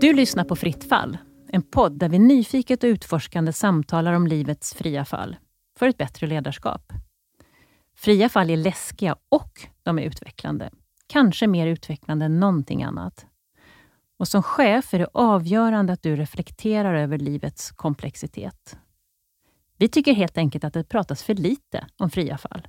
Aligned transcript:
Du 0.00 0.12
lyssnar 0.12 0.44
på 0.44 0.56
Fritt 0.56 0.88
fall, 0.88 1.18
en 1.48 1.62
podd 1.62 1.98
där 1.98 2.08
vi 2.08 2.18
nyfiket 2.18 2.84
och 2.84 2.88
utforskande 2.88 3.52
samtalar 3.52 4.12
om 4.12 4.26
livets 4.26 4.74
fria 4.74 5.04
fall 5.04 5.36
för 5.78 5.88
ett 5.88 5.98
bättre 5.98 6.26
ledarskap. 6.26 6.92
Fria 7.96 8.28
fall 8.28 8.50
är 8.50 8.56
läskiga 8.56 9.16
och 9.28 9.60
de 9.82 9.98
är 9.98 10.02
utvecklande. 10.02 10.70
Kanske 11.06 11.46
mer 11.46 11.66
utvecklande 11.66 12.24
än 12.24 12.40
någonting 12.40 12.82
annat. 12.82 13.26
Och 14.18 14.28
som 14.28 14.42
chef 14.42 14.94
är 14.94 14.98
det 14.98 15.08
avgörande 15.14 15.92
att 15.92 16.02
du 16.02 16.16
reflekterar 16.16 16.94
över 16.94 17.18
livets 17.18 17.70
komplexitet. 17.70 18.76
Vi 19.78 19.88
tycker 19.88 20.14
helt 20.14 20.38
enkelt 20.38 20.64
att 20.64 20.72
det 20.72 20.84
pratas 20.84 21.22
för 21.22 21.34
lite 21.34 21.86
om 21.96 22.10
fria 22.10 22.38
fall. 22.38 22.68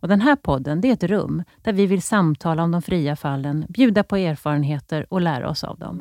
Och 0.00 0.08
Den 0.08 0.20
här 0.20 0.36
podden 0.36 0.80
det 0.80 0.88
är 0.88 0.92
ett 0.92 1.04
rum 1.04 1.42
där 1.62 1.72
vi 1.72 1.86
vill 1.86 2.02
samtala 2.02 2.62
om 2.62 2.70
de 2.70 2.82
fria 2.82 3.16
fallen, 3.16 3.66
bjuda 3.68 4.04
på 4.04 4.16
erfarenheter 4.16 5.06
och 5.10 5.20
lära 5.20 5.50
oss 5.50 5.64
av 5.64 5.78
dem. 5.78 6.00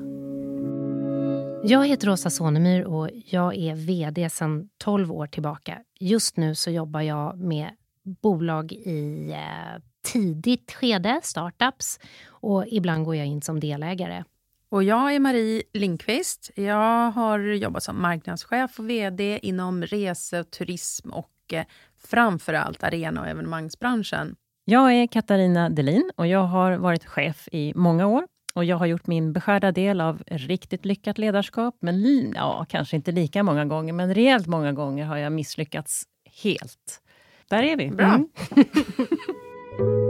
Jag 1.65 1.87
heter 1.87 2.09
Åsa 2.09 2.29
Sonemyr 2.29 2.83
och 2.83 3.09
jag 3.25 3.55
är 3.55 3.75
VD 3.75 4.29
sedan 4.29 4.69
12 4.77 5.11
år 5.11 5.27
tillbaka. 5.27 5.77
Just 5.99 6.37
nu 6.37 6.55
så 6.55 6.71
jobbar 6.71 7.01
jag 7.01 7.39
med 7.39 7.69
bolag 8.03 8.71
i 8.71 9.31
eh, 9.31 9.81
tidigt 10.11 10.71
skede, 10.71 11.19
startups, 11.23 11.99
och 12.29 12.65
ibland 12.67 13.05
går 13.05 13.15
jag 13.15 13.27
in 13.27 13.41
som 13.41 13.59
delägare. 13.59 14.23
Och 14.73 14.83
jag 14.83 15.15
är 15.15 15.19
Marie 15.19 15.63
Lindqvist. 15.73 16.51
Jag 16.55 17.11
har 17.11 17.39
jobbat 17.39 17.83
som 17.83 18.01
marknadschef 18.01 18.79
och 18.79 18.89
VD 18.89 19.39
inom 19.41 19.83
rese, 19.83 20.43
turism 20.43 21.09
och 21.09 21.53
eh, 21.53 21.65
framför 22.03 22.53
allt 22.53 22.83
arena 22.83 23.21
och 23.21 23.27
evenemangsbranschen. 23.27 24.35
Jag 24.65 24.93
är 24.93 25.07
Katarina 25.07 25.69
Delin 25.69 26.11
och 26.15 26.27
jag 26.27 26.43
har 26.43 26.71
varit 26.71 27.05
chef 27.05 27.47
i 27.51 27.73
många 27.75 28.07
år. 28.07 28.25
Och 28.53 28.65
Jag 28.65 28.77
har 28.77 28.85
gjort 28.85 29.07
min 29.07 29.33
beskärda 29.33 29.71
del 29.71 30.01
av 30.01 30.23
riktigt 30.27 30.85
lyckat 30.85 31.17
ledarskap, 31.17 31.77
men 31.79 32.33
ja, 32.35 32.65
kanske 32.69 32.95
inte 32.95 33.11
lika 33.11 33.43
många 33.43 33.65
gånger, 33.65 33.93
men 33.93 34.13
rejält 34.15 34.47
många 34.47 34.73
gånger 34.73 35.05
har 35.05 35.17
jag 35.17 35.31
misslyckats 35.31 36.03
helt. 36.43 37.01
Där 37.47 37.63
är 37.63 37.77
vi. 37.77 37.89
Bra. 37.89 38.05
Mm. 38.05 38.29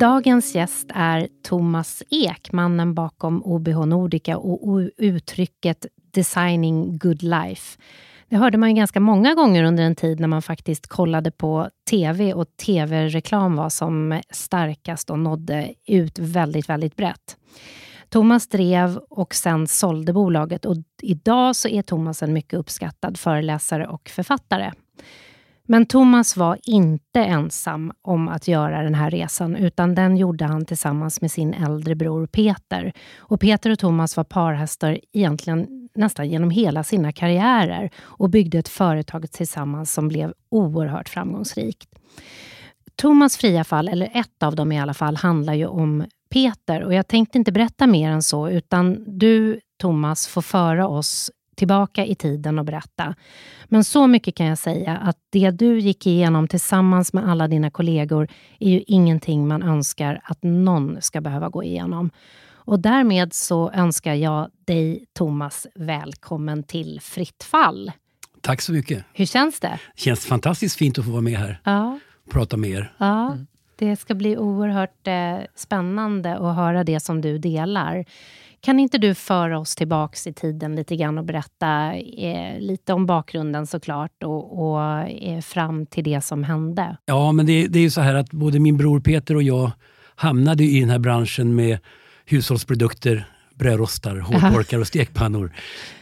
Dagens 0.00 0.54
gäst 0.54 0.86
är 0.94 1.28
Thomas 1.42 2.02
Ek, 2.10 2.52
mannen 2.52 2.94
bakom 2.94 3.42
OBH 3.44 3.86
Nordica 3.86 4.38
och 4.38 4.80
uttrycket 4.96 5.86
Designing 6.10 6.98
Good 6.98 7.22
Life. 7.22 7.78
Det 8.28 8.36
hörde 8.36 8.58
man 8.58 8.68
ju 8.68 8.76
ganska 8.76 9.00
många 9.00 9.34
gånger 9.34 9.64
under 9.64 9.84
en 9.84 9.96
tid 9.96 10.20
när 10.20 10.28
man 10.28 10.42
faktiskt 10.42 10.86
kollade 10.86 11.30
på 11.30 11.70
tv 11.90 12.34
och 12.34 12.46
tv-reklam 12.66 13.56
var 13.56 13.68
som 13.68 14.20
starkast 14.30 15.10
och 15.10 15.18
nådde 15.18 15.74
ut 15.86 16.18
väldigt, 16.18 16.68
väldigt 16.68 16.96
brett. 16.96 17.36
Thomas 18.08 18.48
drev 18.48 18.96
och 18.96 19.34
sen 19.34 19.66
sålde 19.66 20.12
bolaget 20.12 20.64
och 20.64 20.76
idag 21.02 21.56
så 21.56 21.68
är 21.68 21.82
Thomas 21.82 22.22
en 22.22 22.32
mycket 22.32 22.58
uppskattad 22.58 23.18
föreläsare 23.18 23.86
och 23.86 24.08
författare. 24.08 24.72
Men 25.70 25.86
Thomas 25.86 26.36
var 26.36 26.58
inte 26.62 27.20
ensam 27.20 27.92
om 28.02 28.28
att 28.28 28.48
göra 28.48 28.82
den 28.82 28.94
här 28.94 29.10
resan, 29.10 29.56
utan 29.56 29.94
den 29.94 30.16
gjorde 30.16 30.44
han 30.44 30.64
tillsammans 30.64 31.20
med 31.20 31.30
sin 31.30 31.54
äldre 31.54 31.94
bror 31.94 32.26
Peter. 32.26 32.92
Och 33.18 33.40
Peter 33.40 33.70
och 33.70 33.78
Thomas 33.78 34.16
var 34.16 34.24
parhästar 34.24 34.98
egentligen 35.12 35.88
nästan 35.94 36.28
genom 36.28 36.50
hela 36.50 36.84
sina 36.84 37.12
karriärer 37.12 37.90
och 37.98 38.30
byggde 38.30 38.58
ett 38.58 38.68
företag 38.68 39.32
tillsammans 39.32 39.92
som 39.92 40.08
blev 40.08 40.32
oerhört 40.48 41.08
framgångsrikt. 41.08 41.88
Thomas 42.96 43.36
fria 43.36 43.64
fall, 43.64 43.88
eller 43.88 44.10
ett 44.14 44.42
av 44.42 44.56
dem 44.56 44.72
i 44.72 44.80
alla 44.80 44.94
fall, 44.94 45.16
handlar 45.16 45.54
ju 45.54 45.66
om 45.66 46.04
Peter 46.30 46.82
och 46.82 46.94
jag 46.94 47.08
tänkte 47.08 47.38
inte 47.38 47.52
berätta 47.52 47.86
mer 47.86 48.10
än 48.10 48.22
så, 48.22 48.48
utan 48.48 49.04
du 49.18 49.60
Thomas 49.80 50.26
får 50.26 50.42
föra 50.42 50.88
oss 50.88 51.30
tillbaka 51.60 52.04
i 52.04 52.14
tiden 52.14 52.58
och 52.58 52.64
berätta. 52.64 53.14
Men 53.64 53.84
så 53.84 54.06
mycket 54.06 54.34
kan 54.34 54.46
jag 54.46 54.58
säga 54.58 54.96
att 54.96 55.16
det 55.30 55.50
du 55.50 55.78
gick 55.78 56.06
igenom 56.06 56.48
tillsammans 56.48 57.12
med 57.12 57.28
alla 57.28 57.48
dina 57.48 57.70
kollegor 57.70 58.28
är 58.58 58.70
ju 58.70 58.82
ingenting 58.86 59.48
man 59.48 59.62
önskar 59.62 60.20
att 60.24 60.38
någon 60.42 61.02
ska 61.02 61.20
behöva 61.20 61.48
gå 61.48 61.64
igenom. 61.64 62.10
Och 62.70 62.80
därmed 62.80 63.32
så 63.32 63.70
önskar 63.70 64.14
jag 64.14 64.50
dig, 64.64 65.04
Thomas, 65.12 65.66
välkommen 65.74 66.62
till 66.62 67.00
Fritt 67.02 67.42
fall. 67.42 67.92
Tack 68.40 68.60
så 68.60 68.72
mycket. 68.72 69.04
Hur 69.12 69.26
känns 69.26 69.60
det? 69.60 69.78
Det 69.94 70.00
känns 70.00 70.26
fantastiskt 70.26 70.76
fint 70.76 70.98
att 70.98 71.04
få 71.04 71.10
vara 71.10 71.22
med 71.22 71.38
här 71.38 71.60
ja. 71.64 71.98
och 72.26 72.32
prata 72.32 72.56
med 72.56 72.70
er. 72.70 72.92
Ja, 72.98 73.36
det 73.76 73.96
ska 73.96 74.14
bli 74.14 74.36
oerhört 74.36 75.06
eh, 75.06 75.46
spännande 75.54 76.36
att 76.36 76.56
höra 76.56 76.84
det 76.84 77.00
som 77.00 77.20
du 77.20 77.38
delar. 77.38 78.04
Kan 78.62 78.80
inte 78.80 78.98
du 78.98 79.14
föra 79.14 79.58
oss 79.58 79.74
tillbaks 79.74 80.26
i 80.26 80.32
tiden 80.32 80.76
lite 80.76 80.96
grann 80.96 81.18
och 81.18 81.24
berätta 81.24 81.94
eh, 81.94 82.60
lite 82.60 82.92
om 82.92 83.06
bakgrunden 83.06 83.66
såklart 83.66 84.22
och, 84.22 84.70
och 84.70 84.82
eh, 85.08 85.40
fram 85.40 85.86
till 85.86 86.04
det 86.04 86.20
som 86.20 86.44
hände? 86.44 86.96
Ja, 87.04 87.32
men 87.32 87.46
det, 87.46 87.66
det 87.66 87.78
är 87.78 87.82
ju 87.82 87.90
så 87.90 88.00
här 88.00 88.14
att 88.14 88.30
både 88.30 88.58
min 88.58 88.76
bror 88.76 89.00
Peter 89.00 89.34
och 89.34 89.42
jag 89.42 89.70
hamnade 90.14 90.64
i 90.64 90.80
den 90.80 90.90
här 90.90 90.98
branschen 90.98 91.54
med 91.54 91.78
hushållsprodukter, 92.26 93.26
brödrostar, 93.54 94.16
hårtorkar 94.20 94.78
och 94.78 94.86
stekpannor. 94.86 95.52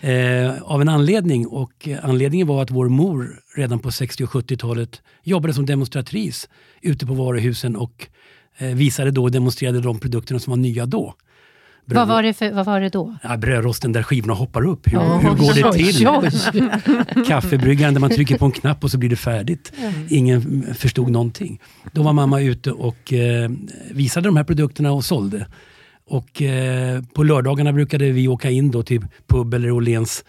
Eh, 0.00 0.62
av 0.62 0.80
en 0.80 0.88
anledning. 0.88 1.46
Och 1.46 1.88
anledningen 2.02 2.46
var 2.46 2.62
att 2.62 2.70
vår 2.70 2.88
mor 2.88 3.40
redan 3.56 3.78
på 3.78 3.90
60 3.90 4.24
och 4.24 4.30
70-talet 4.30 5.02
jobbade 5.22 5.54
som 5.54 5.66
demonstratris 5.66 6.48
ute 6.82 7.06
på 7.06 7.14
varuhusen 7.14 7.76
och 7.76 8.08
eh, 8.58 8.68
visade 8.68 9.10
då 9.10 9.22
och 9.22 9.30
demonstrerade 9.30 9.80
de 9.80 9.98
produkterna 9.98 10.40
som 10.40 10.50
var 10.50 10.56
nya 10.56 10.86
då. 10.86 11.14
Bröd... 11.88 11.98
Vad, 11.98 12.08
var 12.08 12.22
det 12.22 12.34
för, 12.34 12.52
vad 12.52 12.66
var 12.66 12.80
det 12.80 12.88
då? 12.88 13.16
Ja, 13.22 13.36
brödrosten 13.36 13.92
där 13.92 14.02
skivorna 14.02 14.34
hoppar 14.34 14.66
upp. 14.66 14.92
Hur, 14.92 14.98
oh, 14.98 15.18
hur 15.18 15.34
går 15.34 15.54
det 15.54 16.52
till? 16.52 17.24
Kaffebryggaren 17.26 17.94
där 17.94 18.00
man 18.00 18.10
trycker 18.10 18.38
på 18.38 18.44
en 18.44 18.52
knapp 18.52 18.84
och 18.84 18.90
så 18.90 18.98
blir 18.98 19.10
det 19.10 19.16
färdigt. 19.16 19.72
Mm. 19.78 19.92
Ingen 20.08 20.74
förstod 20.74 21.10
någonting. 21.10 21.60
Då 21.92 22.02
var 22.02 22.12
mamma 22.12 22.40
ute 22.40 22.72
och 22.72 23.12
eh, 23.12 23.50
visade 23.90 24.28
de 24.28 24.36
här 24.36 24.44
produkterna 24.44 24.92
och 24.92 25.04
sålde. 25.04 25.46
Och 26.06 26.42
eh, 26.42 27.02
på 27.14 27.22
lördagarna 27.22 27.72
brukade 27.72 28.10
vi 28.10 28.28
åka 28.28 28.50
in 28.50 28.70
då 28.70 28.82
till 28.82 29.06
pub 29.26 29.54
eller 29.54 29.70
Åhléns 29.70 30.24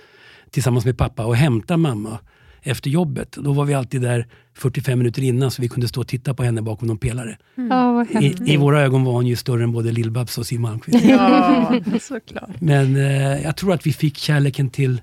tillsammans 0.51 0.85
med 0.85 0.97
pappa 0.97 1.25
och 1.25 1.35
hämta 1.35 1.77
mamma 1.77 2.19
efter 2.61 2.89
jobbet. 2.89 3.31
Då 3.31 3.53
var 3.53 3.65
vi 3.65 3.73
alltid 3.73 4.01
där 4.01 4.27
45 4.53 4.99
minuter 4.99 5.23
innan 5.23 5.51
så 5.51 5.61
vi 5.61 5.69
kunde 5.69 5.87
stå 5.87 6.01
och 6.01 6.07
titta 6.07 6.33
på 6.33 6.43
henne 6.43 6.61
bakom 6.61 6.87
någon 6.87 6.97
pelare. 6.97 7.37
Mm. 7.57 8.07
I, 8.23 8.53
I, 8.53 8.57
våra 8.57 8.81
ögon 8.81 9.03
var 9.03 9.13
hon 9.13 9.27
ju 9.27 9.35
större 9.35 9.63
än 9.63 9.71
både 9.71 9.91
Lill-Babs 9.91 10.39
och 10.39 10.45
Siw 10.45 10.61
Malmkvist. 10.61 11.05
Ja, 11.05 11.79
såklart. 12.01 12.61
Men 12.61 12.95
eh, 12.95 13.41
jag 13.41 13.55
tror 13.57 13.73
att 13.73 13.87
vi 13.87 13.93
fick 13.93 14.17
kärleken 14.17 14.69
till 14.69 15.01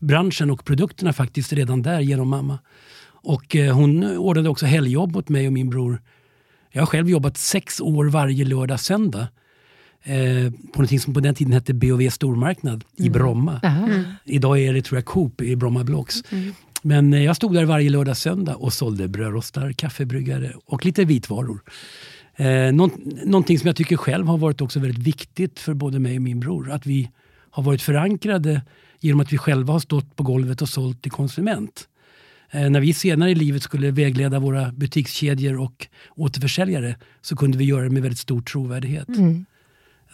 branschen 0.00 0.50
och 0.50 0.64
produkterna 0.64 1.12
faktiskt 1.12 1.52
redan 1.52 1.82
där 1.82 2.00
genom 2.00 2.28
mamma. 2.28 2.58
Och 3.06 3.56
eh, 3.56 3.74
hon 3.74 4.16
ordnade 4.16 4.48
också 4.48 4.66
helgjobb 4.66 5.16
åt 5.16 5.28
mig 5.28 5.46
och 5.46 5.52
min 5.52 5.70
bror. 5.70 6.00
Jag 6.70 6.82
har 6.82 6.86
själv 6.86 7.10
jobbat 7.10 7.36
sex 7.36 7.80
år 7.80 8.04
varje 8.04 8.44
lördag 8.44 8.80
söndag 8.80 9.28
eh, 10.02 10.52
på 10.72 10.82
något 10.82 11.02
som 11.02 11.14
på 11.14 11.20
den 11.20 11.34
tiden 11.34 11.52
hette 11.52 11.74
B&V 11.74 12.10
stormarknad 12.10 12.84
mm. 12.98 13.06
i 13.06 13.10
Bromma. 13.10 13.60
Mm. 13.62 14.04
Idag 14.24 14.60
är 14.60 14.74
det 14.74 14.82
tror 14.82 14.98
jag 14.98 15.04
Coop 15.04 15.40
i 15.40 15.56
Bromma 15.56 15.84
Blocks. 15.84 16.22
Mm. 16.30 16.52
Men 16.86 17.14
eh, 17.14 17.24
jag 17.24 17.36
stod 17.36 17.54
där 17.54 17.64
varje 17.64 17.90
lördag 17.90 18.16
söndag 18.16 18.56
och 18.56 18.72
sålde 18.72 19.08
brödrostar, 19.08 19.72
kaffebryggare 19.72 20.52
och 20.64 20.84
lite 20.84 21.04
vitvaror. 21.04 21.62
Eh, 22.36 22.72
någonting 23.24 23.58
som 23.58 23.66
jag 23.66 23.76
tycker 23.76 23.96
själv 23.96 24.26
har 24.26 24.38
varit 24.38 24.60
också 24.60 24.80
väldigt 24.80 25.06
viktigt 25.06 25.60
för 25.60 25.74
både 25.74 25.98
mig 25.98 26.16
och 26.16 26.22
min 26.22 26.40
bror. 26.40 26.70
Att 26.70 26.86
vi 26.86 27.10
har 27.50 27.62
varit 27.62 27.82
förankrade 27.82 28.62
genom 29.00 29.20
att 29.20 29.32
vi 29.32 29.38
själva 29.38 29.72
har 29.72 29.80
stått 29.80 30.16
på 30.16 30.22
golvet 30.22 30.62
och 30.62 30.68
sålt 30.68 31.02
till 31.02 31.12
konsument. 31.12 31.88
Eh, 32.50 32.70
när 32.70 32.80
vi 32.80 32.94
senare 32.94 33.30
i 33.30 33.34
livet 33.34 33.62
skulle 33.62 33.90
vägleda 33.90 34.38
våra 34.38 34.72
butikskedjor 34.72 35.60
och 35.60 35.86
återförsäljare 36.16 36.96
så 37.22 37.36
kunde 37.36 37.58
vi 37.58 37.64
göra 37.64 37.84
det 37.84 37.90
med 37.90 38.02
väldigt 38.02 38.18
stor 38.18 38.40
trovärdighet. 38.40 39.08
Mm. 39.08 39.44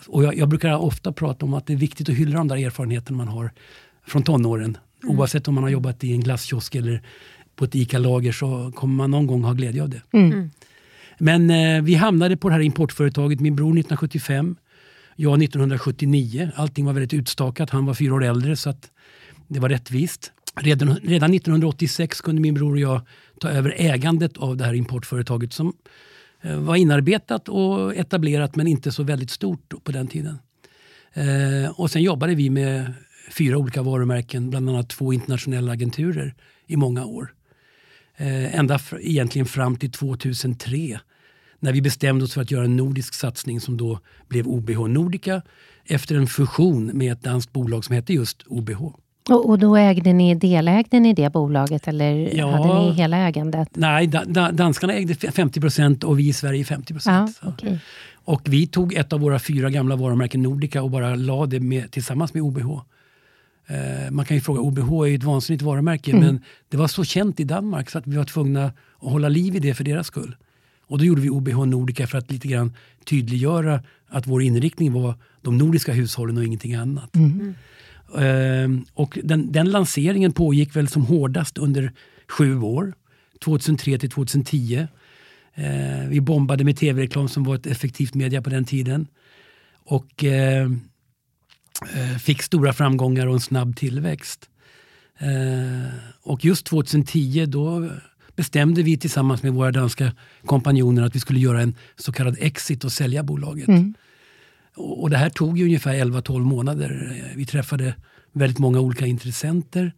Och 0.07 0.25
jag, 0.25 0.37
jag, 0.37 0.49
brukar 0.49 0.77
ofta 0.77 1.13
prata 1.13 1.47
om 1.47 1.55
att 1.55 1.67
det 1.67 1.73
är 1.73 1.77
viktigt 1.77 2.09
att 2.09 2.15
hylla 2.15 2.39
de 2.39 2.49
där 2.49 2.57
erfarenheterna 2.57 3.17
man 3.17 3.29
har 3.29 3.51
från 4.07 4.23
tonåren. 4.23 4.77
Mm. 5.05 5.19
Oavsett 5.19 5.49
om 5.49 5.55
man 5.55 5.65
har 5.65 5.71
jobbat 5.71 6.05
i 6.05 6.13
en 6.13 6.21
glasskiosk 6.21 6.75
eller 6.75 7.03
på 7.57 7.65
ett 7.65 7.75
ICA-lager 7.75 8.33
så 8.33 8.73
kommer 8.75 8.95
man 8.95 9.11
någon 9.11 9.27
gång 9.27 9.45
ha 9.45 9.53
glädje 9.53 9.83
av 9.83 9.89
det. 9.89 10.03
Mm. 10.13 10.33
mm. 10.33 10.51
Men 11.19 11.51
eh, 11.51 11.83
vi 11.83 11.95
hamnade 11.95 12.37
på 12.37 12.49
det 12.49 12.55
här 12.55 12.61
importföretaget, 12.61 13.41
min 13.41 13.57
bror 13.57 13.79
1975, 13.79 14.57
jag 15.17 15.43
1979. 15.43 16.51
Allting 16.55 16.85
var 16.85 16.93
väldigt 16.93 17.15
utstakat, 17.15 17.71
han 17.71 17.87
var 17.87 17.95
fyra 17.95 18.15
år 18.15 18.25
äldre 18.25 18.57
så 18.57 18.71
att 18.71 18.91
det 19.49 19.61
var 19.61 19.69
rättvist. 19.69 20.33
Redan, 20.55 20.97
redan 20.97 21.35
1986 21.35 22.21
kunde 22.21 22.43
min 22.43 22.55
bror 22.55 22.73
och 22.73 22.81
jag 22.81 23.01
ta 23.41 23.49
över 23.49 23.75
ägandet 23.77 24.37
av 24.37 24.57
det 24.57 24.65
här 24.65 24.75
importföretaget 24.75 25.53
som 25.53 25.73
eh, 26.43 26.57
var 26.57 26.77
inarbetat 26.77 27.49
och 27.49 27.97
etablerat 27.97 28.57
men 28.57 28.67
inte 28.67 28.93
så 28.93 29.03
väldigt 29.03 29.31
stort 29.31 29.85
på 29.85 29.93
den 29.93 30.07
tiden. 30.07 30.39
Eh, 31.13 31.71
och 31.71 31.91
sen 31.91 32.03
jobbade 32.03 32.35
vi 32.35 32.51
med 32.51 32.93
fyra 33.31 33.59
olika 33.59 33.83
varumärken, 33.83 34.51
bland 34.51 34.69
annat 34.71 34.89
två 34.89 35.13
internationella 35.13 35.73
agenturer 35.73 36.35
i 36.67 36.77
många 36.77 37.05
år. 37.05 37.33
Eh, 38.17 38.59
ända 38.59 38.77
fr- 38.77 38.99
egentligen 39.03 39.47
fram 39.47 39.77
till 39.77 39.91
2003 39.91 41.01
när 41.61 41.73
vi 41.73 41.83
bestämde 41.83 42.25
oss 42.25 42.35
för 42.35 42.43
att 42.43 42.51
göra 42.51 42.65
en 42.65 42.77
nordisk 42.77 43.15
satsning 43.15 43.61
som 43.61 43.77
då 43.77 43.99
blev 44.29 44.47
OBH 44.49 44.79
Nordica 44.89 45.43
efter 45.85 46.15
en 46.15 46.27
fusion 46.27 46.87
med 46.87 47.13
ett 47.13 47.23
danskt 47.23 47.53
bolag 47.53 47.85
som 47.85 47.95
hette 47.95 48.13
just 48.13 48.43
OBH. 48.47 48.83
Och, 49.29 49.49
och 49.49 49.59
då 49.59 49.77
ägde 49.77 50.13
ni, 50.13 50.35
delägde 50.35 51.01
ni 51.01 51.15
det 51.15 51.33
bolaget 51.33 51.89
eller 51.89 52.37
Ja. 52.37 52.51
hade 52.51 52.81
ni 52.87 52.93
hela 52.93 53.17
ägandet? 53.17 53.69
Nej, 53.77 54.07
da, 54.07 54.25
da, 54.25 54.53
danskarna 54.53 54.93
ägde 54.95 55.15
50 55.15 55.61
procent 55.61 56.05
och 56.05 56.19
vi 56.19 56.29
i 56.29 56.33
Sverige 56.33 56.65
50 56.65 56.93
Ja, 56.93 56.95
procent. 56.95 57.41
okej. 57.43 57.79
Och 58.13 58.43
vi 58.45 58.67
tog 58.67 58.95
ett 58.95 59.13
av 59.13 59.21
våra 59.21 59.39
fyra 59.39 59.71
gamla 59.71 59.97
varumärken 59.97 60.43
Nordica 60.43 60.83
och 60.83 60.91
bara 60.91 61.15
la 61.15 61.47
det 61.47 61.61
med, 61.61 61.91
tillsammans 61.91 62.35
med 62.35 62.43
OBH. 62.43 62.81
Eh, 63.71 64.11
man 64.11 64.25
kan 64.25 64.37
ju 64.37 64.41
fråga, 64.41 64.61
OBH 64.61 65.05
är 65.05 65.07
ju 65.07 65.15
ett 65.15 65.25
vansinnigt 65.25 65.63
varumärke 65.63 66.17
men 66.17 66.41
det 66.69 66.77
var 66.77 66.89
så 66.89 67.05
känt 67.05 67.41
i 67.41 67.45
Danmark 67.45 67.91
så 67.91 67.99
att 67.99 68.07
vi 68.07 68.17
var 68.17 68.25
tvungna 68.25 68.65
att 68.65 69.11
hålla 69.11 69.29
liv 69.29 69.57
i 69.57 69.59
det 69.59 69.75
för 69.75 69.85
deras 69.85 70.07
skull. 70.07 70.37
Och 70.87 70.99
då 70.99 71.05
gjorde 71.05 71.21
vi 71.21 71.31
OBH 71.31 71.67
Nordica 71.67 72.07
för 72.07 72.19
att 72.19 72.31
lite 72.31 72.49
grann 72.49 72.73
tydliggöra 73.05 73.83
att 74.09 74.27
vår 74.27 74.43
inriktning 74.43 74.93
var 74.93 75.15
de 75.43 75.59
nordiska 75.59 75.93
hushållen 75.93 76.37
och 76.37 76.45
ingenting 76.45 76.75
annat. 76.75 77.17
Ehm, 78.19 78.85
och 78.95 79.19
den, 79.25 79.53
den 79.53 79.71
lanseringen 79.71 80.33
pågick 80.33 80.77
väl 80.77 80.89
som 80.89 81.05
hårdast 81.05 81.59
under 81.59 81.93
sju 82.29 82.61
år. 82.61 82.95
2003 83.45 83.99
till 83.99 84.11
2010. 84.11 84.87
Eh, 85.55 86.09
vi 86.09 86.21
bombade 86.21 86.65
med 86.65 86.77
tv-reklam 86.77 87.29
som 87.29 87.45
var 87.45 87.55
ett 87.55 87.67
effektivt 87.67 88.15
media 88.15 88.43
på 88.43 88.51
den 88.51 88.65
tiden. 88.65 89.07
Och 89.85 90.25
eh, 90.25 90.63
eh, 90.63 90.71
fick 92.21 92.43
stora 92.43 92.73
framgångar 92.73 93.27
och 93.27 93.35
en 93.35 93.41
snabb 93.41 93.77
tillväxt. 93.77 94.49
Eh, 95.19 95.93
och 96.23 96.45
just 96.45 96.67
2010 96.67 97.47
då 97.47 97.91
bestämde 98.37 98.83
vi 98.83 98.97
tillsammans 98.99 99.43
med 99.43 99.53
våra 99.53 99.71
danska 99.71 100.13
kompanjoner 100.45 101.03
att 101.03 101.15
vi 101.17 101.21
skulle 101.21 101.41
göra 101.41 101.63
en 101.63 101.75
så 101.97 102.13
kallad 102.13 102.37
exit 102.41 102.85
och 102.85 102.93
sälja 102.93 103.23
bolaget. 103.23 103.69
Och 104.77 105.03
och 105.03 105.11
det 105.11 105.17
här 105.17 105.31
tog 105.31 105.59
ju 105.59 105.65
ungefär 105.65 105.95
11-12 105.95 106.39
månader. 106.41 107.17
Eh, 107.19 107.37
Vi 107.37 107.47
träffade 107.47 107.95
väldigt 108.33 108.59
många 108.59 108.81
olika 108.81 109.07
intressenter. 109.07 109.93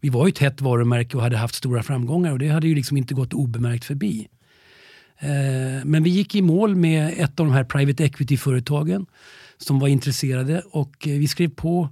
Vi 0.00 0.08
var 0.08 0.26
ju 0.26 0.30
ett 0.30 0.38
hett 0.38 0.60
varumärke 0.60 1.16
och 1.16 1.22
hade 1.22 1.36
haft 1.36 1.54
stora 1.54 1.82
framgångar 1.82 2.32
och 2.32 2.38
det 2.38 2.48
hade 2.48 2.68
ju 2.68 2.74
liksom 2.74 2.96
inte 2.96 3.14
gått 3.14 3.32
obemärkt 3.34 3.84
förbi. 3.84 4.28
Eh, 5.18 5.84
Men 5.84 6.02
vi 6.02 6.10
gick 6.10 6.34
i 6.34 6.42
mål 6.42 6.76
med 6.76 7.14
ett 7.16 7.40
av 7.40 7.46
de 7.46 7.52
här 7.52 7.64
private 7.64 8.04
equity-företagen 8.04 9.06
som 9.58 9.78
var 9.78 9.88
intresserade 9.88 10.62
och 10.70 11.08
eh, 11.08 11.18
vi 11.18 11.28
skrev 11.28 11.48
på 11.48 11.88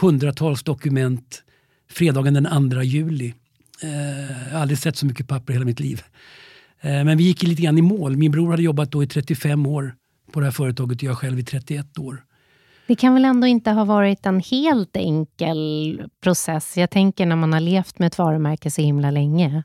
hundratals 0.00 0.62
dokument 0.62 1.42
fredagen 1.90 2.34
den 2.34 2.70
2 2.70 2.82
juli. 2.82 3.34
Eh, 3.82 4.48
Jag 4.48 4.52
har 4.54 4.60
aldrig 4.60 4.78
sett 4.78 4.96
så 4.96 5.06
mycket 5.06 5.28
papper 5.28 5.52
i 5.52 5.54
hela 5.56 5.64
mitt 5.66 5.80
liv. 5.80 6.02
Eh, 6.80 7.04
Men 7.04 7.18
vi 7.18 7.24
gick 7.24 7.42
lite 7.42 7.62
grann 7.62 7.78
i 7.78 7.82
mål. 7.82 8.16
Min 8.16 8.30
bror 8.32 8.50
hade 8.50 8.62
jobbat 8.62 8.90
då 8.92 9.02
i 9.02 9.06
35 9.06 9.66
år 9.66 9.94
på 10.32 10.40
det 10.40 10.46
här 10.46 10.52
företaget 10.52 10.96
och 10.98 11.02
jag 11.02 11.18
själv 11.18 11.38
i 11.38 11.44
31 11.44 11.98
år. 11.98 12.24
Det 12.86 12.94
kan 12.96 13.14
väl 13.14 13.24
ändå 13.24 13.46
inte 13.46 13.70
ha 13.70 13.84
varit 13.84 14.26
en 14.26 14.40
helt 14.40 14.96
enkel 14.96 16.02
process? 16.22 16.76
Jag 16.76 16.90
tänker 16.90 17.26
när 17.26 17.36
man 17.36 17.52
har 17.52 17.60
levt 17.60 17.98
med 17.98 18.06
ett 18.06 18.18
varumärke 18.18 18.70
så 18.70 18.82
himla 18.82 19.10
länge. 19.10 19.62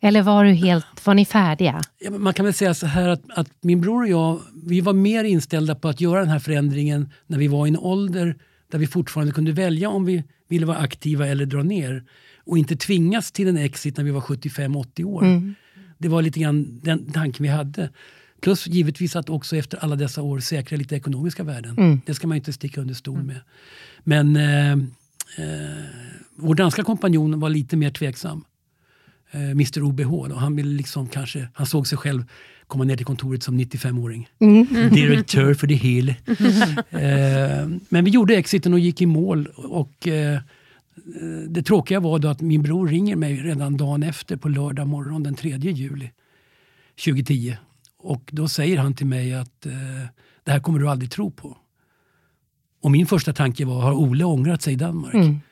Eller 0.00 0.22
var, 0.22 0.44
du 0.44 0.50
helt, 0.50 1.06
var 1.06 1.14
ni 1.14 1.24
färdiga? 1.24 1.80
Ja, 1.98 2.10
Man 2.10 2.34
kan 2.34 2.44
väl 2.44 2.54
säga 2.54 2.74
så 2.74 2.86
här 2.86 3.08
att, 3.08 3.22
att 3.28 3.50
min 3.60 3.80
bror 3.80 4.02
och 4.02 4.08
jag 4.08 4.40
vi 4.66 4.80
var 4.80 4.92
mer 4.92 5.24
inställda 5.24 5.74
på 5.74 5.88
att 5.88 6.00
göra 6.00 6.20
den 6.20 6.28
här 6.28 6.38
förändringen 6.38 7.12
när 7.26 7.38
vi 7.38 7.48
var 7.48 7.66
i 7.66 7.68
en 7.68 7.78
ålder 7.78 8.36
där 8.70 8.78
vi 8.78 8.86
fortfarande 8.86 9.32
kunde 9.32 9.52
välja 9.52 9.88
om 9.88 10.04
vi 10.04 10.24
ville 10.48 10.66
vara 10.66 10.76
aktiva 10.76 11.26
eller 11.26 11.46
dra 11.46 11.62
ner. 11.62 12.04
Och 12.44 12.58
inte 12.58 12.76
tvingas 12.76 13.32
till 13.32 13.48
en 13.48 13.56
exit 13.56 13.96
när 13.96 14.04
vi 14.04 14.10
var 14.10 14.20
75-80 14.20 15.04
år. 15.04 15.22
Det 15.98 16.08
var 16.08 16.22
lite 16.22 16.40
grann 16.40 16.80
den 16.82 17.12
tanken 17.12 17.42
vi 17.42 17.48
hade. 17.48 17.90
Plus 18.40 18.66
givetvis 18.66 19.16
att 19.16 19.30
också 19.30 19.56
efter 19.56 19.78
alla 19.78 19.96
dessa 19.96 20.22
år 20.22 20.40
säkra 20.40 20.78
lite 20.78 20.96
ekonomiska 20.96 21.42
värden. 21.42 22.00
Det 22.06 22.14
ska 22.14 22.26
man 22.26 22.36
inte 22.36 22.52
sticka 22.52 22.80
under 22.80 22.94
stol 22.94 23.22
med. 23.22 23.40
Men 24.04 24.36
eh, 24.36 24.72
eh, 24.72 24.78
vår 26.36 26.54
danska 26.54 26.82
kompanjon 26.84 27.40
var 27.40 27.48
lite 27.48 27.76
mer 27.76 27.90
tveksam. 27.90 28.44
Eh, 29.30 29.50
Mr 29.50 29.82
OBH. 29.82 30.28
Då. 30.28 30.34
Han, 30.34 30.56
ville 30.56 30.76
liksom 30.76 31.08
kanske, 31.08 31.48
han 31.54 31.66
såg 31.66 31.86
sig 31.86 31.98
själv 31.98 32.24
komma 32.66 32.84
ner 32.84 32.96
till 32.96 33.06
kontoret 33.06 33.42
som 33.42 33.60
95-åring. 33.60 34.28
Direktör 34.90 35.54
för 35.54 35.66
det 35.66 35.74
hela. 35.74 36.10
eh, 36.90 37.68
men 37.88 38.04
vi 38.04 38.10
gjorde 38.10 38.36
exiten 38.36 38.72
och 38.72 38.78
gick 38.78 39.02
i 39.02 39.06
mål. 39.06 39.46
Och, 39.46 40.08
eh, 40.08 40.40
det 41.48 41.62
tråkiga 41.62 42.00
var 42.00 42.18
då 42.18 42.28
att 42.28 42.40
min 42.40 42.62
bror 42.62 42.88
ringer 42.88 43.16
mig 43.16 43.36
redan 43.36 43.76
dagen 43.76 44.02
efter 44.02 44.36
på 44.36 44.48
lördag 44.48 44.88
morgon 44.88 45.22
den 45.22 45.34
3 45.34 45.56
juli 45.56 46.10
2010. 47.04 47.56
Och 47.98 48.30
då 48.32 48.48
säger 48.48 48.78
han 48.78 48.94
till 48.94 49.06
mig 49.06 49.34
att 49.34 49.66
eh, 49.66 49.72
det 50.44 50.50
här 50.52 50.60
kommer 50.60 50.78
du 50.78 50.88
aldrig 50.88 51.10
tro 51.10 51.30
på. 51.30 51.56
Och 52.82 52.90
min 52.90 53.06
första 53.06 53.32
tanke 53.32 53.64
var, 53.64 53.80
har 53.80 53.92
Ole 53.92 54.24
ångrat 54.24 54.62
sig 54.62 54.72
i 54.72 54.76
Danmark? 54.76 55.42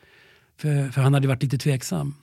För, 0.58 0.90
för 0.90 1.00
han 1.00 1.14
hade 1.14 1.28
varit 1.28 1.42
lite 1.42 1.58
tveksam. 1.58 2.14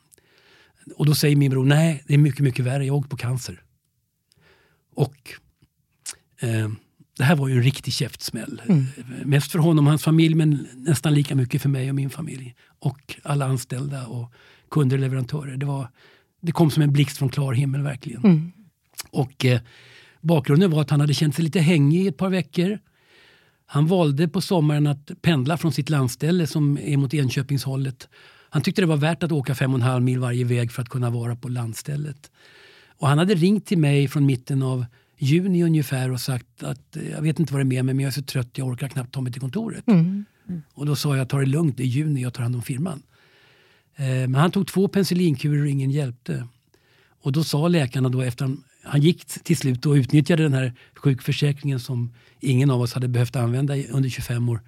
Och 0.95 1.05
då 1.05 1.15
säger 1.15 1.35
min 1.35 1.51
bror, 1.51 1.65
nej 1.65 2.03
det 2.07 2.13
är 2.13 2.17
mycket, 2.17 2.41
mycket 2.41 2.65
värre, 2.65 2.85
jag 2.85 2.93
har 2.93 2.99
åkt 2.99 3.09
på 3.09 3.17
cancer. 3.17 3.61
Och 4.95 5.17
eh, 6.41 6.69
det 7.17 7.23
här 7.23 7.35
var 7.35 7.47
ju 7.47 7.57
en 7.57 7.63
riktig 7.63 7.93
käftsmäll. 7.93 8.61
Eh, 8.69 8.75
Mest 9.25 9.51
för 9.51 9.59
honom 9.59 9.85
och 9.85 9.91
hans 9.91 10.03
familj 10.03 10.35
men 10.35 10.67
nästan 10.75 11.13
lika 11.13 11.35
mycket 11.35 11.61
för 11.61 11.69
mig 11.69 11.89
och 11.89 11.95
min 11.95 12.09
familj. 12.09 12.55
Och 12.79 13.15
alla 13.23 13.45
anställda 13.45 14.07
och 14.07 14.31
kunder 14.69 14.97
och 14.97 15.01
leverantörer. 15.01 15.57
Det, 15.57 15.65
var, 15.65 15.87
det 16.41 16.51
kom 16.51 16.71
som 16.71 16.83
en 16.83 16.93
blixt 16.93 17.17
från 17.17 17.29
klar 17.29 17.53
himmel 17.53 17.81
verkligen. 17.81 18.21
Och 19.09 19.45
eh, 19.45 19.61
bakgrunden 20.21 20.71
var 20.71 20.81
att 20.81 20.89
han 20.89 20.99
hade 21.01 21.13
känt 21.13 21.35
sig 21.35 21.45
lite 21.45 21.59
hängig 21.59 22.03
i 22.03 22.07
ett 22.07 22.17
par 22.17 22.29
veckor. 22.29 22.79
Han 23.65 23.87
valde 23.87 24.27
på 24.27 24.41
sommaren 24.41 24.87
att 24.87 25.11
pendla 25.21 25.57
från 25.57 25.71
sitt 25.71 25.89
landställe 25.89 26.47
som 26.47 26.77
är 26.77 26.97
mot 26.97 27.13
Enköpingshållet. 27.13 28.09
Han 28.53 28.61
tyckte 28.61 28.81
det 28.81 28.85
var 28.85 28.97
värt 28.97 29.23
att 29.23 29.31
åka 29.31 29.55
fem 29.55 29.73
och 29.73 29.79
en 29.79 29.81
halv 29.81 30.03
mil 30.03 30.19
varje 30.19 30.45
väg 30.45 30.71
för 30.71 30.81
att 30.81 30.89
kunna 30.89 31.09
vara 31.09 31.35
på 31.35 31.49
landstället. 31.49 32.31
Och 32.87 33.07
han 33.07 33.17
hade 33.17 33.35
ringt 33.35 33.65
till 33.65 33.77
mig 33.77 34.07
från 34.07 34.25
mitten 34.25 34.63
av 34.63 34.85
juni 35.17 35.63
ungefär 35.63 36.11
och 36.11 36.19
sagt 36.19 36.63
att 36.63 36.97
jag 37.11 37.21
vet 37.21 37.39
inte 37.39 37.53
vad 37.53 37.59
det 37.59 37.63
är 37.63 37.75
med 37.75 37.85
mig 37.85 37.95
men 37.95 38.03
jag 38.03 38.07
är 38.07 38.13
så 38.13 38.21
trött 38.21 38.57
jag 38.57 38.67
orkar 38.67 38.87
knappt 38.87 39.13
ta 39.13 39.21
mig 39.21 39.31
till 39.31 39.41
kontoret. 39.41 39.83
Och 40.73 40.85
då 40.85 40.95
sa 40.95 41.17
jag 41.17 41.29
ta 41.29 41.37
det 41.37 41.45
lugnt, 41.45 41.77
det 41.77 41.83
är 41.83 41.87
juni, 41.87 42.21
jag 42.21 42.33
tar 42.33 42.43
hand 42.43 42.55
om 42.55 42.61
firman. 42.61 43.01
Eh, 43.95 44.05
men 44.05 44.35
han 44.35 44.51
tog 44.51 44.67
två 44.67 44.87
penicillinkurer 44.87 45.61
och 45.61 45.67
ingen 45.67 45.91
hjälpte. 45.91 46.47
Och 47.21 47.31
då 47.31 47.43
sa 47.43 47.67
läkarna 47.67 48.09
då 48.09 48.21
efter 48.21 48.45
han, 48.45 48.63
han 48.83 49.01
gick 49.01 49.25
till 49.25 49.57
slut 49.57 49.85
och 49.85 49.93
utnyttjade 49.93 50.43
den 50.43 50.53
här 50.53 50.73
sjukförsäkringen 50.95 51.79
som 51.79 52.13
ingen 52.39 52.69
av 52.69 52.81
oss 52.81 52.93
hade 52.93 53.07
behövt 53.07 53.35
använda 53.35 53.83
under 53.83 54.09
25 54.09 54.49
år. 54.49 54.61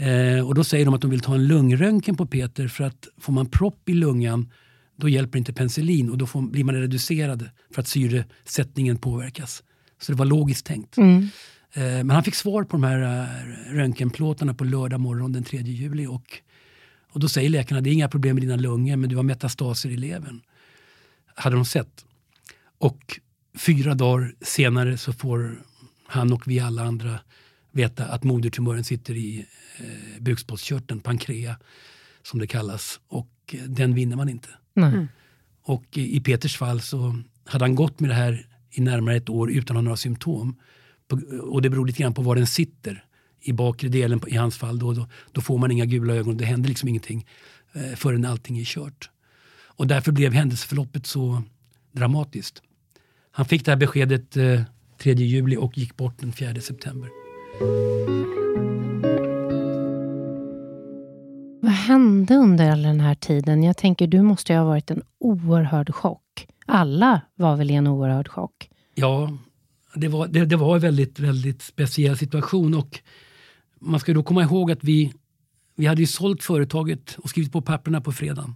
Eh, 0.00 0.46
och 0.46 0.54
då 0.54 0.64
säger 0.64 0.84
de 0.84 0.94
att 0.94 1.00
de 1.00 1.10
vill 1.10 1.20
ta 1.20 1.34
en 1.34 1.46
lungröntgen 1.46 2.16
på 2.16 2.26
Peter 2.26 2.68
för 2.68 2.84
att 2.84 3.08
får 3.18 3.32
man 3.32 3.46
propp 3.46 3.88
i 3.88 3.94
lungan 3.94 4.52
då 4.96 5.08
hjälper 5.08 5.38
inte 5.38 5.52
penicillin 5.52 6.10
och 6.10 6.18
då 6.18 6.26
får, 6.26 6.42
blir 6.42 6.64
man 6.64 6.74
reducerad 6.74 7.50
för 7.74 7.80
att 7.80 7.88
syresättningen 7.88 8.98
påverkas. 8.98 9.62
Så 10.00 10.12
det 10.12 10.18
var 10.18 10.26
logiskt 10.26 10.66
tänkt. 10.66 10.98
Eh, 11.72 11.82
men 11.82 12.10
han 12.10 12.24
fick 12.24 12.34
svar 12.34 12.64
på 12.64 12.76
de 12.76 12.84
här 12.84 13.00
eh, 13.00 13.74
röntgenplåtarna 13.74 14.54
på 14.54 14.64
lördag 14.64 15.00
morgon 15.00 15.32
den 15.32 15.44
3 15.44 15.58
juli 15.58 16.06
och, 16.06 16.38
och 17.12 17.20
då 17.20 17.28
säger 17.28 17.50
läkarna 17.50 17.80
det 17.80 17.90
är 17.90 17.94
inga 17.94 18.08
problem 18.08 18.34
med 18.34 18.42
dina 18.42 18.56
lungor 18.56 18.96
men 18.96 19.10
du 19.10 19.16
har 19.16 19.22
metastaser 19.22 19.90
i 19.90 19.96
levern. 19.96 20.40
Hade 21.34 21.56
de 21.56 21.64
sett. 21.64 22.04
Och 22.78 23.20
fyra 23.58 23.94
dagar 23.94 24.34
senare 24.40 24.98
så 24.98 25.12
får 25.12 25.62
han 26.06 26.32
och 26.32 26.42
vi 26.46 26.60
alla 26.60 26.82
andra 26.82 27.20
veta 27.72 28.04
att 28.04 28.24
modertumören 28.24 28.84
sitter 28.84 29.14
i 29.14 29.46
eh, 29.78 30.22
bukspottkörteln, 30.22 31.00
pankrea 31.00 31.56
som 32.22 32.40
det 32.40 32.46
kallas. 32.46 33.00
Och 33.08 33.30
eh, 33.52 33.60
den 33.60 33.94
vinner 33.94 34.16
man 34.16 34.28
inte. 34.28 34.48
Nej. 34.74 35.06
Och 35.62 35.98
i, 35.98 36.16
i 36.16 36.20
Peters 36.20 36.56
fall 36.56 36.80
så 36.80 37.16
hade 37.44 37.64
han 37.64 37.74
gått 37.74 38.00
med 38.00 38.10
det 38.10 38.14
här 38.14 38.46
i 38.70 38.80
närmare 38.80 39.16
ett 39.16 39.28
år 39.28 39.50
utan 39.50 39.76
att 39.76 39.78
ha 39.78 39.82
några 39.82 39.96
symptom. 39.96 40.56
På, 41.08 41.20
och 41.40 41.62
det 41.62 41.70
beror 41.70 41.86
lite 41.86 42.02
grann 42.02 42.14
på 42.14 42.22
var 42.22 42.36
den 42.36 42.46
sitter. 42.46 43.04
I 43.42 43.52
bakre 43.52 43.88
delen 43.88 44.20
på, 44.20 44.28
i 44.28 44.36
hans 44.36 44.58
fall 44.58 44.78
då, 44.78 44.92
då, 44.92 45.08
då 45.32 45.40
får 45.40 45.58
man 45.58 45.70
inga 45.70 45.84
gula 45.84 46.14
ögon. 46.14 46.36
Det 46.36 46.44
händer 46.44 46.68
liksom 46.68 46.88
ingenting 46.88 47.26
eh, 47.72 47.96
förrän 47.96 48.24
allting 48.24 48.58
är 48.58 48.64
kört. 48.64 49.10
Och 49.52 49.86
därför 49.86 50.12
blev 50.12 50.32
händelseförloppet 50.32 51.06
så 51.06 51.42
dramatiskt. 51.92 52.62
Han 53.30 53.46
fick 53.46 53.64
det 53.64 53.70
här 53.70 53.78
beskedet 53.78 54.36
eh, 54.36 54.62
3 54.98 55.12
juli 55.12 55.56
och 55.56 55.78
gick 55.78 55.96
bort 55.96 56.18
den 56.18 56.32
4 56.32 56.60
september. 56.60 57.19
Vad 61.60 61.72
hände 61.72 62.34
under 62.34 62.70
all 62.70 62.82
den 62.82 63.00
här 63.00 63.14
tiden? 63.14 63.62
Jag 63.62 63.76
tänker, 63.76 64.06
du 64.06 64.22
måste 64.22 64.52
ju 64.52 64.58
ha 64.58 64.66
varit 64.66 64.90
en 64.90 65.02
oerhörd 65.18 65.94
chock. 65.94 66.46
Alla 66.66 67.20
var 67.34 67.56
väl 67.56 67.70
i 67.70 67.74
en 67.74 67.86
oerhörd 67.86 68.28
chock? 68.28 68.70
Ja, 68.94 69.38
det 69.94 70.08
var, 70.08 70.26
det, 70.26 70.44
det 70.44 70.56
var 70.56 70.74
en 70.74 70.80
väldigt, 70.80 71.18
väldigt 71.18 71.62
speciell 71.62 72.16
situation. 72.16 72.74
Och 72.74 73.00
man 73.80 74.00
ska 74.00 74.14
då 74.14 74.22
komma 74.22 74.42
ihåg 74.42 74.70
att 74.70 74.84
vi, 74.84 75.12
vi 75.76 75.86
hade 75.86 76.00
ju 76.00 76.06
sålt 76.06 76.42
företaget 76.42 77.16
och 77.18 77.30
skrivit 77.30 77.52
på 77.52 77.62
papperna 77.62 78.00
på 78.00 78.12
fredagen. 78.12 78.54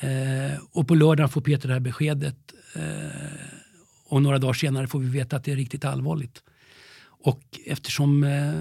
Eh, 0.00 0.58
och 0.72 0.88
på 0.88 0.94
lördagen 0.94 1.28
får 1.28 1.40
Peter 1.40 1.68
det 1.68 1.74
här 1.74 1.80
beskedet. 1.80 2.54
Eh, 2.74 2.82
och 4.08 4.22
några 4.22 4.38
dagar 4.38 4.52
senare 4.52 4.86
får 4.86 4.98
vi 4.98 5.08
veta 5.08 5.36
att 5.36 5.44
det 5.44 5.52
är 5.52 5.56
riktigt 5.56 5.84
allvarligt. 5.84 6.42
Och 7.22 7.60
eftersom 7.66 8.24
eh, 8.24 8.60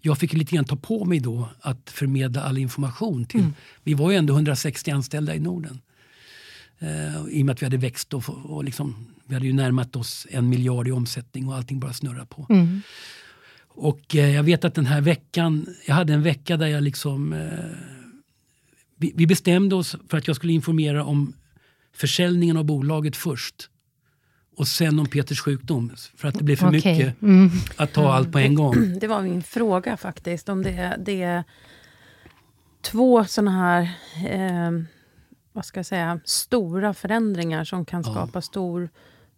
jag 0.00 0.18
fick 0.18 0.32
lite 0.32 0.54
grann 0.54 0.64
ta 0.64 0.76
på 0.76 1.04
mig 1.04 1.20
då 1.20 1.48
att 1.60 1.90
förmedla 1.90 2.42
all 2.42 2.58
information 2.58 3.24
till... 3.24 3.40
Mm. 3.40 3.54
Vi 3.82 3.94
var 3.94 4.10
ju 4.10 4.16
ändå 4.16 4.34
160 4.34 4.90
anställda 4.90 5.34
i 5.34 5.40
Norden. 5.40 5.80
Eh, 6.78 7.26
I 7.30 7.42
och 7.42 7.46
med 7.46 7.52
att 7.52 7.62
vi 7.62 7.66
hade 7.66 7.76
växt 7.76 8.14
och, 8.14 8.28
och 8.28 8.64
liksom, 8.64 9.06
vi 9.24 9.34
hade 9.34 9.46
ju 9.46 9.52
närmat 9.52 9.96
oss 9.96 10.26
en 10.30 10.48
miljard 10.48 10.88
i 10.88 10.90
omsättning 10.90 11.48
och 11.48 11.54
allting 11.54 11.80
bara 11.80 11.92
snurrade 11.92 12.26
på. 12.26 12.46
Mm. 12.50 12.80
Och 13.68 14.16
eh, 14.16 14.34
jag 14.34 14.42
vet 14.42 14.64
att 14.64 14.74
den 14.74 14.86
här 14.86 15.00
veckan, 15.00 15.66
jag 15.86 15.94
hade 15.94 16.12
en 16.12 16.22
vecka 16.22 16.56
där 16.56 16.66
jag 16.66 16.82
liksom... 16.82 17.32
Eh, 17.32 17.48
vi, 18.96 19.12
vi, 19.14 19.26
bestämde 19.26 19.74
oss 19.74 19.96
för 20.08 20.18
att 20.18 20.26
jag 20.26 20.36
skulle 20.36 20.52
informera 20.52 21.04
om 21.04 21.32
försäljningen 21.92 22.56
av 22.56 22.64
bolaget 22.64 23.16
först. 23.16 23.68
Och 24.56 24.68
sen 24.68 24.98
om 24.98 25.06
Peters 25.06 25.40
sjukdom, 25.40 25.92
för 26.16 26.28
att 26.28 26.34
det 26.34 26.44
blev 26.44 26.56
för 26.56 26.68
okay. 26.68 26.78
mycket 26.78 27.22
mm. 27.22 27.50
att 27.76 27.92
ta 27.92 28.12
allt 28.12 28.32
på 28.32 28.38
en 28.38 28.54
gång. 28.54 28.98
Det 28.98 29.06
var 29.06 29.22
min 29.22 29.42
fråga 29.42 29.96
faktiskt, 29.96 30.48
om 30.48 30.62
det, 30.62 30.96
det 31.04 31.22
är 31.22 31.44
två 32.82 33.24
såna 33.24 33.50
här 33.50 33.82
eh, 34.30 34.70
vad 35.52 35.64
ska 35.64 35.78
jag 35.78 35.86
säga, 35.86 36.20
stora 36.24 36.94
förändringar 36.94 37.64
som 37.64 37.84
kan 37.84 38.04
skapa 38.04 38.30
ja. 38.34 38.40
stor 38.40 38.88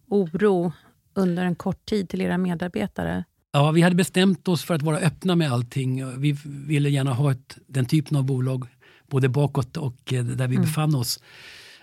oro 0.07 0.71
under 1.13 1.45
en 1.45 1.55
kort 1.55 1.85
tid 1.85 2.09
till 2.09 2.21
era 2.21 2.37
medarbetare. 2.37 3.23
Ja, 3.51 3.71
vi 3.71 3.81
hade 3.81 3.95
bestämt 3.95 4.47
oss 4.47 4.63
för 4.63 4.73
att 4.73 4.81
vara 4.81 4.97
öppna 4.97 5.35
med 5.35 5.51
allting. 5.51 6.19
Vi 6.19 6.37
ville 6.45 6.89
gärna 6.89 7.13
ha 7.13 7.31
ett, 7.31 7.57
den 7.67 7.85
typen 7.85 8.17
av 8.17 8.23
bolag 8.23 8.67
både 9.07 9.29
bakåt 9.29 9.77
och 9.77 10.13
eh, 10.13 10.23
där 10.23 10.47
vi 10.47 10.55
mm. 10.55 10.61
befann 10.61 10.95
oss. 10.95 11.19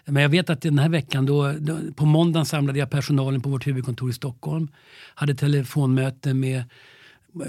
Men 0.05 0.23
jag 0.23 0.31
vet 0.31 0.51
att 0.51 0.63
den 0.63 0.79
här 0.79 0.89
veckan, 0.89 1.27
då, 1.27 1.53
då, 1.53 1.79
på 1.97 2.05
måndagen 2.07 2.47
samlade 2.47 2.79
jag 2.79 2.91
personalen 2.91 3.41
på 3.41 3.49
vårt 3.49 3.67
huvudkontor 3.67 4.11
i 4.11 4.13
Stockholm. 4.13 4.69
Hade 5.15 5.35
telefonmöte 5.35 6.35
med 6.35 6.65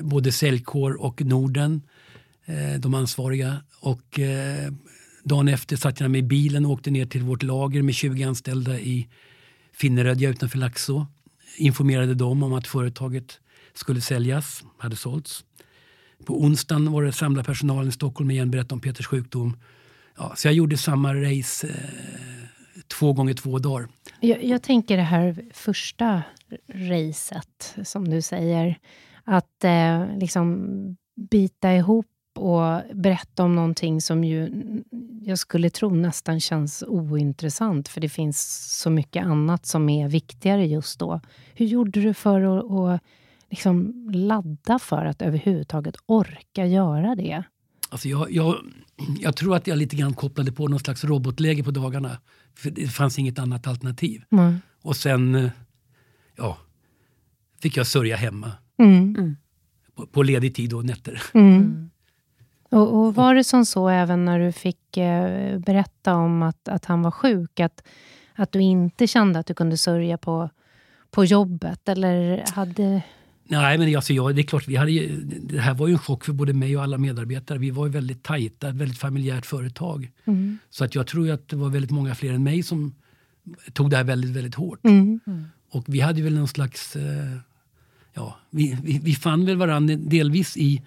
både 0.02 0.32
säljkår 0.32 1.02
och 1.02 1.22
Norden, 1.22 1.82
eh, 2.46 2.80
de 2.80 2.94
ansvariga. 2.94 3.58
Och 3.80 4.20
eh, 4.20 4.72
dagen 5.24 5.48
efter 5.48 5.76
satt 5.76 6.00
jag 6.00 6.12
med 6.12 6.20
i 6.20 6.24
bilen 6.24 6.66
och 6.66 6.72
åkte 6.72 6.92
ner 6.92 7.06
till 7.06 7.24
vårt 7.24 7.44
lager 7.44 7.82
med 7.82 7.96
20 7.96 8.24
anställda 8.24 8.80
i 8.80 9.08
Finnerödja 9.74 10.30
utanför 10.30 10.58
Laxå. 10.58 11.08
Informerade 11.58 12.14
dem 12.14 12.44
om 12.44 12.54
att 12.54 12.68
företaget 12.68 13.40
skulle 13.74 14.02
säljas, 14.02 14.64
hade 14.78 14.96
sålts. 14.96 15.44
På 16.26 16.42
onsdagen 16.42 16.92
var 16.92 17.04
det 17.04 17.12
samla 17.12 17.44
personalen 17.44 17.90
i 17.90 17.92
Stockholm 17.92 18.32
igen, 18.32 18.52
berättade 18.52 18.74
om 18.74 18.80
Peters 18.80 19.08
sjukdom. 19.08 19.58
Ja, 20.18 20.34
så 20.36 20.48
jag 20.48 20.56
gjorde 20.56 20.78
samma 20.78 21.14
race 21.14 21.68
eh, 21.68 21.74
två 22.88 23.14
gånger 23.14 23.34
två 23.34 23.60
dagar. 23.60 23.88
Jag, 24.20 24.44
jag, 24.44 24.64
tänker 24.64 24.98
det 24.98 25.04
här 25.04 25.46
första 25.54 26.24
racet, 26.74 27.76
som 27.84 28.10
du 28.10 28.22
säger. 28.22 28.80
Att 29.24 29.64
eh, 29.64 30.18
liksom 30.18 30.68
bita 31.32 31.74
ihop 31.74 32.06
och 32.36 32.82
berätta 32.94 33.44
om 33.44 33.56
någonting 33.56 34.02
som 34.02 34.24
ju 34.24 34.52
jag 35.22 35.40
skulle 35.40 35.70
tro 35.70 35.90
nästan 35.90 36.40
känns 36.40 36.84
ointressant, 36.88 37.88
för 37.88 38.02
det 38.02 38.10
finns 38.10 38.68
så 38.82 38.90
mycket 38.90 39.26
annat 39.26 39.66
som 39.66 39.90
är 39.90 40.08
viktigare 40.08 40.66
just 40.66 41.00
då. 41.00 41.22
Hur 41.54 41.66
gjorde 41.66 42.02
du 42.02 42.14
för 42.14 42.42
att, 42.42 42.72
att 42.72 43.02
liksom 43.50 44.10
ladda 44.14 44.80
för 44.80 45.06
att 45.06 45.22
överhuvudtaget 45.22 45.96
orka 46.06 46.66
göra 46.66 47.16
det? 47.16 47.44
Alltså 47.90 48.08
jag, 48.08 48.32
jag, 48.32 48.56
jag 49.20 49.36
tror 49.36 49.56
att 49.56 49.68
jag 49.68 49.78
lite 49.78 49.96
grann 49.96 50.14
kopplade 50.14 50.52
på 50.52 50.68
någon 50.68 50.80
slags 50.80 51.04
robotläge 51.04 51.64
på 51.64 51.72
dagarna. 51.72 52.18
För 52.56 52.70
det 52.70 52.88
fanns 52.88 53.20
inget 53.20 53.40
annat 53.40 53.68
alternativ. 53.68 54.24
Mm. 54.32 54.60
Och 54.82 54.96
sen 54.96 55.36
eh, 55.36 55.50
ja, 56.36 56.58
fick 57.62 57.78
jag 57.78 57.88
sörja 57.88 58.16
hemma. 58.16 58.52
Mm. 58.78 59.16
mm. 59.18 59.36
På, 59.96 60.06
på 60.06 60.24
ledig 60.24 60.56
tid 60.56 60.74
och 60.74 60.86
nätter. 60.86 61.24
Mm. 61.34 61.56
mm. 61.56 61.90
Och, 62.70 63.00
och, 63.00 63.16
var 63.16 63.36
det 63.36 63.44
som 63.44 63.66
så 63.66 63.90
även 63.90 64.26
när 64.26 64.40
du 64.40 64.52
fick 64.52 64.98
eh, 64.98 65.60
berätta 65.60 66.16
om 66.16 66.44
att, 66.44 66.68
att 66.68 66.86
han 66.86 67.02
var 67.02 67.12
sjuk? 67.12 67.60
Att, 67.60 67.84
att 68.36 68.52
du 68.52 68.62
inte 68.62 69.08
kände 69.08 69.40
att 69.40 69.46
du 69.46 69.54
kunde 69.54 69.78
sörja 69.78 70.18
på, 70.18 70.50
på 71.12 71.26
jobbet? 71.26 71.90
Eller 71.90 72.44
hade... 72.54 73.02
Nej, 73.48 73.78
men 73.78 73.96
alltså, 73.96 74.14
ja, 74.14 74.32
det 74.34 74.42
är 74.42 74.44
klart, 74.44 74.68
vi 74.68 74.76
hade 74.76 74.92
ju, 74.92 75.22
det 75.24 75.60
här 75.60 75.74
var 75.74 75.88
ju 75.88 75.94
en 75.94 76.00
chock 76.00 76.26
för 76.26 76.34
både 76.34 76.54
mig 76.54 76.78
och 76.78 76.84
alla 76.84 76.98
medarbetare. 76.98 77.58
Vi 77.58 77.72
var 77.72 77.86
ju 77.86 77.92
väldigt 77.92 78.24
tajta, 78.24 78.70
ett 78.70 78.76
väldigt 78.76 78.98
familjärt 78.98 79.46
företag. 79.46 80.12
Mm. 80.26 80.58
Så 80.70 80.86
att 80.86 80.96
jag 80.96 81.08
tror 81.08 81.30
att 81.30 81.50
det 81.50 81.56
var 81.56 81.70
väldigt 81.70 81.92
många 81.92 82.16
fler 82.16 82.34
än 82.34 82.44
mig 82.44 82.64
som 82.64 82.96
tog 83.74 83.90
det 83.90 83.98
här 83.98 84.04
väldigt, 84.04 84.32
väldigt 84.32 84.56
hårt. 84.56 84.86
Mm. 84.86 85.20
Mm. 85.28 85.46
Och 85.70 85.84
vi 85.88 86.00
hade 86.00 86.22
väl 86.22 86.36
någon 86.36 86.48
slags... 86.48 86.96
Eh, 86.96 87.38
ja, 88.14 88.38
vi, 88.50 88.78
vi, 88.84 89.00
vi 89.04 89.16
fann 89.16 89.46
väl 89.46 89.58
varandra 89.58 89.96
delvis 89.96 90.58
i 90.58 90.82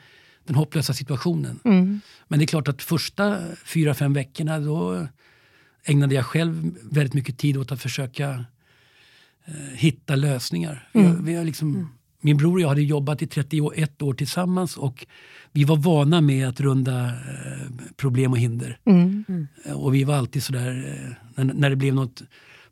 den 0.46 0.56
hopplösa 0.56 0.92
situationen. 0.92 1.60
Mm. 1.64 2.00
Men 2.28 2.38
det 2.38 2.44
är 2.44 2.46
klart 2.46 2.68
att 2.68 2.82
första 2.82 3.38
fyra, 3.64 3.94
fem 3.94 4.12
veckorna 4.12 4.60
då 4.60 5.06
ägnade 5.84 6.14
jag 6.14 6.26
själv 6.26 6.74
väldigt 6.82 7.14
mycket 7.14 7.38
tid 7.38 7.56
åt 7.56 7.72
att 7.72 7.82
försöka 7.82 8.44
eh, 9.44 9.54
hitta 9.74 10.16
lösningar. 10.16 10.88
Mm. 10.92 11.16
Vi, 11.16 11.32
vi 11.32 11.38
har 11.38 11.44
liksom, 11.44 11.74
mm. 11.74 11.88
Min 12.20 12.36
bror 12.36 12.54
och 12.54 12.60
jag 12.60 12.68
hade 12.68 12.82
jobbat 12.82 13.22
i 13.22 13.26
31 13.26 14.02
år 14.02 14.14
tillsammans 14.14 14.76
och 14.76 15.06
vi 15.52 15.64
var 15.64 15.76
vana 15.76 16.20
med 16.20 16.48
att 16.48 16.60
runda 16.60 17.06
eh, 17.06 17.12
problem 17.96 18.32
och 18.32 18.38
hinder. 18.38 18.78
Mm. 18.84 19.24
Mm. 19.28 19.46
Och 19.74 19.94
vi 19.94 20.04
var 20.04 20.14
alltid 20.14 20.42
sådär, 20.42 20.94
eh, 21.36 21.44
när, 21.44 21.54
när 21.54 21.70
det 21.70 21.76
blev 21.76 21.94
något 21.94 22.22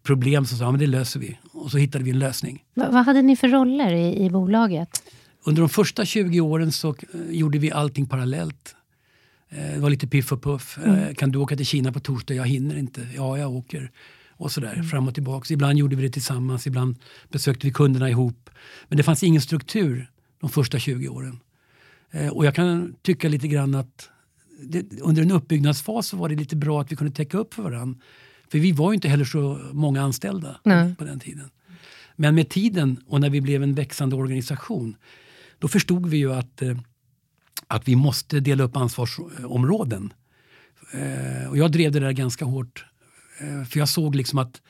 problem 0.03 0.47
så 0.47 0.57
sa 0.57 0.71
vi 0.71 0.79
det 0.79 0.87
löser 0.87 1.21
vi. 1.21 1.38
Och 1.53 1.71
så 1.71 1.79
hittade 1.79 2.05
vi 2.05 2.11
en 2.11 2.19
lösning. 2.19 2.65
Va, 2.75 2.88
vad 2.91 3.05
hade 3.05 3.23
ni 3.23 3.37
för 3.37 3.49
roller 3.49 3.93
i, 3.93 4.25
i 4.25 4.31
bolaget? 4.31 5.03
Under 5.45 5.62
de 5.62 5.69
första 5.69 6.05
20 6.05 6.41
åren 6.41 6.73
så 6.73 6.88
eh, 6.88 6.95
gjorde 7.31 7.59
vi 7.59 7.71
allting 7.71 8.07
parallellt. 8.07 8.76
Eh, 9.49 9.75
det 9.75 9.81
var 9.81 9.91
lite 9.91 10.07
piff 10.07 10.33
och 10.33 10.43
puff. 10.43 10.79
Eh, 10.79 11.03
mm. 11.03 11.15
Kan 11.15 11.31
du 11.31 11.38
åka 11.38 11.57
till 11.57 11.67
Kina 11.67 11.93
på 11.93 12.00
torsdag? 12.00 12.35
Jag 12.35 12.47
hinner 12.47 12.79
inte. 12.79 13.07
Ja, 13.17 13.38
jag 13.38 13.50
åker. 13.50 13.91
Och 14.37 14.52
sådär, 14.52 14.73
mm. 14.73 14.85
fram 14.85 15.09
och 15.09 15.14
tillbaka. 15.14 15.55
Ibland 15.55 15.78
gjorde 15.78 15.97
vi 15.97 16.02
det 16.02 16.11
tillsammans, 16.11 16.66
ibland 16.66 16.97
besökte 17.28 17.66
vi 17.66 17.73
kunderna 17.73 18.11
ihop. 18.11 18.50
Men 18.88 18.97
det 18.97 19.02
fanns 19.02 19.23
ingen 19.23 19.43
struktur 19.43 20.11
de 20.40 20.50
första 20.50 20.78
20 20.78 21.09
åren. 21.09 21.40
Och 22.33 22.47
jag 22.47 22.55
kan 22.55 22.95
tycka 23.02 23.28
lite 23.28 23.49
grann 23.49 23.75
att 23.75 24.11
det, 24.61 25.00
under 25.00 25.23
en 25.23 25.31
uppbyggnadsfas 25.31 26.07
så 26.07 26.16
var 26.16 26.28
det 26.28 26.35
lite 26.35 26.57
bra 26.57 26.81
att 26.81 26.93
vi 26.93 26.97
kunde 26.97 27.12
täcka 27.12 27.38
upp 27.38 27.55
för 27.55 27.62
varandra. 27.62 28.00
För 28.50 28.59
vi 28.59 28.73
var 28.73 28.90
ju 28.90 28.95
inte 28.95 29.09
heller 29.09 29.25
så 29.25 29.61
många 29.73 30.02
anställda 30.02 30.61
Nej. 30.64 30.95
på 30.95 31.05
den 31.05 31.21
tiden. 31.21 31.50
Men 32.16 32.35
med 32.35 32.49
tiden 32.49 33.00
och 33.07 33.21
när 33.21 33.31
vi 33.31 33.40
blev 33.40 33.62
en 33.62 33.75
växande 33.75 34.16
organisation 34.16 34.97
då 35.59 35.69
förstod 35.69 36.07
vi 36.07 36.16
ju 36.16 36.33
att, 36.33 36.62
eh, 36.62 36.78
att 37.66 37.88
vi 37.88 37.97
måste 37.97 38.40
dela 38.40 38.64
upp 38.64 38.76
ansvarsområden. 38.76 40.12
Eh, 40.93 41.49
och 41.50 41.59
jag 41.59 41.73
drev 41.73 41.93
det 41.93 42.00
där 42.00 42.12
ganska 42.12 42.45
hårt. 42.45 42.87
Eh, 43.38 43.64
för 43.64 43.78
jag 43.78 43.88
såg 43.88 44.14
liksom 44.14 44.38
att 44.38 44.62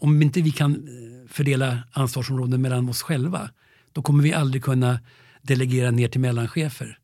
om 0.00 0.22
inte 0.22 0.42
vi 0.42 0.50
kan 0.50 0.88
fördela 1.28 1.78
ansvarsområden 1.92 2.62
mellan 2.62 2.88
oss 2.88 3.02
själva 3.02 3.50
då 3.92 4.02
kommer 4.02 4.22
vi 4.22 4.32
aldrig 4.32 4.64
kunna 4.64 4.98
delegera 5.42 5.90
ner 5.90 6.08
till 6.08 6.20
mellanchefer. 6.20 6.98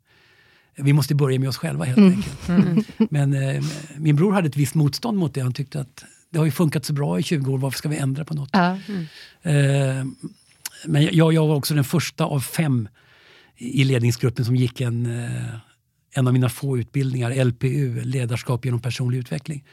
Vi 0.76 0.92
måste 0.92 1.14
börja 1.14 1.38
med 1.38 1.48
oss 1.48 1.56
själva 1.56 1.84
helt 1.84 1.98
mm. 1.98 2.12
enkelt. 2.12 2.48
Mm. 2.48 2.84
Men 3.10 3.34
eh, 3.34 3.64
min 3.96 4.16
bror 4.16 4.32
hade 4.32 4.48
ett 4.48 4.56
visst 4.56 4.74
motstånd 4.74 5.18
mot 5.18 5.34
det. 5.34 5.40
Han 5.40 5.52
tyckte 5.52 5.80
att 5.80 6.04
det 6.30 6.38
har 6.38 6.44
ju 6.44 6.50
funkat 6.50 6.84
så 6.84 6.92
bra 6.92 7.18
i 7.18 7.22
20 7.22 7.52
år, 7.52 7.58
varför 7.58 7.78
ska 7.78 7.88
vi 7.88 7.96
ändra 7.96 8.24
på 8.24 8.34
något? 8.34 8.54
Mm. 8.54 9.06
Eh, 9.42 10.06
men 10.86 11.02
jag, 11.12 11.32
jag 11.32 11.46
var 11.46 11.54
också 11.54 11.74
den 11.74 11.84
första 11.84 12.24
av 12.24 12.40
fem 12.40 12.88
i 13.56 13.84
ledningsgruppen 13.84 14.44
som 14.44 14.56
gick 14.56 14.80
en, 14.80 15.06
eh, 15.06 15.54
en 16.10 16.26
av 16.26 16.32
mina 16.32 16.48
få 16.48 16.78
utbildningar, 16.78 17.44
LPU, 17.44 18.00
ledarskap 18.04 18.64
genom 18.64 18.80
personlig 18.80 19.18
utveckling. 19.18 19.64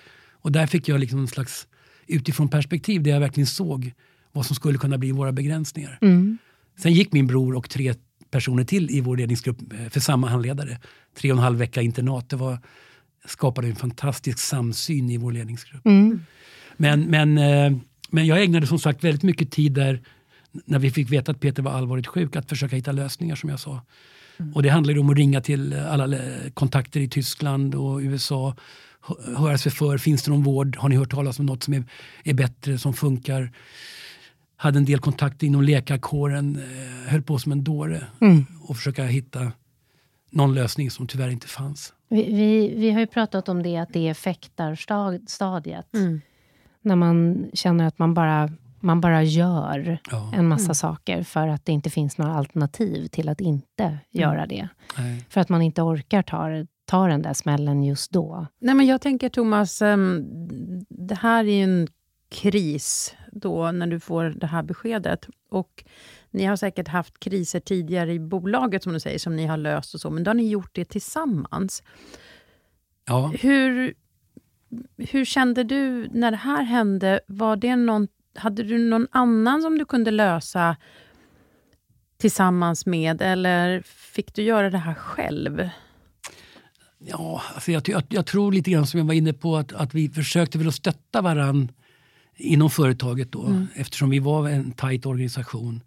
Och 0.42 0.52
där 0.52 0.68
fick 0.68 0.88
jag 0.88 1.00
liksom 1.00 1.20
en 1.20 1.28
slags 1.28 1.68
utifrån 2.08 2.50
perspektiv 2.50 3.04
där 3.04 3.12
jag 3.12 3.20
verkligen 3.20 3.48
såg 3.48 3.94
vad 4.32 4.46
som 4.46 4.56
skulle 4.56 4.78
kunna 4.78 4.98
bli 4.98 5.12
våra 5.12 5.32
begränsningar. 5.32 5.98
Mm. 6.02 6.38
Sen 6.78 6.94
gick 6.94 7.14
min 7.14 7.28
bror 7.28 7.56
och 7.56 7.70
tre 7.70 7.94
personer 8.32 8.64
till 8.64 8.92
i 8.92 9.02
vår 9.02 9.18
ledningsgrupp 9.18 9.58
eh, 9.74 9.90
för 9.90 10.00
samma 10.00 10.30
handledare. 10.30 10.80
Tre 11.18 11.32
och 11.32 11.38
en 11.38 11.44
halv 11.44 11.58
vecka 11.60 11.82
internat. 11.82 12.30
Det 12.30 12.36
var, 12.36 12.60
skapade 13.26 13.68
en 13.68 13.76
fantastisk 13.76 14.40
samsyn 14.40 15.10
i 15.10 15.18
vår 15.18 15.32
ledningsgrupp. 15.32 15.86
Mm. 15.86 16.20
Men, 16.78 17.02
men, 17.02 17.38
eh, 17.38 17.78
men 18.10 18.26
jag 18.26 18.44
ägnade 18.44 18.68
som 18.68 18.80
sagt 18.80 19.04
väldigt 19.04 19.24
mycket 19.24 19.52
tid 19.52 19.72
där 19.72 20.02
när 20.66 20.80
vi 20.80 20.92
fick 20.92 21.12
veta 21.12 21.32
att 21.32 21.40
Peter 21.40 21.64
var 21.64 21.72
allvarligt 21.72 22.08
sjuk, 22.08 22.36
att 22.36 22.50
försöka 22.50 22.76
hitta 22.76 22.92
lösningar 22.92 23.36
som 23.36 23.50
jag 23.50 23.60
sa. 23.60 23.82
Mm. 24.38 24.54
Och 24.54 24.64
det 24.64 24.70
handlade 24.70 25.00
om 25.00 25.10
att 25.10 25.18
ringa 25.18 25.42
till 25.42 25.74
alla 25.74 26.18
kontakter 26.54 27.00
i 27.00 27.08
Tyskland 27.08 27.76
och 27.76 28.00
USA. 28.00 28.56
Höra 29.38 29.58
sig 29.58 29.72
för, 29.72 29.98
finns 29.98 30.24
det 30.24 30.32
någon 30.32 30.44
vård? 30.44 30.78
Har 30.78 30.90
ni 30.90 30.96
hört 30.96 31.12
talas 31.12 31.40
om 31.40 31.46
något 31.46 31.64
som 31.64 31.74
är, 31.74 31.84
är 32.24 32.34
bättre, 32.34 32.78
som 32.78 32.94
funkar? 32.94 33.52
Hade 34.56 34.78
en 34.78 34.86
del 34.86 35.00
kontakter 35.00 35.48
inom 35.48 35.62
läkarkåren, 35.62 36.56
eh, 36.56 37.12
höll 37.12 37.22
på 37.22 37.40
som 37.40 37.52
en 37.52 37.64
dåre 37.64 38.04
mm. 38.22 38.46
och 38.62 38.76
försöka 38.78 39.04
hitta 39.04 39.52
någon 40.30 40.54
lösning 40.54 40.92
som 40.92 41.08
tyvärr 41.08 41.30
inte 41.30 41.48
fanns. 41.48 41.94
Vi, 42.10 42.24
vi, 42.24 42.74
vi 42.76 42.92
har 42.92 43.00
ju 43.00 43.08
pratat 43.08 43.50
om 43.50 43.64
det, 43.64 43.78
att 43.78 43.94
det 43.94 44.08
är 44.08 44.14
fäktarstadiet. 44.14 45.96
Mm. 45.96 46.22
När 46.82 46.96
man 46.96 47.46
känner 47.54 47.88
att 47.88 48.00
man 48.00 48.14
bara, 48.14 48.50
man 48.80 49.02
bara 49.02 49.24
gör 49.24 50.00
Ja. 50.12 50.32
en 50.36 50.48
massa 50.48 50.74
saker 50.74 51.24
för 51.24 51.48
att 51.48 51.66
det 51.66 51.72
inte 51.72 51.90
finns 51.90 52.18
några 52.18 52.34
alternativ 52.34 53.08
till 53.08 53.30
att 53.30 53.42
inte 53.42 53.98
göra 54.12 54.46
det. 54.46 54.68
Nej. 54.98 55.26
För 55.30 55.42
att 55.42 55.50
man 55.50 55.62
inte 55.62 55.82
orkar 55.82 56.22
ta, 56.22 56.48
ta 56.90 57.08
den 57.08 57.22
där 57.22 57.34
smällen 57.34 57.84
just 57.84 58.12
då. 58.12 58.48
Nej, 58.60 58.76
men 58.76 58.86
jag 58.86 59.02
tänker 59.02 59.30
Thomas, 59.30 59.82
ehm, 59.82 60.26
det 60.90 61.16
här 61.16 61.46
är 61.46 61.58
ju 61.58 61.64
en 61.64 61.88
kris 62.30 63.16
då 63.32 63.72
när 63.72 63.88
du 63.88 64.00
får 64.00 64.24
det 64.24 64.48
här 64.48 64.64
beskedet. 64.64 65.28
Och 65.50 65.84
ni 66.32 66.46
har 66.46 66.56
säkert 66.56 66.88
haft 66.88 67.20
kriser 67.20 67.60
tidigare 67.60 68.14
i 68.14 68.20
bolaget 68.20 68.84
som 68.84 68.94
du 68.94 69.00
säger, 69.00 69.20
som 69.20 69.36
ni 69.36 69.46
har 69.46 69.58
löst 69.58 69.94
och 69.94 70.02
så, 70.02 70.10
men 70.10 70.24
då 70.24 70.30
har 70.30 70.36
ni 70.36 70.50
gjort 70.50 70.76
det 70.76 70.86
tillsammans. 70.86 71.84
Ja. 73.06 73.32
Hur, 73.40 73.94
hur 74.98 75.26
kände 75.26 75.64
du 75.64 76.08
när 76.12 76.32
det 76.32 76.38
här 76.38 76.64
hände? 76.64 77.20
Var 77.28 77.56
det 77.56 77.76
någon, 77.76 78.08
hade 78.36 78.64
du 78.64 78.78
någon 78.78 79.08
annan 79.12 79.62
som 79.62 79.78
du 79.78 79.86
kunde 79.86 80.12
lösa 80.12 80.76
tillsammans 82.18 82.86
med, 82.86 83.22
eller 83.22 83.82
fick 83.86 84.36
du 84.36 84.42
göra 84.42 84.70
det 84.70 84.78
här 84.78 84.94
själv? 84.94 85.70
Ja, 87.06 87.42
alltså 87.54 87.72
jag, 87.72 87.90
jag, 87.90 88.04
jag 88.10 88.26
tror 88.26 88.52
lite 88.52 88.72
grann 88.72 88.88
som 88.88 88.98
jag 88.98 89.06
var 89.06 89.14
inne 89.14 89.34
på 89.34 89.58
att, 89.58 89.74
att 89.74 89.96
vi 89.96 90.10
försökte 90.10 90.58
väl 90.58 90.68
att 90.68 90.76
stötta 90.76 91.22
varann 91.22 91.72
inom 92.36 92.70
företaget 92.70 93.32
då 93.32 93.66
eftersom 93.74 94.10
vi 94.10 94.20
var 94.20 94.50
en 94.50 94.72
tajt 94.72 95.06
organisation. 95.06 95.82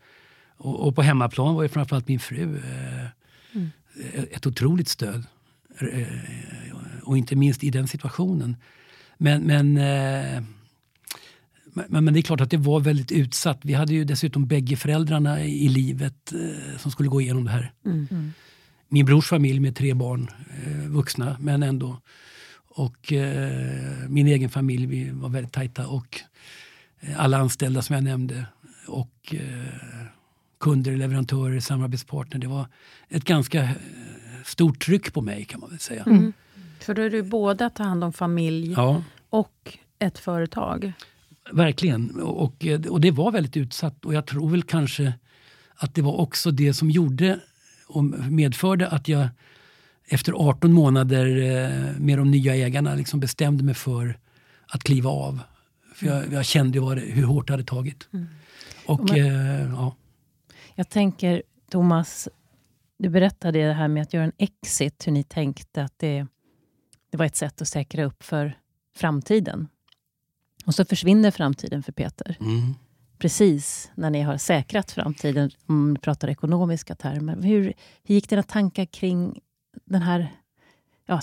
Och, 0.56 0.86
och 0.86 0.94
på 0.94 1.02
hemmaplan 1.02 1.54
var 1.54 1.62
ju 1.62 1.68
framförallt 1.68 2.08
min 2.08 2.20
fru 2.20 2.56
eh, 2.56 3.06
ett 4.30 4.46
otroligt 4.46 4.88
stöd. 4.88 5.24
Eh, 5.78 6.06
och 7.02 7.18
inte 7.18 7.36
minst 7.36 7.64
i 7.64 7.70
den 7.70 7.88
situationen. 7.88 8.56
Men, 9.18 9.42
men, 9.42 9.76
eh, 9.76 10.42
men, 11.88 12.04
men 12.04 12.14
det 12.14 12.20
är 12.20 12.22
klart 12.22 12.40
att 12.40 12.50
det 12.50 12.56
var 12.56 12.80
väldigt 12.80 13.12
utsatt. 13.12 13.58
Vi 13.62 13.74
hade 13.74 13.94
ju 13.94 14.04
dessutom 14.04 14.46
bägge 14.46 14.76
föräldrarna 14.76 15.44
i 15.44 15.68
livet 15.68 16.32
eh, 16.32 16.78
som 16.78 16.90
skulle 16.90 17.08
gå 17.08 17.20
igenom 17.20 17.44
det 17.44 17.50
här 17.50 17.72
min 18.92 19.06
brors 19.06 19.28
familj 19.28 19.60
med 19.60 19.76
tre 19.76 19.94
barn, 19.94 20.30
eh, 20.66 20.88
vuxna 20.90 21.36
men 21.40 21.62
ändå. 21.62 22.00
Och 22.74 23.12
eh, 23.12 24.08
min 24.08 24.26
egen 24.26 24.50
familj, 24.50 24.86
vi 24.86 25.10
var 25.10 25.28
väldigt 25.28 25.52
tajta. 25.52 25.86
Och 25.86 26.20
eh, 27.00 27.20
alla 27.24 27.38
anställda 27.38 27.82
som 27.82 27.94
jag 27.94 28.04
nämnde. 28.04 28.46
Och 28.86 29.34
eh, 29.34 30.06
kunder, 30.60 30.96
leverantörer, 30.96 31.60
samarbetspartner. 31.60 32.38
Det 32.40 32.46
var 32.46 32.66
ett 33.08 33.24
ganska 33.24 33.62
eh, 33.62 33.70
stort 34.44 34.84
tryck 34.84 35.12
på 35.12 35.20
mig 35.20 35.44
kan 35.44 35.60
man 35.60 35.70
väl 35.70 35.78
säga. 35.78 36.04
För 36.80 36.94
då 36.94 37.02
är 37.02 37.10
du 37.10 37.22
både 37.22 37.66
att 37.66 37.74
ta 37.76 37.82
hand 37.82 38.04
om 38.04 38.12
familj 38.12 38.72
Ja, 38.72 39.02
och 39.30 39.78
ett 39.98 40.18
företag. 40.18 40.92
verkligen. 41.52 42.20
Och, 42.20 42.66
eh, 42.66 42.80
och 42.86 43.00
det 43.00 43.10
var 43.10 43.32
väldigt 43.32 43.56
utsatt. 43.56 44.04
Och 44.04 44.14
jag 44.14 44.26
tror 44.26 44.50
väl 44.50 44.62
kanske 44.62 45.12
att 45.74 45.94
det 45.94 46.02
var 46.02 46.20
också 46.20 46.50
det 46.50 46.74
som 46.74 46.90
gjorde 46.90 47.40
och 47.96 48.04
medförde 48.32 48.88
att 48.88 49.08
jag 49.08 49.28
efter 50.08 50.32
18 50.32 50.72
månader 50.72 51.26
eh, 51.26 51.98
med 51.98 52.18
de 52.18 52.30
nya 52.30 52.54
ägarna 52.54 52.94
liksom 52.94 53.20
bestämde 53.20 53.64
mig 53.64 53.74
för 53.74 54.18
att 54.66 54.82
kliva 54.84 55.10
av. 55.10 55.40
För 55.94 56.06
jag, 56.06 56.32
jag 56.32 56.44
kände 56.44 56.94
det, 56.94 57.00
hur 57.00 57.24
hårt 57.24 57.46
det 57.46 57.52
hade 57.52 57.64
tagit. 57.64 58.08
Och, 58.86 59.04
Men- 59.04 59.18
eh, 59.18 59.70
ja. 59.72 59.96
Jag 60.74 60.88
tänker, 60.88 61.42
Thomas, 61.70 62.28
du 62.98 63.08
berättade 63.08 63.66
det 63.66 63.72
här 63.72 63.88
med 63.88 64.02
att 64.02 64.14
göra 64.14 64.24
en 64.24 64.32
exit, 64.38 65.06
hur 65.06 65.12
ni 65.12 65.24
tänkte 65.24 65.82
att 65.82 65.98
det, 65.98 66.26
det 67.10 67.16
var 67.16 67.24
ett 67.26 67.36
sätt 67.36 67.62
att 67.62 67.68
säkra 67.68 68.04
upp 68.04 68.22
för 68.22 68.58
framtiden. 68.96 69.68
Och 70.66 70.74
så 70.74 70.84
försvinner 70.84 71.30
framtiden 71.30 71.82
för 71.82 71.92
Peter. 71.92 72.36
Mm. 72.40 72.74
Precis 73.22 73.90
när 73.94 74.10
ni 74.10 74.22
har 74.22 74.36
säkrat 74.36 74.90
framtiden, 74.90 75.50
om 75.66 75.92
ni 75.92 75.98
pratar 75.98 76.28
ekonomiska 76.28 76.94
termer. 76.94 77.42
Hur, 77.42 77.72
hur 78.04 78.14
gick 78.14 78.28
dina 78.28 78.42
tankar 78.42 78.84
kring 78.84 79.40
den 79.84 80.02
här, 80.02 80.32
ja, 81.06 81.20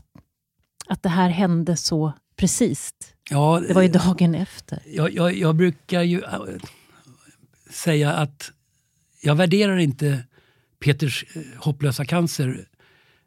att 0.88 1.04
det 1.04 1.10
här 1.10 1.30
hände 1.30 1.78
så 1.78 2.14
precis? 2.36 2.94
Ja, 3.30 3.64
Det 3.68 3.74
var 3.74 3.82
ju 3.82 3.88
dagen 3.88 4.36
efter. 4.36 4.80
jag, 4.86 5.14
jag, 5.14 5.36
jag 5.38 5.56
brukar 5.56 6.02
ju 6.02 6.22
äh, 6.22 6.40
säga 7.70 8.14
att 8.14 8.52
jag 9.22 9.36
värderar 9.36 9.78
inte 9.78 10.24
Peters 10.80 11.26
eh, 11.36 11.42
hopplösa 11.58 12.06
cancer 12.06 12.68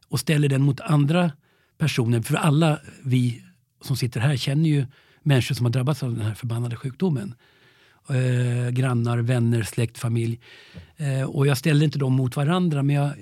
och 0.09 0.21
ställer 0.21 0.49
den 0.49 0.63
mot 0.63 0.81
andra 0.81 1.33
personer. 1.79 2.21
För 2.23 2.35
alla 2.35 2.81
vi 3.03 3.43
som 3.83 3.97
sitter 3.97 4.21
här 4.21 4.37
känner 4.37 4.69
ju 4.69 4.87
människor 5.23 5.55
som 5.55 5.67
har 5.67 5.71
drabbats 5.73 6.03
av 6.03 6.15
den 6.15 6.27
här 6.27 6.35
förbannade 6.35 6.77
sjukdomen. 6.77 7.35
Eh, 8.09 8.71
grannar, 8.71 9.19
vänner, 9.19 9.63
släkt, 9.63 9.99
familj. 9.99 10.41
Eh, 10.97 11.23
och 11.23 11.47
jag 11.47 11.59
ställer 11.59 11.85
inte 11.85 11.99
dem 11.99 12.13
mot 12.13 12.37
varandra 12.37 12.83
men 12.83 12.97
jag, 12.97 13.13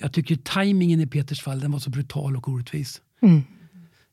jag 0.00 0.12
tycker 0.12 0.36
tajmingen 0.36 1.00
i 1.00 1.06
Peters 1.06 1.42
fall 1.42 1.60
den 1.60 1.72
var 1.72 1.78
så 1.78 1.90
brutal 1.90 2.36
och 2.36 2.48
orättvis. 2.48 3.02
Mm. 3.22 3.42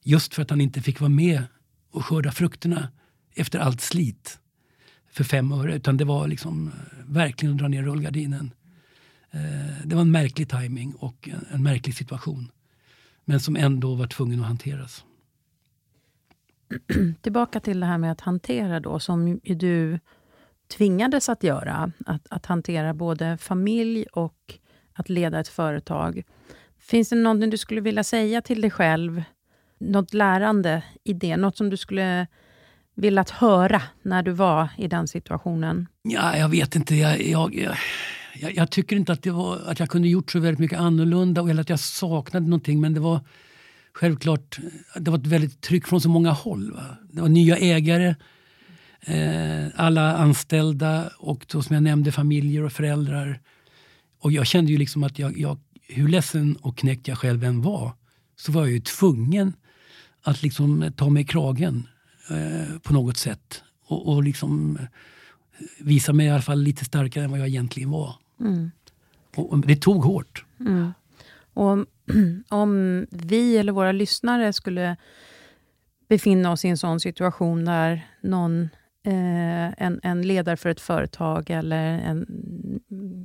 Just 0.04 0.34
för 0.34 0.42
att 0.42 0.50
han 0.50 0.62
inte 0.62 0.82
fick 0.82 1.00
vara 1.00 1.10
med 1.10 1.44
och 1.92 2.06
skörda 2.06 2.32
frukterna 2.32 2.90
efter 3.36 3.60
allt 3.60 3.82
slit 3.82 4.40
för 5.12 5.24
fem 5.24 5.52
öre. 5.52 5.76
Utan 5.76 5.98
det 5.98 6.06
var 6.06 6.28
liksom 6.28 6.68
eh, 6.68 6.74
verkligen 7.06 7.54
att 7.56 7.60
dra 7.60 7.68
ner 7.68 7.84
rullgardinen. 7.84 8.54
Eh, 9.32 9.86
Det 9.86 9.96
var 9.96 10.02
en 10.02 10.12
märklig 10.12 10.50
timing 10.50 10.94
och 10.94 11.30
en, 11.30 11.46
en 11.52 11.64
märklig 11.64 11.96
situation. 11.96 12.52
Men 13.26 13.40
som 13.40 13.56
ändå 13.56 13.96
var 13.96 14.08
tvungen 14.08 14.40
att 14.40 14.48
hanteras. 14.48 15.06
Tillbaka 17.22 17.60
till 17.60 17.80
det 17.80 17.86
här 17.86 17.98
med 17.98 18.12
att 18.12 18.22
hantera 18.22 18.80
då, 18.80 19.00
som 19.00 19.40
ju 19.44 19.56
du 19.56 20.00
tvingades 20.78 21.30
att 21.30 21.44
göra. 21.44 21.92
Att, 22.06 22.28
att 22.30 22.46
hantera 22.46 22.94
både 22.94 23.38
familj 23.38 24.06
och 24.14 24.60
att 24.94 25.10
leda 25.10 25.40
ett 25.40 25.48
företag. 25.48 26.24
Finns 26.80 27.10
det 27.10 27.16
någonting 27.16 27.50
du 27.50 27.58
skulle 27.58 27.82
vilja 27.82 28.04
säga 28.04 28.42
till 28.42 28.62
dig 28.62 28.72
själv? 28.72 29.24
Något 29.78 30.14
lärande 30.14 30.84
i 31.04 31.14
det? 31.14 31.38
Något 31.38 31.58
som 31.58 31.70
du 31.70 31.78
skulle 31.78 32.28
velat 32.96 33.30
höra 33.30 33.82
när 34.02 34.24
du 34.24 34.32
var 34.32 34.70
i 34.78 34.88
den 34.88 35.08
situationen? 35.08 35.88
Ja, 36.02 36.38
jag 36.38 36.50
vet 36.50 36.76
inte. 36.76 36.96
Jag, 36.96 37.22
jag, 37.22 37.56
jag, 38.36 38.56
jag, 38.56 38.70
tycker 38.72 38.96
inte 38.96 39.12
att, 39.12 39.24
det 39.24 39.32
var, 39.32 39.60
att 39.66 39.80
jag 39.80 39.90
kunde 39.90 40.08
gjort 40.08 40.32
så 40.32 40.40
väldigt 40.40 40.60
mycket 40.60 40.80
annorlunda 40.80 41.42
eller 41.42 41.62
att 41.62 41.70
jag 41.70 41.80
saknade 41.80 42.46
någonting. 42.46 42.82
Men 42.82 42.94
det 42.94 43.00
var 43.00 43.20
självklart 43.94 44.60
det 44.96 45.12
var 45.12 45.18
ett 45.18 45.28
väldigt 45.28 45.62
tryck 45.62 45.88
från 45.88 46.02
så 46.02 46.10
många 46.10 46.32
håll. 46.32 46.72
Va? 46.72 46.98
Det 47.12 47.22
var 47.22 47.30
nya 47.30 47.58
ägare, 47.58 48.16
eh, 49.02 49.66
alla 49.76 50.18
anställda 50.18 51.10
och 51.18 51.46
då, 51.52 51.62
som 51.62 51.74
jag 51.74 51.84
nämnde 51.84 52.12
familjer 52.12 52.64
och 52.64 52.72
föräldrar. 52.72 53.40
Och 54.20 54.32
jag 54.32 54.48
kände 54.48 54.72
ju 54.72 54.78
liksom 54.78 55.04
att 55.04 55.20
jag, 55.20 55.38
jag, 55.38 55.58
hur 55.88 56.08
ledsen 56.08 56.56
och 56.56 56.78
knäckt 56.78 57.08
jag 57.08 57.18
själv 57.18 57.44
än 57.44 57.62
var 57.62 57.92
så 58.36 58.52
var 58.52 58.62
jag 58.62 58.72
ju 58.72 58.80
tvungen 58.80 59.54
att 60.22 60.44
liksom 60.44 60.92
ta 60.96 61.10
mig 61.10 61.24
i 61.24 61.26
kragen 61.26 61.88
eh, 62.30 62.80
på 62.80 62.94
något 62.94 63.18
sätt. 63.18 63.64
Och, 63.86 64.08
och 64.14 64.24
liksom 64.24 64.78
eh, 64.82 64.86
visa 65.80 66.14
mig 66.14 66.26
i 66.26 66.30
alla 66.30 66.42
fall 66.42 66.62
lite 66.62 66.86
starkare 66.86 67.24
än 67.24 67.32
vad 67.32 67.40
jag 67.40 67.48
egentligen 67.48 67.92
var. 67.92 68.16
Och, 69.36 69.52
och 69.52 69.60
det 69.60 69.76
tog 69.76 70.04
hårt. 70.04 70.46
Och 71.54 71.66
om, 71.66 71.86
om 72.50 73.06
vi 73.12 73.58
eller 73.58 73.72
våra 73.72 73.92
lyssnare 73.92 74.54
skulle 74.54 74.98
befinna 76.08 76.52
oss 76.52 76.66
i 76.66 76.68
en 76.68 76.78
sån 76.78 77.00
situation 77.00 77.66
där 77.66 78.08
någon, 78.22 78.62
eh, 79.06 79.84
en, 79.84 80.00
en 80.04 80.22
ledare 80.22 80.58
för 80.58 80.70
ett 80.70 80.82
företag 80.82 81.50
eller 81.50 81.86
en 81.86 82.26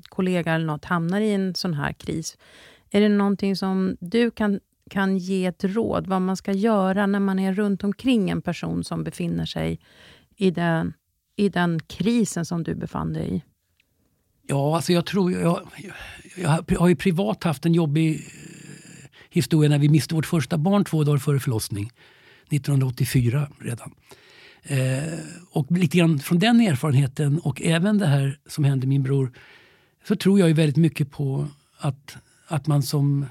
kollega 0.09 0.53
eller 0.53 0.67
något 0.67 0.85
hamnar 0.85 1.21
i 1.21 1.33
en 1.33 1.55
sån 1.55 1.75
här 1.75 1.93
kris. 1.93 2.39
Är 2.91 3.01
det 3.01 3.09
någonting 3.09 3.57
som 3.57 3.97
du 4.01 4.31
kan, 4.31 4.61
kan 4.91 5.19
ge 5.19 5.47
ett 5.47 5.65
råd, 5.65 6.07
vad 6.07 6.23
man 6.23 6.37
ska 6.37 6.53
göra 6.53 7.07
när 7.07 7.21
man 7.21 7.39
är 7.39 7.53
runt 7.53 7.85
omkring 7.85 8.31
en 8.31 8.43
person 8.43 8.85
som 8.85 9.05
befinner 9.05 9.47
sig 9.47 9.81
i 10.37 10.51
den, 10.51 10.93
i 11.37 11.49
den 11.49 11.81
krisen 11.81 12.45
som 12.45 12.63
du 12.63 12.75
befann 12.75 13.13
dig 13.13 13.37
i? 13.37 13.43
Ja, 14.49 14.77
alltså 14.77 14.93
jag 14.93 15.07
tror... 15.07 15.33
Jag, 15.33 15.69
jag, 16.37 16.65
jag 16.69 16.79
har 16.79 16.89
ju 16.89 16.97
privat 16.97 17.45
haft 17.45 17.67
en 17.67 17.75
jobbig 17.75 18.15
eh, 18.15 19.11
historia 19.31 19.71
när 19.71 19.79
vi 19.79 19.89
miste 19.89 20.15
vårt 20.15 20.27
första 20.27 20.59
barn 20.59 20.85
två 20.85 21.05
dagar 21.05 21.19
före 21.19 21.41
förlossning. 21.41 21.93
1984 22.51 23.49
redan. 23.59 23.95
Eh, 24.63 25.19
och 25.51 25.73
lite 25.73 25.99
grann 25.99 26.19
från 26.19 26.39
den 26.39 26.61
erfarenheten 26.61 27.39
och 27.39 27.63
även 27.63 27.99
det 27.99 28.07
här 28.07 28.39
som 28.47 28.65
hände 28.65 28.87
min 28.87 29.03
bror 29.03 29.33
så 30.09 30.17
tror 30.17 30.39
jag 30.39 30.49
ju 30.49 30.55
väldigt 30.55 30.77
mycket 30.77 31.11
på 31.11 31.49
att, 31.79 32.17
att 32.47 32.67
man 32.67 32.83
som 32.83 33.27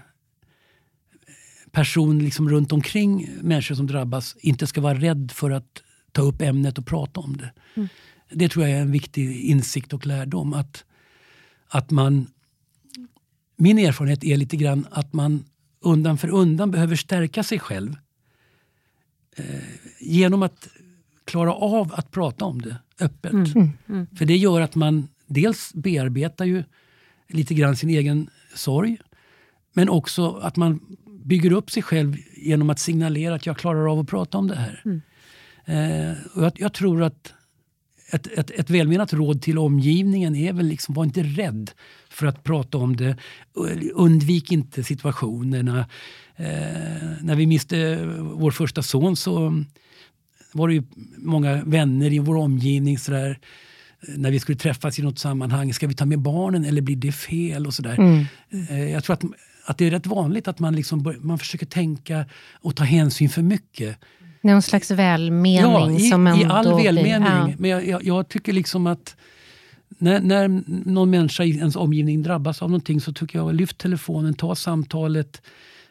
person 1.72 2.20
liksom 2.20 2.50
runt 2.50 2.72
omkring 2.72 3.30
människor 3.42 3.76
som 3.76 3.88
drabbas 3.88 4.36
inte 4.40 4.68
ska 4.68 4.82
vara 4.82 5.00
rädd 5.00 5.32
för 5.34 5.52
att 5.52 5.84
ta 6.12 6.22
upp 6.22 6.42
ämnet 6.42 6.78
och 6.78 6.86
prata 6.86 7.20
om 7.20 7.38
det. 7.38 7.52
Det 8.32 8.50
tror 8.50 8.68
jag 8.68 8.78
är 8.78 8.82
en 8.82 8.92
viktig 8.92 9.42
insikt 9.42 9.94
och 9.94 10.06
lärdom. 10.06 10.54
Att, 10.54 10.84
att 11.68 11.92
man, 11.92 12.28
min 13.56 13.80
erfarenhet 13.80 14.24
är 14.24 14.38
lite 14.38 14.58
grann 14.58 14.88
att 14.92 15.14
man 15.14 15.46
undan 15.80 16.18
för 16.18 16.30
undan 16.30 16.72
behöver 16.72 16.96
stärka 16.96 17.44
sig 17.44 17.60
själv 17.60 17.96
eh, 19.36 19.46
genom 20.00 20.44
att 20.44 20.68
klara 21.26 21.54
av 21.54 21.94
att 21.94 22.12
prata 22.12 22.46
om 22.46 22.62
det 22.62 22.78
öppet. 23.00 23.34
Mm. 23.34 23.72
Mm. 23.90 24.08
För 24.16 24.26
det 24.26 24.38
gör 24.38 24.62
att 24.62 24.76
man 24.76 25.08
dels 25.26 25.74
bearbetar 25.74 26.46
ju 26.46 26.64
lite 27.28 27.54
grann 27.54 27.76
sin 27.76 27.90
egen 27.90 28.30
sorg 28.56 28.98
men 29.74 29.90
också 29.90 30.36
att 30.36 30.56
man 30.56 30.98
bygger 31.24 31.52
upp 31.52 31.72
sig 31.72 31.84
själv 31.84 32.18
genom 32.36 32.70
att 32.70 32.80
signalera 32.80 33.36
att 33.36 33.46
jag 33.46 33.58
klarar 33.58 33.92
av 33.92 34.00
att 34.00 34.08
prata 34.08 34.38
om 34.38 34.48
det 34.48 34.56
här. 34.56 34.84
Mm. 34.86 35.02
Eh, 35.66 36.18
och 36.34 36.44
jag, 36.44 36.52
jag, 36.56 36.74
tror 36.74 37.04
att 37.04 37.34
ett, 38.10 38.28
ett, 38.28 38.52
ett 38.52 38.70
välmenat 38.70 39.14
råd 39.14 39.42
till 39.42 39.58
omgivningen 39.58 40.36
är 40.36 40.54
väl 40.54 40.66
liksom, 40.66 40.96
var 40.96 41.04
inte 41.04 41.24
rädd 41.24 41.72
för 42.10 42.28
att 42.28 42.44
prata 42.44 42.78
om 42.78 42.96
det. 42.96 43.18
Undvik 43.94 44.52
inte 44.52 44.84
situationerna. 44.84 45.80
Eh, 46.36 46.46
när 47.22 47.36
vi 47.36 47.48
miste 47.48 48.06
vår 48.20 48.52
första 48.52 48.84
son 48.84 49.16
så 49.16 49.64
var 50.52 50.68
det 50.68 50.74
ju 50.74 50.84
många 51.18 51.64
vänner 51.64 52.14
i 52.14 52.20
vår 52.20 52.36
omgivning 52.36 52.98
sådär, 52.98 53.40
när 54.08 54.32
vi 54.32 54.40
skulle 54.40 54.58
träffas 54.58 55.00
i 55.00 55.02
något 55.02 55.20
sammanhang. 55.20 55.74
Ska 55.74 55.88
vi 55.88 55.94
ta 55.94 56.06
med 56.06 56.20
barnen 56.20 56.66
eller 56.66 56.82
blir 56.82 56.96
det 56.96 57.12
fel? 57.12 57.68
och 57.68 57.74
sådär. 57.74 58.00
Mm. 58.00 58.26
Eh, 58.70 58.92
jag 58.92 59.04
tror 59.04 59.14
att, 59.14 59.24
att 59.66 59.78
det 59.78 59.86
är 59.86 59.92
rätt 59.92 60.08
vanligt 60.08 60.48
att 60.48 60.60
man, 60.60 60.76
liksom 60.76 61.16
man 61.22 61.40
försöker 61.40 61.66
tänka 61.66 62.26
och 62.54 62.76
ta 62.76 62.84
hänsyn 62.84 63.30
för 63.30 63.42
mycket. 63.42 63.98
Någon 64.42 64.62
slags 64.62 64.92
välmening? 64.92 65.72
Ja, 65.72 65.92
i, 65.92 66.00
som 66.00 66.28
i 66.28 66.46
all 66.46 66.84
välmening. 66.84 67.28
Ja. 67.28 67.50
Men 67.58 67.70
jag, 67.70 67.88
jag, 67.88 68.04
jag, 68.04 68.30
tycker 68.30 68.54
liksom 68.54 68.88
att 68.88 69.16
när, 69.98 70.20
när 70.20 70.62
någon 70.90 71.10
människa 71.10 71.44
i 71.44 71.58
ens 71.58 71.76
omgivning 71.76 72.24
drabbas 72.24 72.62
av 72.62 72.70
någonting 72.70 73.02
så 73.02 73.14
tycker 73.14 73.40
jag 73.40 73.56
lyft 73.56 73.78
telefonen, 73.78 74.34
ta 74.34 74.56
samtalet, 74.56 75.42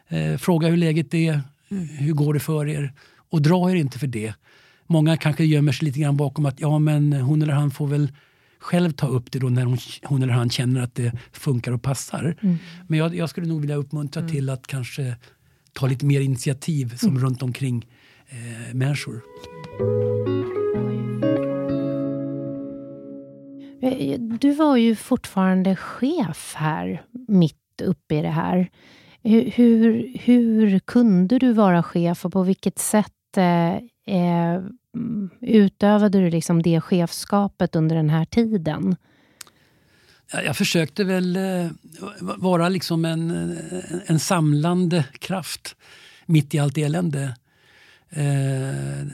eh, 0.09 0.37
fråga 0.37 0.68
hur 0.68 0.76
läget 0.76 1.14
är, 1.14 1.40
mm. 1.70 1.88
hur 1.88 2.12
går 2.12 2.35
det 2.35 2.40
för 2.40 2.68
er? 2.68 2.92
Och 3.30 3.42
dra 3.42 3.70
er 3.70 3.74
inte 3.74 3.98
för 3.98 4.06
det. 4.06 4.35
Många 4.87 5.16
kanske 5.16 5.44
gömmer 5.44 5.72
sig 5.72 5.87
lite 5.87 6.00
grann 6.00 6.16
bakom 6.16 6.46
att 6.46 6.61
ja 6.61 6.78
men 6.78 7.12
hon 7.12 7.42
eller 7.42 7.52
han 7.52 7.70
får 7.70 7.87
väl 7.87 8.12
själv 8.59 8.92
ta 8.92 9.06
upp 9.06 9.32
det 9.32 9.38
då 9.38 9.48
när 9.48 9.64
hon, 9.64 9.78
hon 10.02 10.22
eller 10.22 10.32
han 10.32 10.50
känner 10.50 10.80
att 10.80 10.94
det 10.94 11.12
funkar 11.32 11.72
och 11.72 11.82
passar. 11.82 12.37
Mm. 12.40 12.56
Men 12.87 12.98
jag, 12.98 13.14
jag, 13.14 13.30
skulle 13.30 13.46
nog 13.46 13.61
vilja 13.61 13.76
uppmuntra 13.76 14.20
mm. 14.20 14.32
till 14.32 14.50
att 14.50 14.66
kanske 14.66 15.16
ta 15.72 15.87
lite 15.87 16.06
mer 16.06 16.20
initiativ 16.20 16.96
som 16.96 17.09
mm. 17.09 17.22
runt 17.22 17.42
omkring 17.42 17.87
eh, 18.28 18.74
människor. 18.74 19.22
Du 24.40 24.54
var 24.54 24.76
ju 24.76 24.96
fortfarande 24.96 25.76
chef 25.76 26.54
här, 26.56 27.02
mitt 27.28 27.82
uppe 27.82 28.14
i 28.14 28.22
det 28.22 28.28
här. 28.28 28.70
Hur, 29.22 29.50
hur, 29.50 30.12
hur 30.18 30.78
kunde 30.78 31.38
du 31.38 31.52
vara 31.52 31.82
chef 31.82 32.24
och 32.24 32.32
på 32.32 32.42
vilket 32.42 32.78
sätt 32.78 33.36
eh, 33.36 33.74
eh, 34.16 34.62
utövade 35.40 36.18
du 36.18 36.30
liksom 36.30 36.62
det 36.62 36.80
chefskapet 36.80 37.76
under 37.76 37.96
den 37.96 38.10
här 38.10 38.24
tiden? 38.24 38.96
Jag 40.32 40.56
försökte 40.56 41.04
väl 41.04 41.36
eh, 41.36 41.70
vara 42.20 42.68
liksom 42.68 43.04
en, 43.04 43.58
en 44.06 44.18
samlande 44.18 45.04
kraft 45.18 45.76
mitt 46.26 46.54
i 46.54 46.58
allt 46.58 46.78
elände. 46.78 47.36
Eh, 48.10 49.06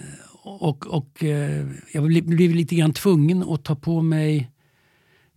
och, 0.42 0.86
och 0.86 1.24
eh, 1.24 1.66
jag 1.92 2.04
blev 2.26 2.54
lite 2.54 2.74
grann 2.74 2.92
tvungen 2.92 3.42
att 3.42 3.64
ta 3.64 3.74
på 3.74 4.02
mig 4.02 4.50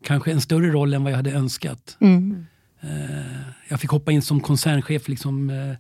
kanske 0.04 0.32
en 0.32 0.42
större 0.42 0.72
roll 0.72 0.94
än 0.94 1.04
vad 1.04 1.12
jag 1.12 1.18
hade 1.18 1.32
önskat. 1.32 1.98
Mm. 2.00 2.46
Eh, 2.82 3.42
jag 3.70 3.80
fick 3.80 3.90
hoppa 3.90 4.12
in 4.12 4.22
som 4.22 4.40
koncernchef 4.40 5.08
liksom, 5.08 5.50
eh, 5.50 5.76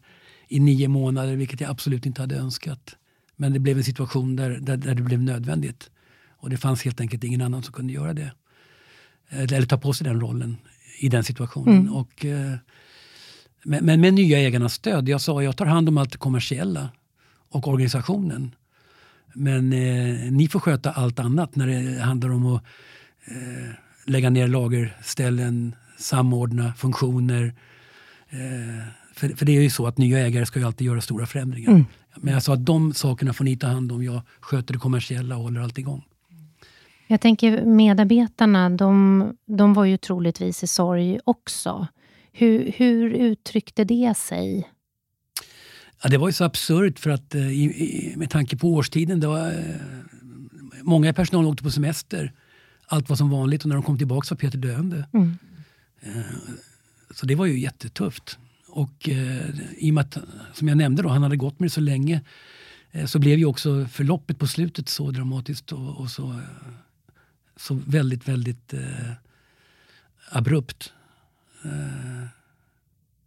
i 0.47 0.59
nio 0.59 0.87
månader, 0.87 1.35
vilket 1.35 1.61
jag 1.61 1.69
absolut 1.69 2.05
inte 2.05 2.21
hade 2.21 2.35
önskat. 2.35 2.95
Men 3.35 3.53
det 3.53 3.59
blev 3.59 3.77
en 3.77 3.83
situation 3.83 4.35
där, 4.35 4.49
där, 4.49 4.77
där, 4.77 4.95
det 4.95 5.01
blev 5.01 5.21
nödvändigt. 5.21 5.89
Och 6.37 6.49
det 6.49 6.57
fanns 6.57 6.83
helt 6.83 7.01
enkelt 7.01 7.23
ingen 7.23 7.41
annan 7.41 7.63
som 7.63 7.73
kunde 7.73 7.93
göra 7.93 8.13
det. 8.13 8.31
Eh, 9.29 9.41
eller 9.41 9.65
ta 9.65 9.77
på 9.77 9.93
sig 9.93 10.07
den 10.07 10.21
rollen 10.21 10.57
i 10.99 11.09
den 11.09 11.23
situationen. 11.23 11.77
Mm. 11.77 11.93
Och, 11.93 12.25
men, 13.63 13.85
men 13.85 14.01
med 14.01 14.13
nya 14.13 14.39
ägarnas 14.39 14.73
stöd. 14.73 15.09
Jag 15.09 15.21
sa 15.21 15.43
jag 15.43 15.57
tar 15.57 15.65
hand 15.65 15.89
om 15.89 15.97
allt 15.97 16.11
det 16.11 16.17
kommersiella 16.17 16.89
och 17.55 17.67
organisationen. 17.67 18.55
Men 19.33 19.73
eh, 19.73 20.31
ni 20.31 20.47
får 20.47 20.59
sköta 20.59 20.91
allt 20.91 21.19
annat 21.19 21.55
när 21.55 21.67
det 21.67 22.01
handlar 22.01 22.29
om 22.29 22.55
att 22.55 22.63
eh, 23.25 23.71
lägga 24.05 24.29
ner 24.29 24.47
lagerställen, 24.47 25.75
samordna 25.97 26.73
funktioner. 26.73 27.53
Eh, 28.29 28.87
för, 29.13 29.29
för, 29.29 29.45
det 29.45 29.57
är 29.57 29.61
ju 29.61 29.69
så 29.69 29.87
att 29.87 29.97
nya 29.97 30.19
ägare 30.19 30.45
ska 30.45 30.59
ju 30.59 30.65
alltid 30.65 30.87
göra 30.87 31.01
stora 31.01 31.25
förändringar. 31.25 31.71
Mm. 31.71 31.85
Men 32.15 32.33
jag 32.33 32.43
sa 32.43 32.53
att 32.53 32.65
de 32.65 32.93
sakerna 32.93 33.33
får 33.33 33.43
ni 33.43 33.57
ta 33.57 33.67
hand 33.67 33.91
om. 33.91 34.03
Jag 34.03 34.21
sköter 34.39 34.73
det 34.73 34.79
kommersiella 34.79 35.37
och 35.37 35.43
håller 35.43 35.61
allt 35.61 35.77
igång. 35.77 36.03
Jag 37.07 37.21
tänker 37.21 37.65
medarbetarna, 37.65 38.69
de, 38.69 39.23
de 39.45 39.73
var 39.73 39.85
ju 39.85 39.97
troligtvis 39.97 40.63
i 40.63 40.67
sorg 40.67 41.19
också. 41.23 41.87
Hur, 42.31 42.71
hur 42.77 43.09
uttryckte 43.09 43.83
det 43.83 44.17
sig? 44.17 44.69
Ja, 46.03 46.09
det 46.09 46.17
var 46.17 46.27
ju 46.27 46.33
så 46.33 46.43
absurt 46.43 46.99
för 46.99 47.09
att 47.09 47.35
eh, 47.35 47.47
i, 47.47 47.63
i, 47.63 48.13
med 48.17 48.29
tanke 48.29 48.57
på 48.57 48.73
årstiden. 48.73 49.19
Det 49.19 49.27
var, 49.27 49.47
eh, 49.47 49.75
många 50.81 51.09
i 51.09 51.13
personalen 51.13 51.51
åkte 51.51 51.63
på 51.63 51.71
semester. 51.71 52.33
Allt 52.87 53.09
var 53.09 53.15
som 53.15 53.29
vanligt 53.29 53.63
och 53.63 53.69
när 53.69 53.75
de 53.75 53.83
kom 53.83 53.97
tillbaka 53.97 54.27
var 54.29 54.37
Peter 54.37 54.57
döende. 54.57 55.07
Mm. 55.13 55.37
Eh, 56.01 56.21
så 57.11 57.25
det 57.25 57.35
var 57.35 57.45
ju 57.45 57.59
jättetufft. 57.59 58.37
Och 58.67 59.09
i 59.77 59.89
och 59.89 59.93
med 59.93 60.01
att, 60.01 60.17
som 60.53 60.67
jag 60.67 60.77
nämnde, 60.77 61.01
då, 61.01 61.09
han 61.09 61.23
hade 61.23 61.37
gått 61.37 61.59
med 61.59 61.65
det 61.65 61.73
så 61.73 61.81
länge 61.81 62.21
så 63.05 63.19
blev 63.19 63.39
ju 63.39 63.45
också 63.45 63.85
förloppet 63.85 64.39
på 64.39 64.47
slutet 64.47 64.89
så 64.89 65.11
dramatiskt 65.11 65.71
och, 65.71 65.99
och 65.99 66.09
så, 66.09 66.41
så 67.55 67.79
väldigt, 67.85 68.27
väldigt 68.27 68.73
eh, 68.73 69.11
abrupt. 70.31 70.93
Eh, 71.63 72.27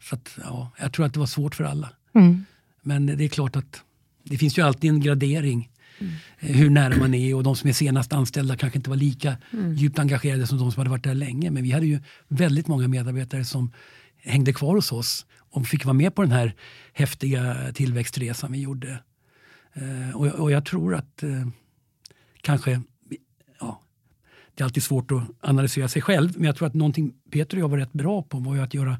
så 0.03 0.15
att, 0.15 0.39
ja, 0.43 0.71
jag 0.79 0.93
tror 0.93 1.07
att 1.07 1.13
det 1.15 1.21
var 1.21 1.27
svårt 1.27 1.55
för 1.55 1.65
alla. 1.65 1.91
Mm. 2.13 2.45
Men 2.89 3.07
det 3.07 3.25
är 3.25 3.29
klart 3.29 3.57
att 3.57 3.83
det 4.25 4.39
finns 4.39 4.59
ju 4.59 4.63
alltid 4.63 4.91
en 4.91 5.01
gradering. 5.01 5.71
Mm. 5.99 6.13
Hur 6.39 6.71
nära 6.71 6.97
man 6.97 7.15
är 7.15 7.35
och 7.35 7.43
de 7.43 7.57
som 7.57 7.69
är 7.69 7.73
senast 7.73 8.13
anställda 8.13 8.57
kanske 8.57 8.79
inte 8.79 8.91
var 8.91 8.97
lika 8.97 9.37
mm. 9.53 9.75
djupt 9.75 9.99
engagerade 9.99 10.47
som 10.47 10.59
de 10.59 10.73
som 10.73 10.81
hade 10.81 10.91
varit 10.91 11.05
där 11.05 11.15
länge. 11.15 11.51
Men 11.51 11.63
vi 11.63 11.71
hade 11.71 11.87
ju 11.87 12.01
väldigt 12.29 12.69
många 12.69 12.89
medarbetare 12.89 13.45
som 13.45 13.73
hängde 14.17 14.53
kvar 14.53 14.75
hos 14.75 14.93
oss 14.93 15.27
och 15.51 15.67
fick 15.67 15.85
vara 15.85 15.95
med 15.95 16.15
på 16.15 16.23
den 16.23 16.33
här 16.33 16.55
häftiga 16.93 17.73
tillväxtresan 17.75 18.53
vi 18.53 18.59
gjorde. 18.59 18.99
Eh, 19.73 20.17
och, 20.17 20.27
och, 20.27 20.51
jag 20.51 20.65
tror 20.65 20.95
att 20.95 21.23
eh, 21.23 21.49
kanske, 22.41 22.83
ja, 23.61 23.81
det 24.55 24.63
är 24.63 24.65
alltid 24.65 24.83
svårt 24.83 25.13
att 25.13 25.23
analysera 25.41 25.89
sig 25.89 26.03
själv, 26.03 26.33
men 26.37 26.45
jag 26.45 26.57
tror 26.57 26.69
att 26.69 26.75
någonting 26.75 27.15
Peter 27.31 27.57
och 27.57 27.63
jag 27.63 27.69
var 27.69 27.79
rätt 27.79 27.93
bra 27.93 28.23
på 28.23 28.39
var 28.39 28.59
att 28.59 28.75
göra 28.75 28.97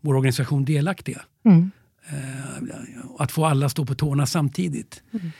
vår 0.00 0.14
organisation 0.14 0.64
delaktiga. 0.64 1.22
Mm. 1.44 1.70
Eh, 2.10 3.04
att 3.18 3.32
få 3.32 3.44
alla 3.44 3.68
stå 3.68 3.84
på 3.84 3.94
tårna 3.94 4.26
samtidigt. 4.26 5.02
Mm. 5.12 5.30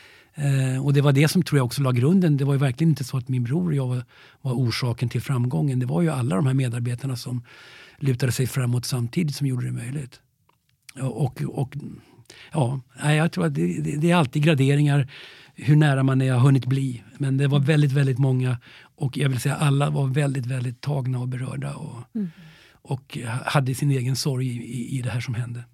Eh, 0.74 0.86
och 0.86 0.92
det 0.92 1.00
var 1.00 1.12
det 1.12 1.28
som 1.28 1.42
tror 1.42 1.58
jag 1.58 1.66
också 1.66 1.82
la 1.82 1.92
grunden. 1.92 2.36
Det 2.36 2.44
var 2.44 2.54
ju 2.54 2.60
verkligen 2.60 2.90
inte 2.90 3.04
så 3.04 3.16
att 3.16 3.28
min 3.28 3.44
bror 3.44 3.68
och 3.68 3.74
jag 3.74 3.86
var, 3.86 4.04
var 4.40 4.52
orsaken 4.52 5.08
till 5.08 5.22
framgången. 5.22 5.78
Det 5.78 5.86
var 5.86 6.02
ju 6.02 6.10
alla 6.10 6.36
de 6.36 6.46
här 6.46 6.54
medarbetarna 6.54 7.16
som 7.16 7.42
lutade 7.98 8.32
sig 8.32 8.46
framåt 8.46 8.84
samtidigt 8.84 9.36
som 9.36 9.46
gjorde 9.46 9.66
det 9.66 9.72
möjligt. 9.72 10.20
Och, 11.00 11.42
och 11.42 11.76
ja, 12.52 12.80
jag 13.02 13.32
tror 13.32 13.46
att 13.46 13.54
det, 13.54 13.80
det, 13.80 13.96
det, 13.96 14.10
är 14.10 14.16
alltid 14.16 14.42
graderingar 14.42 15.10
hur 15.54 15.76
nära 15.76 16.02
man 16.02 16.22
är 16.22 16.32
har 16.32 16.40
hunnit 16.40 16.66
bli. 16.66 17.02
Men 17.18 17.36
det 17.36 17.46
var 17.46 17.60
väldigt, 17.60 17.92
väldigt 17.92 18.18
många 18.18 18.58
och 18.80 19.16
jag 19.16 19.28
vill 19.28 19.40
säga 19.40 19.56
alla 19.56 19.90
var 19.90 20.06
väldigt, 20.06 20.46
väldigt 20.46 20.80
tagna 20.80 21.18
och 21.18 21.28
berörda 21.28 21.74
och, 21.74 22.02
mm. 22.14 22.30
och 22.72 23.18
hade 23.44 23.74
sin 23.74 23.90
egen 23.90 24.16
sorg 24.16 24.46
i, 24.46 24.50
i, 24.50 24.98
i 24.98 25.02
det 25.02 25.10
här 25.10 25.20
som 25.20 25.34
hände. 25.34 25.64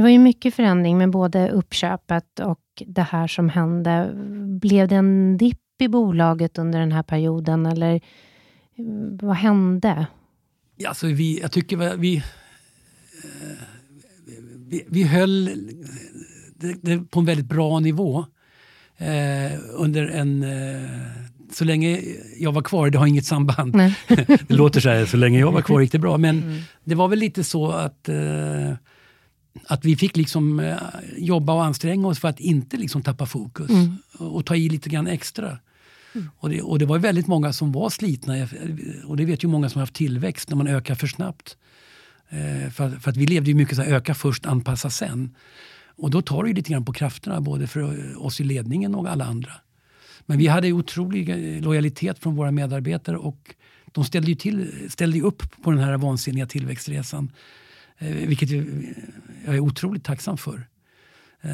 Det 0.00 0.02
var 0.02 0.10
ju 0.10 0.18
mycket 0.18 0.54
förändring 0.54 0.98
med 0.98 1.10
både 1.10 1.50
uppköpet 1.50 2.40
och 2.40 2.60
det 2.86 3.02
här 3.02 3.26
som 3.26 3.48
hände. 3.48 4.10
Blev 4.60 4.88
det 4.88 4.96
en 4.96 5.36
dipp 5.36 5.82
i 5.82 5.88
bolaget 5.88 6.58
under 6.58 6.80
den 6.80 6.92
här 6.92 7.02
perioden 7.02 7.66
eller 7.66 8.00
vad 9.22 9.36
hände? 9.36 10.06
Alltså 10.86 11.06
vi, 11.06 11.40
jag 11.40 11.52
tycker 11.52 11.96
vi, 11.96 12.16
eh, 12.16 12.22
vi, 14.68 14.84
vi 14.88 15.02
höll 15.02 15.44
det, 16.54 16.76
det 16.82 17.10
på 17.10 17.20
en 17.20 17.26
väldigt 17.26 17.46
bra 17.46 17.80
nivå 17.80 18.24
eh, 18.96 19.60
under 19.74 20.06
en 20.06 20.42
eh, 20.42 20.90
så 21.52 21.64
länge 21.64 22.00
jag 22.38 22.52
var 22.52 22.62
kvar, 22.62 22.90
det 22.90 22.98
har 22.98 23.06
inget 23.06 23.26
samband. 23.26 23.72
det 24.48 24.54
låter 24.54 24.80
så 24.80 24.88
här, 24.88 25.06
så 25.06 25.16
länge 25.16 25.38
jag 25.38 25.52
var 25.52 25.62
kvar 25.62 25.80
gick 25.80 25.92
det 25.92 25.98
bra. 25.98 26.18
Men 26.18 26.42
mm. 26.42 26.60
det 26.84 26.94
var 26.94 27.08
väl 27.08 27.18
lite 27.18 27.44
så 27.44 27.70
att 27.70 28.08
eh, 28.08 28.72
att 29.66 29.84
vi 29.84 29.96
fick 29.96 30.16
liksom 30.16 30.60
eh, 30.60 30.76
jobba 31.16 31.52
och 31.52 31.64
anstränga 31.64 32.08
oss 32.08 32.18
för 32.18 32.28
att 32.28 32.40
inte 32.40 32.76
liksom 32.76 33.02
tappa 33.02 33.26
fokus 33.26 33.70
mm. 33.70 33.96
och, 34.18 34.46
ta 34.46 34.56
i 34.56 34.68
lite 34.68 34.88
grann 34.88 35.06
extra. 35.06 35.58
Mm. 36.14 36.30
Och, 36.36 36.50
det, 36.50 36.62
och 36.62 36.78
det 36.78 36.86
var 36.86 36.98
väldigt 36.98 37.26
många 37.26 37.52
som 37.52 37.72
var 37.72 37.90
slitna 37.90 38.48
och 39.06 39.16
det 39.16 39.24
vet 39.24 39.44
ju 39.44 39.48
många 39.48 39.68
som 39.68 39.78
har 39.78 39.82
haft 39.82 39.94
tillväxt 39.94 40.48
när 40.48 40.56
man 40.56 40.66
ökar 40.66 40.94
för 40.94 41.06
snabbt. 41.06 41.56
Eh, 42.28 42.70
för, 42.70 42.90
för, 42.90 43.10
att 43.10 43.16
vi 43.16 43.26
levde 43.26 43.50
ju 43.50 43.54
mycket 43.54 43.76
så 43.76 43.82
här, 43.82 43.92
öka 43.92 44.14
först, 44.14 44.46
anpassa 44.46 44.90
sen. 44.90 45.34
Och 45.86 46.10
då 46.10 46.22
tar 46.22 46.42
det 46.42 46.48
ju 46.48 46.54
lite 46.54 46.70
grann 46.70 46.84
på 46.84 46.92
krafterna 46.92 47.40
både 47.40 47.66
för 47.66 48.16
oss 48.22 48.40
i 48.40 48.44
ledningen 48.44 48.94
och 48.94 49.10
alla 49.10 49.24
andra. 49.24 49.52
Men 50.26 50.38
vi 50.38 50.46
hade 50.46 50.72
otrolig 50.72 51.28
eh, 51.28 51.62
lojalitet 51.62 52.18
från 52.18 52.36
våra 52.36 52.50
medarbetare 52.50 53.16
och 53.16 53.54
de 53.92 54.04
ställde 54.04 54.28
ju, 54.28 54.34
till, 54.34 54.86
ställde 54.90 55.16
ju 55.16 55.24
upp 55.24 55.62
på 55.62 55.70
den 55.70 55.80
här 55.80 55.96
vansinniga 55.96 56.46
tillväxtresan. 56.46 57.32
Eh, 58.00 58.28
vilket 58.28 58.50
eh, 58.50 58.64
jag 59.44 59.54
är 59.54 59.60
otroligt 59.60 60.04
tacksam 60.04 60.36
för. 60.36 60.66
Eh, 61.40 61.50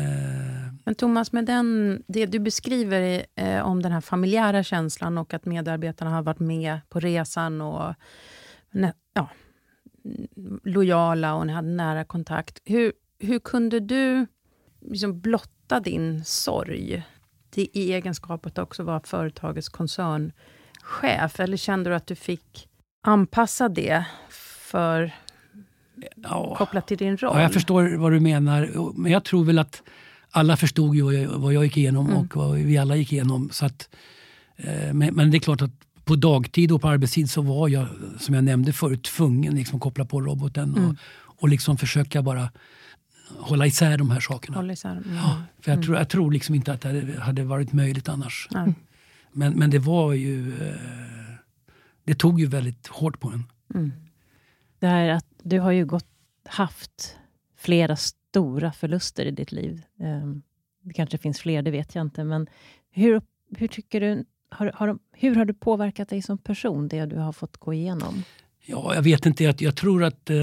Men 0.84 0.94
Thomas, 0.94 1.32
med 1.32 1.44
den, 1.46 2.02
det 2.08 2.26
du 2.26 2.38
beskriver 2.38 3.26
eh, 3.34 3.60
om 3.60 3.82
den 3.82 3.92
här 3.92 4.00
familjära 4.00 4.62
känslan 4.62 5.18
och 5.18 5.34
att 5.34 5.44
medarbetarna 5.44 6.10
har 6.10 6.22
varit 6.22 6.40
med 6.40 6.80
på 6.88 7.00
resan 7.00 7.60
och 7.60 7.94
ja, 9.12 9.28
lojala 10.64 11.34
och 11.34 11.46
ni 11.46 11.52
hade 11.52 11.68
nära 11.68 12.04
kontakt. 12.04 12.60
Hur, 12.64 12.92
hur 13.18 13.38
kunde 13.38 13.80
du 13.80 14.26
liksom 14.80 15.20
blotta 15.20 15.80
din 15.80 16.24
sorg 16.24 17.04
i 17.56 17.92
egenskap 17.92 18.46
att 18.46 18.58
också 18.58 18.82
vara 18.82 19.00
företagets 19.04 19.68
koncernchef? 19.68 21.40
Eller 21.40 21.56
kände 21.56 21.90
du 21.90 21.96
att 21.96 22.06
du 22.06 22.14
fick 22.14 22.68
anpassa 23.02 23.68
det 23.68 24.04
för 24.70 25.12
ja. 26.22 26.54
kopplat 26.58 26.86
till 26.86 26.98
din 26.98 27.16
roll? 27.16 27.32
Ja, 27.34 27.42
jag 27.42 27.52
förstår 27.52 27.96
vad 27.96 28.12
du 28.12 28.20
menar. 28.20 28.92
Men 28.98 29.12
jag 29.12 29.24
tror 29.24 29.44
väl 29.44 29.58
att 29.58 29.82
alla 30.30 30.56
förstod 30.56 30.96
ju 30.96 31.26
vad 31.26 31.52
jag 31.52 31.64
gick 31.64 31.76
igenom 31.76 32.06
mm. 32.06 32.18
och 32.18 32.36
vad 32.36 32.56
vi 32.56 32.78
alla 32.78 32.96
gick 32.96 33.12
igenom. 33.12 33.50
Så 33.52 33.66
att, 33.66 33.88
eh, 34.56 34.92
men, 34.92 35.14
men, 35.14 35.30
det 35.30 35.36
är 35.36 35.40
klart 35.40 35.62
att 35.62 35.70
på 36.04 36.16
dagtid 36.16 36.72
och 36.72 36.80
på 36.80 36.88
arbetstid 36.88 37.30
så 37.30 37.42
var 37.42 37.68
jag, 37.68 37.88
som 38.18 38.34
jag 38.34 38.44
nämnde 38.44 38.72
förut, 38.72 39.02
tvungen 39.02 39.52
att 39.52 39.58
liksom 39.58 39.80
koppla 39.80 40.04
på 40.04 40.20
roboten 40.20 40.74
mm. 40.76 40.88
och, 40.88 40.96
och 41.42 41.48
liksom 41.48 41.76
försöka 41.76 42.22
bara 42.22 42.48
hålla 43.38 43.66
isär 43.66 43.98
de 43.98 44.10
här 44.10 44.20
sakerna. 44.20 44.56
Hålla 44.56 44.72
isär. 44.72 44.90
Mm. 44.90 45.16
Ja, 45.16 45.42
för 45.60 45.72
jag, 45.72 45.82
tror, 45.82 45.96
jag 45.96 46.08
tror 46.08 46.32
liksom 46.32 46.54
inte 46.54 46.72
att 46.72 46.80
det 46.80 47.20
hade 47.20 47.44
varit 47.44 47.72
möjligt 47.72 48.08
annars. 48.08 48.48
Mm. 48.54 48.74
Men, 49.32 49.52
men 49.52 49.70
det 49.70 49.78
var 49.78 50.12
ju... 50.12 50.48
Eh, 50.50 50.74
det 52.04 52.14
tog 52.14 52.40
ju 52.40 52.46
väldigt 52.46 52.86
hårt 52.86 53.20
på 53.20 53.28
en. 53.28 53.44
Det 54.78 54.86
här 54.86 55.08
att 55.08 55.26
du 55.42 55.60
har 55.60 55.72
ju 55.72 55.84
gått, 55.84 56.08
haft 56.44 57.16
flera 57.56 57.96
stora 57.96 58.72
förluster 58.72 59.26
i 59.26 59.30
ditt 59.30 59.52
liv. 59.52 59.82
Ehm, 60.00 60.42
det 60.82 60.92
kanske 60.92 61.18
finns 61.18 61.40
fler, 61.40 61.62
det 61.62 61.70
vet 61.70 61.94
jag 61.94 62.02
inte. 62.02 62.24
Men 62.24 62.46
hur, 62.90 63.22
hur 63.56 63.68
tycker 63.68 64.00
du 64.00 64.24
har, 64.50 64.72
har, 64.74 64.98
hur 65.12 65.34
har 65.34 65.44
du 65.44 65.54
påverkat 65.54 66.08
dig 66.08 66.22
som 66.22 66.38
person, 66.38 66.88
det 66.88 67.06
du 67.06 67.16
har 67.16 67.32
fått 67.32 67.56
gå 67.56 67.74
igenom? 67.74 68.22
Ja, 68.66 68.94
jag 68.94 69.02
vet 69.02 69.26
inte. 69.26 69.44
Jag, 69.44 69.62
jag 69.62 69.76
tror 69.76 70.04
att 70.04 70.30
eh, 70.30 70.36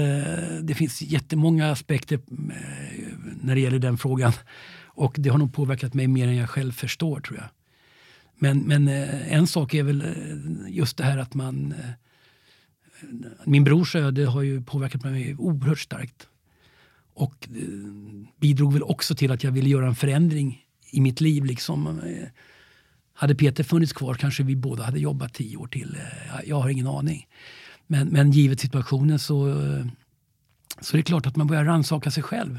det 0.62 0.74
finns 0.74 1.02
jättemånga 1.02 1.70
aspekter 1.70 2.14
eh, 2.14 2.22
när 3.42 3.54
det 3.54 3.60
gäller 3.60 3.78
den 3.78 3.98
frågan. 3.98 4.32
Och 4.84 5.14
det 5.18 5.30
har 5.30 5.38
nog 5.38 5.54
påverkat 5.54 5.94
mig 5.94 6.06
mer 6.06 6.28
än 6.28 6.36
jag 6.36 6.50
själv 6.50 6.72
förstår, 6.72 7.20
tror 7.20 7.38
jag. 7.38 7.48
Men, 8.36 8.58
men 8.58 8.88
eh, 8.88 9.32
en 9.32 9.46
sak 9.46 9.74
är 9.74 9.82
väl 9.82 10.00
eh, 10.00 10.74
just 10.74 10.96
det 10.96 11.04
här 11.04 11.18
att 11.18 11.34
man... 11.34 11.72
Eh, 11.72 11.90
min 13.44 13.64
brors 13.64 13.94
öde 13.94 14.26
har 14.26 14.42
ju 14.42 14.62
påverkat 14.62 15.04
mig 15.04 15.36
oerhört 15.38 15.78
starkt. 15.78 16.28
Och 17.14 17.48
eh, 17.50 17.62
bidrog 18.40 18.72
väl 18.72 18.82
också 18.82 19.14
till 19.14 19.32
att 19.32 19.44
jag 19.44 19.52
ville 19.52 19.68
göra 19.68 19.86
en 19.86 19.94
förändring 19.94 20.64
i 20.90 21.00
mitt 21.00 21.20
liv. 21.20 21.44
Liksom. 21.44 21.86
Eh, 21.86 22.28
hade 23.14 23.34
Peter 23.34 23.64
funnits 23.64 23.92
kvar 23.92 24.14
kanske 24.14 24.42
vi 24.42 24.56
båda 24.56 24.82
hade 24.82 24.98
jobbat 24.98 25.34
tio 25.34 25.56
år 25.56 25.66
till. 25.66 25.96
Eh, 25.96 26.48
jag 26.48 26.60
har 26.60 26.68
ingen 26.68 26.86
aning. 26.86 27.26
Men, 27.86 28.08
men 28.08 28.30
givet 28.30 28.60
situationen 28.60 29.18
så, 29.18 29.54
så 30.80 30.96
är 30.96 30.98
det 30.98 31.02
klart 31.02 31.26
att 31.26 31.36
man 31.36 31.46
börjar 31.46 31.64
rannsaka 31.64 32.10
sig 32.10 32.22
själv. 32.22 32.58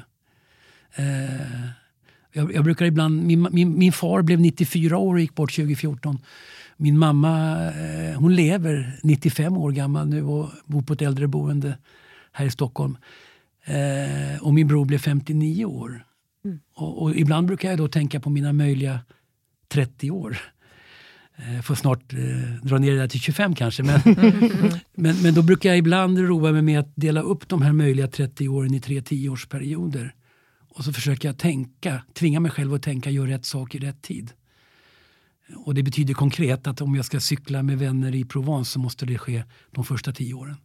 Jag, 2.31 2.53
jag, 2.53 2.63
brukar 2.63 2.85
ibland, 2.85 3.23
min, 3.23 3.47
min, 3.51 3.77
min, 3.77 3.91
far 3.91 4.21
blev 4.21 4.39
94 4.39 4.97
år 4.97 5.13
och 5.13 5.19
gick 5.19 5.35
bort 5.35 5.55
2014. 5.55 6.19
Min 6.77 6.97
mamma 6.97 7.55
eh, 7.71 8.19
hon 8.19 8.35
lever 8.35 8.99
95 9.03 9.57
år 9.57 9.71
gammal 9.71 10.07
nu 10.07 10.23
och 10.23 10.49
bor 10.65 10.81
på 10.81 10.93
ett 10.93 11.01
äldreboende 11.01 11.77
här 12.31 12.45
i 12.45 12.51
Stockholm. 12.51 12.97
Eh, 13.65 14.43
och 14.43 14.53
min 14.53 14.67
bror 14.67 14.85
blev 14.85 14.97
59 14.97 15.65
år. 15.65 16.05
Mm. 16.45 16.59
Och, 16.75 17.01
och, 17.01 17.15
ibland 17.15 17.47
brukar 17.47 17.69
jag 17.69 17.77
då 17.77 17.87
tänka 17.87 18.19
på 18.19 18.29
mina 18.29 18.53
möjliga 18.53 18.99
30 19.67 20.11
år. 20.11 20.37
Eh, 21.35 21.61
får 21.61 21.75
snart 21.75 22.13
eh, 22.13 22.19
dra 22.63 22.77
ner 22.77 22.91
det 22.91 22.97
där 22.97 23.07
till 23.07 23.19
25 23.19 23.55
kanske. 23.55 23.83
Men, 23.83 23.99
men, 24.93 25.21
men 25.21 25.33
då 25.33 25.41
brukar 25.41 25.69
jag 25.69 25.77
ibland 25.77 26.19
roa 26.19 26.51
mig 26.51 26.61
med 26.61 26.79
att 26.79 26.91
dela 26.95 27.21
upp 27.21 27.47
de 27.47 27.61
här 27.61 27.73
möjliga 27.73 28.07
30 28.07 28.47
åren 28.47 28.73
i 28.73 28.79
tre 28.79 29.01
tioårsperioder. 29.01 30.15
Och 30.69 30.83
så 30.83 30.93
försöker 30.93 31.27
jag 31.27 31.37
tänka, 31.37 32.01
tvinga 32.13 32.39
mig 32.39 32.51
själv 32.51 32.73
att 32.73 32.83
tänka, 32.83 33.09
gör 33.09 33.27
rätt 33.27 33.45
sak 33.45 33.75
i 33.75 33.79
rätt 33.79 34.01
tid. 34.01 34.31
Och 35.53 35.73
det 35.73 35.83
betyder 35.83 36.13
konkret 36.13 36.67
att 36.67 36.81
om 36.81 36.95
jag 36.95 37.05
ska 37.05 37.19
cykla 37.19 37.63
med 37.63 37.79
vänner 37.79 38.15
i 38.15 38.25
Provence 38.25 38.71
så 38.71 38.79
måste 38.79 39.05
det 39.05 39.17
ske 39.17 39.43
de 39.71 39.83
första 39.83 40.11
tio 40.11 40.33
åren. 40.33 40.57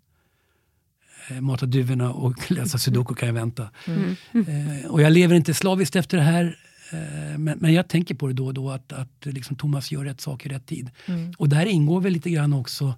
Eh, 1.30 1.40
mata 1.40 1.66
duvorna 1.66 2.12
och 2.12 2.50
läsa 2.50 2.78
sudoku 2.78 3.14
kan 3.14 3.26
jag 3.26 3.34
vänta. 3.34 3.70
Mm. 3.86 4.16
Eh, 4.32 4.86
och 4.90 5.02
jag 5.02 5.12
lever 5.12 5.34
inte 5.34 5.54
slaviskt 5.54 5.96
efter 5.96 6.16
det 6.16 6.22
här. 6.22 6.58
Eh, 6.92 7.38
men, 7.38 7.58
men, 7.58 7.74
jag 7.74 7.88
tänker 7.88 8.14
på 8.14 8.26
det 8.26 8.32
då 8.32 8.46
och 8.46 8.54
då 8.54 8.70
att, 8.70 8.92
att 8.92 9.26
liksom 9.26 9.56
Thomas 9.56 9.92
gör 9.92 10.04
rätt 10.04 10.20
sak 10.20 10.46
i 10.46 10.48
rätt 10.48 10.66
tid. 10.66 10.90
Mm. 11.06 11.32
Och 11.38 11.48
där 11.48 11.66
ingår 11.66 12.00
väl 12.00 12.12
lite 12.12 12.30
grann 12.30 12.52
också 12.52 12.94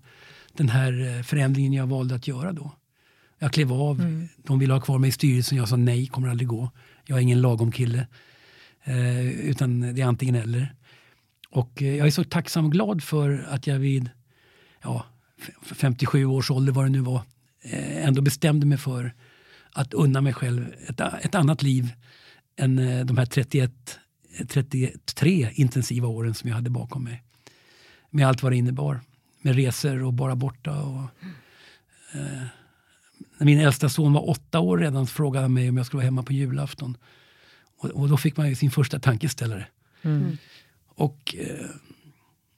den 0.56 0.68
här 0.68 1.22
förändringen 1.22 1.72
jag 1.72 1.86
valde 1.86 2.14
att 2.14 2.28
göra 2.28 2.52
då. 2.52 2.72
Jag 3.38 3.52
klev 3.52 3.72
av. 3.72 4.00
Mm. 4.00 4.28
De 4.36 4.58
ville 4.58 4.72
ha 4.72 4.80
kvar 4.80 4.98
mig 4.98 5.08
i 5.08 5.12
styrelsen. 5.12 5.58
Jag 5.58 5.68
sa 5.68 5.76
nej, 5.76 6.06
kommer 6.06 6.28
aldrig 6.28 6.48
gå. 6.48 6.70
Jag 7.04 7.18
är 7.18 7.22
ingen 7.22 7.40
lagom 7.40 7.72
kille. 7.72 8.06
Eh, 8.84 9.26
utan 9.30 9.80
det 9.80 10.02
är 10.02 10.06
antingen 10.06 10.34
eller. 10.34 10.74
Och 11.52 11.82
eh, 11.82 11.96
jag 11.96 12.06
är 12.06 12.10
så 12.10 12.24
tacksam 12.24 12.64
och 12.64 12.72
glad 12.72 13.02
för 13.02 13.46
att 13.48 13.66
jag 13.66 13.78
vid 13.78 14.10
ja, 14.82 15.06
57 15.62 16.24
års 16.24 16.50
ålder, 16.50 16.72
vad 16.72 16.84
det 16.84 16.88
nu 16.88 17.00
var, 17.00 17.22
eh, 17.62 18.06
ändå 18.06 18.22
bestämde 18.22 18.66
mig 18.66 18.78
för 18.78 19.14
att 19.72 19.94
unna 19.94 20.20
mig 20.20 20.32
själv 20.32 20.74
ett, 20.88 21.00
ett 21.00 21.34
annat 21.34 21.62
liv 21.62 21.92
än 22.56 22.78
eh, 22.78 23.04
de 23.04 23.16
här 23.16 23.26
31, 23.26 23.98
33 24.48 25.48
intensiva 25.54 26.08
åren 26.08 26.34
som 26.34 26.48
jag 26.48 26.56
hade 26.56 26.70
bakom 26.70 27.04
mig. 27.04 27.22
Med 28.10 28.28
allt 28.28 28.42
vad 28.42 28.52
det 28.52 28.56
innebar. 28.56 29.00
Med 29.42 29.56
resor 29.56 30.02
och 30.02 30.12
bara 30.12 30.36
borta. 30.36 30.82
Och, 30.82 31.02
eh, 32.12 32.42
när 33.38 33.44
min 33.46 33.60
äldsta 33.60 33.88
son 33.88 34.12
var 34.12 34.30
åtta 34.30 34.60
år 34.60 34.78
redan 34.78 35.06
frågade 35.06 35.44
han 35.44 35.54
mig 35.54 35.68
om 35.68 35.76
jag 35.76 35.86
skulle 35.86 35.98
vara 35.98 36.04
hemma 36.04 36.22
på 36.22 36.32
julafton. 36.32 36.96
Och, 37.78 37.90
och 37.90 38.08
då 38.08 38.16
fick 38.16 38.36
man 38.36 38.48
ju 38.48 38.54
sin 38.54 38.70
första 38.70 38.98
tankeställare. 38.98 39.66
Mm. 40.02 40.36
Och 41.02 41.34
eh, 41.38 41.66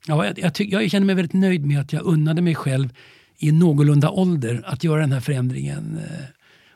ja, 0.07 0.25
jag, 0.25 0.39
jag, 0.39 0.81
jag 0.81 0.91
känner 0.91 1.05
mig 1.05 1.15
väldigt 1.15 1.33
nöjd 1.33 1.65
med 1.65 1.79
att 1.79 1.93
jag 1.93 2.05
unnade 2.05 2.41
mig 2.41 2.55
själv 2.55 2.89
i 3.37 3.51
någorlunda 3.51 4.09
ålder 4.09 4.61
att 4.65 4.83
göra 4.83 5.01
den 5.01 5.11
här 5.11 5.19
förändringen. 5.19 5.97
Eh, 5.97 6.25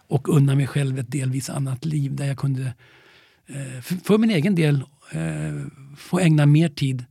och 0.07 0.35
unna 0.35 0.55
mig 0.55 0.67
själv 0.67 0.99
ett 0.99 1.11
delvis 1.11 1.49
annat 1.49 1.85
liv 1.85 2.15
där 2.15 2.27
jag 2.27 2.37
kunde 2.37 2.73
Eh, 3.49 3.81
för 3.81 4.17
min 4.17 4.29
egen 4.29 4.55
del 4.55 4.83
få 5.97 6.19
ägna 6.19 6.45
mer 6.45 6.69
tid 6.69 7.05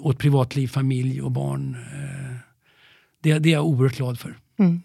åt 0.00 0.18
privatliv, 0.18 0.68
familj 0.68 1.22
och 1.22 1.30
barn. 1.30 1.76
Det, 3.22 3.38
det 3.38 3.48
är 3.48 3.52
jag 3.52 3.66
oerhört 3.66 3.96
glad 3.96 4.18
för. 4.18 4.38
Mm. 4.58 4.82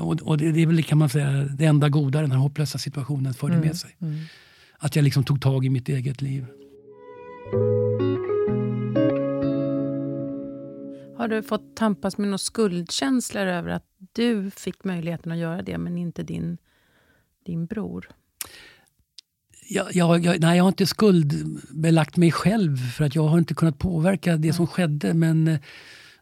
Och, 0.00 0.22
och 0.22 0.38
det, 0.38 0.52
det, 0.52 0.62
är 0.62 0.66
väl 0.66 0.82
kan 0.82 0.98
man 0.98 1.08
säga 1.08 1.30
det 1.30 1.64
enda 1.64 1.88
goda 1.88 2.20
den 2.20 2.32
här 2.32 2.38
hopplösa 2.38 2.78
situationen 2.78 3.34
förde 3.34 3.54
mm. 3.54 3.66
med 3.66 3.76
sig. 3.76 3.96
Mm. 4.00 4.18
Att 4.78 4.96
jag 4.96 5.02
liksom 5.02 5.24
tog 5.24 5.40
tag 5.40 5.64
i 5.64 5.70
mitt 5.70 5.88
eget 5.88 6.22
liv. 6.22 6.46
Har 11.20 11.28
du 11.28 11.42
fått 11.42 11.76
tampas 11.76 12.18
med 12.18 12.28
några 12.28 12.38
skuldkänslor 12.38 13.46
över 13.46 13.70
att 13.70 13.84
du 14.12 14.50
fick 14.50 14.84
möjligheten 14.84 15.32
att 15.32 15.38
göra 15.38 15.62
det, 15.62 15.78
men 15.78 15.98
inte 15.98 16.22
din, 16.22 16.58
din 17.46 17.66
bror? 17.66 18.08
jag, 19.68 19.96
jag, 19.96 20.24
jag, 20.24 20.40
nej, 20.40 20.56
jag 20.56 20.64
har 20.64 20.68
inte 20.68 20.86
skuldbelagt 20.86 22.16
mig 22.16 22.32
själv 22.32 22.76
för 22.76 23.04
att 23.04 23.14
jag 23.14 23.26
har 23.26 23.38
inte 23.38 23.54
kunnat 23.54 23.78
påverka 23.78 24.36
det 24.36 24.52
som 24.52 24.66
skedde. 24.66 25.14
Men 25.14 25.48
eh, 25.48 25.58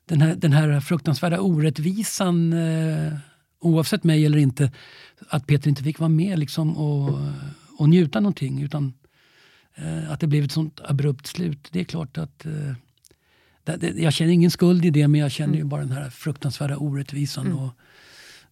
den 0.04 0.20
här, 0.20 0.34
den 0.34 0.52
här 0.52 0.80
fruktansvärda 0.80 1.40
orättvisan, 1.40 2.52
eh, 2.52 3.12
oavsett 3.60 4.04
mig 4.04 4.26
eller 4.26 4.38
inte, 4.38 4.72
att 5.28 5.46
Peter 5.46 5.68
inte 5.68 5.82
fick 5.82 5.98
vara 5.98 6.08
med 6.08 6.38
liksom 6.38 6.76
och, 6.76 7.18
och 7.78 7.88
njuta 7.88 8.20
någonting. 8.20 8.62
Utan 8.62 8.92
eh, 9.74 10.10
att 10.10 10.20
det 10.20 10.26
blev 10.26 10.44
ett 10.44 10.52
sånt 10.52 10.80
abrupt 10.84 11.26
slut. 11.26 11.68
Det 11.72 11.80
är 11.80 11.84
klart 11.84 12.18
att 12.18 12.46
eh, 12.46 12.74
jag 13.96 14.12
känner 14.12 14.32
ingen 14.32 14.50
skuld 14.50 14.84
i 14.84 14.90
det 14.90 15.08
men 15.08 15.20
jag 15.20 15.30
känner 15.30 15.54
mm. 15.54 15.58
ju 15.58 15.64
bara 15.64 15.80
den 15.80 15.92
här 15.92 16.10
fruktansvärda 16.10 16.76
orättvisan 16.76 17.46
mm. 17.46 17.58
och 17.58 17.70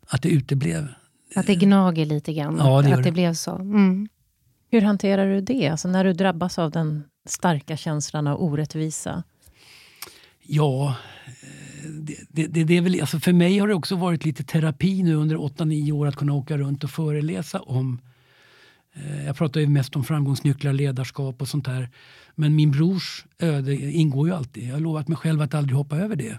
att 0.09 0.23
det 0.23 0.29
uteblev. 0.29 0.89
Att 1.35 1.47
det 1.47 1.55
gnager 1.55 2.07
lite 2.07 2.33
grann, 2.33 2.57
ja, 2.59 2.83
det 2.83 2.93
att 2.93 2.97
det, 2.97 3.03
det 3.03 3.13
blev 3.13 3.35
så. 3.35 3.55
Mm. 3.55 4.09
Hur 4.71 4.81
hanterar 4.81 5.27
du 5.27 5.41
det? 5.41 5.69
Alltså 5.69 5.89
när 5.89 6.05
du 6.05 6.13
drabbas 6.13 6.59
av 6.59 6.71
den 6.71 7.05
starka 7.29 7.77
känslan 7.77 8.27
av 8.27 8.43
orättvisa? 8.43 9.23
Ja, 10.43 10.97
det, 12.29 12.47
det, 12.49 12.65
det, 12.65 12.77
är 12.77 12.81
väl, 12.81 13.01
alltså 13.01 13.21
för 13.21 13.33
mig 13.33 13.59
har 13.59 13.69
det 13.69 13.75
också 13.75 13.97
varit 13.97 14.25
lite 14.25 14.45
terapi 14.45 15.03
nu 15.03 15.15
under 15.15 15.37
8-9 15.37 15.93
år 15.93 16.07
att 16.07 16.17
kunna 16.17 16.33
åka 16.33 16.59
runt 16.59 16.85
och 16.85 16.91
föreläsa 16.91 17.61
om 17.61 17.93
eh, 17.95 18.16
jag 19.27 19.37
pratar 19.37 19.61
ju 19.61 19.67
mest 19.67 19.97
om 19.97 20.05
framgångsnycklar, 20.05 20.73
ledarskap 20.73 21.43
och 21.43 21.49
sånt 21.49 21.65
där. 21.65 21.89
Men 22.35 22.55
min 22.55 22.71
brors 22.71 23.25
öde 23.39 23.75
ingår 23.75 24.29
ju 24.29 24.35
alltid. 24.35 24.69
Jag 24.69 24.73
har 24.73 24.81
lovat 24.81 25.09
mig 25.09 25.17
själv 25.17 25.41
att 25.41 25.55
aldrig 25.55 25.77
hoppa 25.77 25.97
över 25.97 26.17
det. 26.17 26.39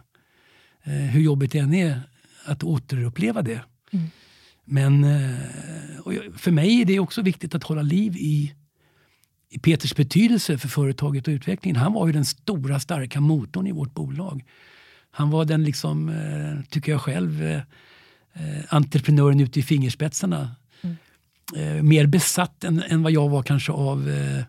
Eh, 0.84 0.93
hur 0.93 1.22
jobbigt 1.22 1.52
det 1.52 1.60
än 1.60 1.74
är 1.74 2.02
att 2.46 2.63
återuppleva 2.63 3.41
det. 3.41 3.62
Mm. 3.91 4.06
Men 4.65 5.06
för 6.36 6.52
mig 6.52 6.82
är 6.82 6.86
det 6.86 7.00
också 7.00 7.22
viktigt 7.22 7.56
att 7.56 7.63
hålla 7.63 7.82
liv 7.82 8.15
i 8.17 8.54
i 9.50 9.60
Peters 9.60 9.96
betydelse 9.96 10.58
för 10.58 10.67
företaget 10.67 11.28
och 11.28 11.32
utvecklingen. 11.32 11.76
Han 11.76 11.93
var 11.93 12.08
ju 12.08 12.13
den 12.13 12.26
stora 12.26 12.80
starka 12.80 13.22
motorn 13.22 13.67
i 13.67 13.72
vårt 13.72 13.93
bolag. 13.93 14.43
Han 15.12 15.30
var 15.30 15.46
den, 15.46 15.63
liksom, 15.63 16.10
eh, 16.10 16.70
tycker 16.70 16.91
jag 16.91 17.02
själv, 17.02 17.43
eh, 17.43 17.62
eh, 18.34 18.63
entreprenören 18.70 19.39
ute 19.39 19.60
i 19.60 19.63
fingerspetsarna. 19.63 20.56
Mm. 21.56 21.88
mer 21.88 22.06
besatt 22.06 22.64
än, 22.64 22.84
än, 22.88 23.04
vad 23.04 23.12
jag 23.12 23.30
var 23.30 23.44
kanske 23.44 23.72
av 23.72 24.10
eh, 24.10 24.44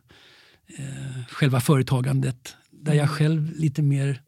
själva 1.29 1.61
företagandet. 1.61 2.57
Där 2.71 2.93
jag 2.93 3.05
mm. 3.05 3.15
själv 3.15 3.53
lite 3.57 3.83
mer... 3.83 4.21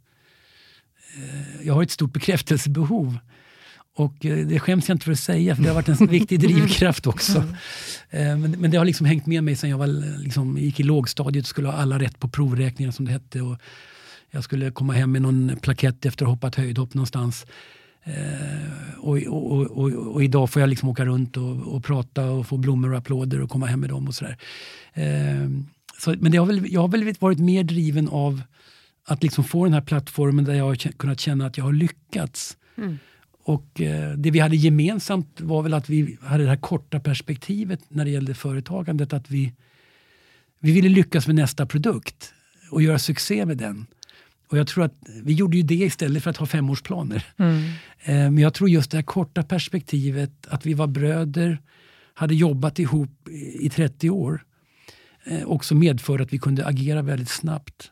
Eh, 1.16 1.66
jag 1.66 1.74
har 1.74 1.82
ett 1.82 1.90
stort 1.90 2.12
bekräftelsebehov. 2.12 3.18
Och 3.96 4.26
eh, 4.26 4.46
det 4.46 4.60
skäms 4.60 4.88
jag 4.88 4.94
inte 4.94 5.04
för 5.04 5.12
att 5.12 5.18
säga, 5.18 5.56
för 5.56 5.62
det 5.62 5.68
har 5.68 5.74
varit 5.74 6.00
en 6.00 6.06
viktig 6.06 6.40
drivkraft 6.40 7.06
också. 7.06 7.44
Mm. 8.10 8.40
Men, 8.40 8.60
men, 8.60 8.70
det 8.70 8.78
har 8.78 8.84
liksom 8.84 9.06
hängt 9.06 9.26
med 9.26 9.44
mig 9.44 9.56
sen 9.56 9.70
jag 9.70 9.78
var, 9.78 10.18
liksom, 10.22 10.58
gick 10.58 10.80
i 10.80 10.82
lågstadiet 10.82 11.44
och 11.44 11.48
skulle 11.48 11.68
ha 11.68 11.74
alla 11.74 11.98
rätt 11.98 12.18
på 12.18 12.28
provräkningar 12.28 12.92
som 12.92 13.04
det 13.04 13.12
hette. 13.12 13.40
Och 13.40 13.56
jag 14.30 14.44
skulle 14.44 14.70
komma 14.70 14.92
hem 14.92 15.12
med 15.12 15.22
någon 15.22 15.56
plakett 15.62 16.06
efter 16.06 16.24
att 16.24 16.28
ha 16.28 16.34
hoppat 16.34 16.54
höjdhopp 16.54 16.94
någonstans. 16.94 17.46
Eh, 18.04 18.98
och, 18.98 19.16
och, 19.16 19.60
och, 19.60 19.92
och, 19.92 20.24
idag 20.24 20.50
får 20.50 20.60
jag 20.60 20.68
liksom 20.68 20.88
åka 20.88 21.04
runt 21.04 21.36
och, 21.36 21.84
prata 21.84 22.24
och 22.24 22.46
få 22.46 22.56
blommor 22.56 22.92
och 22.92 22.98
applåder 22.98 23.40
och 23.40 23.50
komma 23.50 23.66
hem 23.66 23.80
med 23.80 23.90
dem 23.90 24.08
och 24.08 24.14
sådär. 24.14 24.36
Eh, 24.92 25.48
så, 25.98 26.14
men 26.18 26.38
har 26.38 26.46
väl, 26.46 26.72
jag 26.72 26.80
har 26.80 26.88
väl 26.88 27.14
varit 27.18 27.38
mer 27.38 27.64
driven 27.64 28.08
av 28.08 28.42
att 29.04 29.22
liksom 29.22 29.44
få 29.44 29.64
den 29.64 29.72
här 29.74 29.80
plattformen 29.80 30.44
där 30.44 30.54
jag 30.54 30.64
har 30.64 30.74
kunnat 30.74 31.20
känna 31.20 31.46
att 31.46 31.56
jag 31.56 31.64
har 31.64 31.72
lyckats. 31.72 32.56
Mm. 32.76 32.98
Och 33.42 33.80
eh, 33.80 34.12
det 34.12 34.30
vi 34.30 34.38
hade 34.38 34.56
gemensamt 34.56 35.40
var 35.40 35.62
väl 35.62 35.74
att 35.74 35.88
vi 35.88 36.18
hade 36.22 36.42
det 36.44 36.50
här 36.50 36.56
korta 36.56 37.00
perspektivet 37.00 37.80
när 37.88 38.04
det 38.04 38.10
gällde 38.10 38.34
företagandet. 38.34 39.12
Att 39.12 39.30
vi, 39.30 39.52
vi 40.60 40.72
ville 40.72 40.88
lyckas 40.88 41.26
med 41.26 41.36
nästa 41.36 41.66
produkt 41.66 42.32
och 42.70 42.82
göra 42.82 42.98
succé 42.98 43.46
med 43.46 43.56
den. 43.56 43.86
Och 44.50 44.58
jag 44.58 44.66
tror 44.66 44.84
att 44.84 44.94
vi 45.22 45.32
gjorde 45.32 45.56
ju 45.56 45.62
det 45.62 45.74
istället 45.74 46.22
för 46.22 46.30
att 46.30 46.36
ha 46.36 46.46
femårsplaner. 46.46 47.26
Mm. 47.36 47.62
Eh, 48.02 48.14
men 48.14 48.38
jag 48.38 48.54
tror 48.54 48.70
just 48.70 48.90
det 48.90 48.96
här 48.96 49.02
korta 49.02 49.42
perspektivet, 49.42 50.46
att 50.48 50.66
vi 50.66 50.74
var 50.74 50.86
bröder, 50.86 51.58
hade 52.14 52.34
jobbat 52.34 52.78
ihop 52.78 53.28
i 53.60 53.70
30 53.70 54.10
år, 54.10 54.44
eh, 55.24 55.42
också 55.44 55.74
medförde 55.74 56.22
att 56.22 56.32
vi 56.32 56.38
kunde 56.38 56.66
agera 56.66 57.02
väldigt 57.02 57.30
snabbt. 57.30 57.90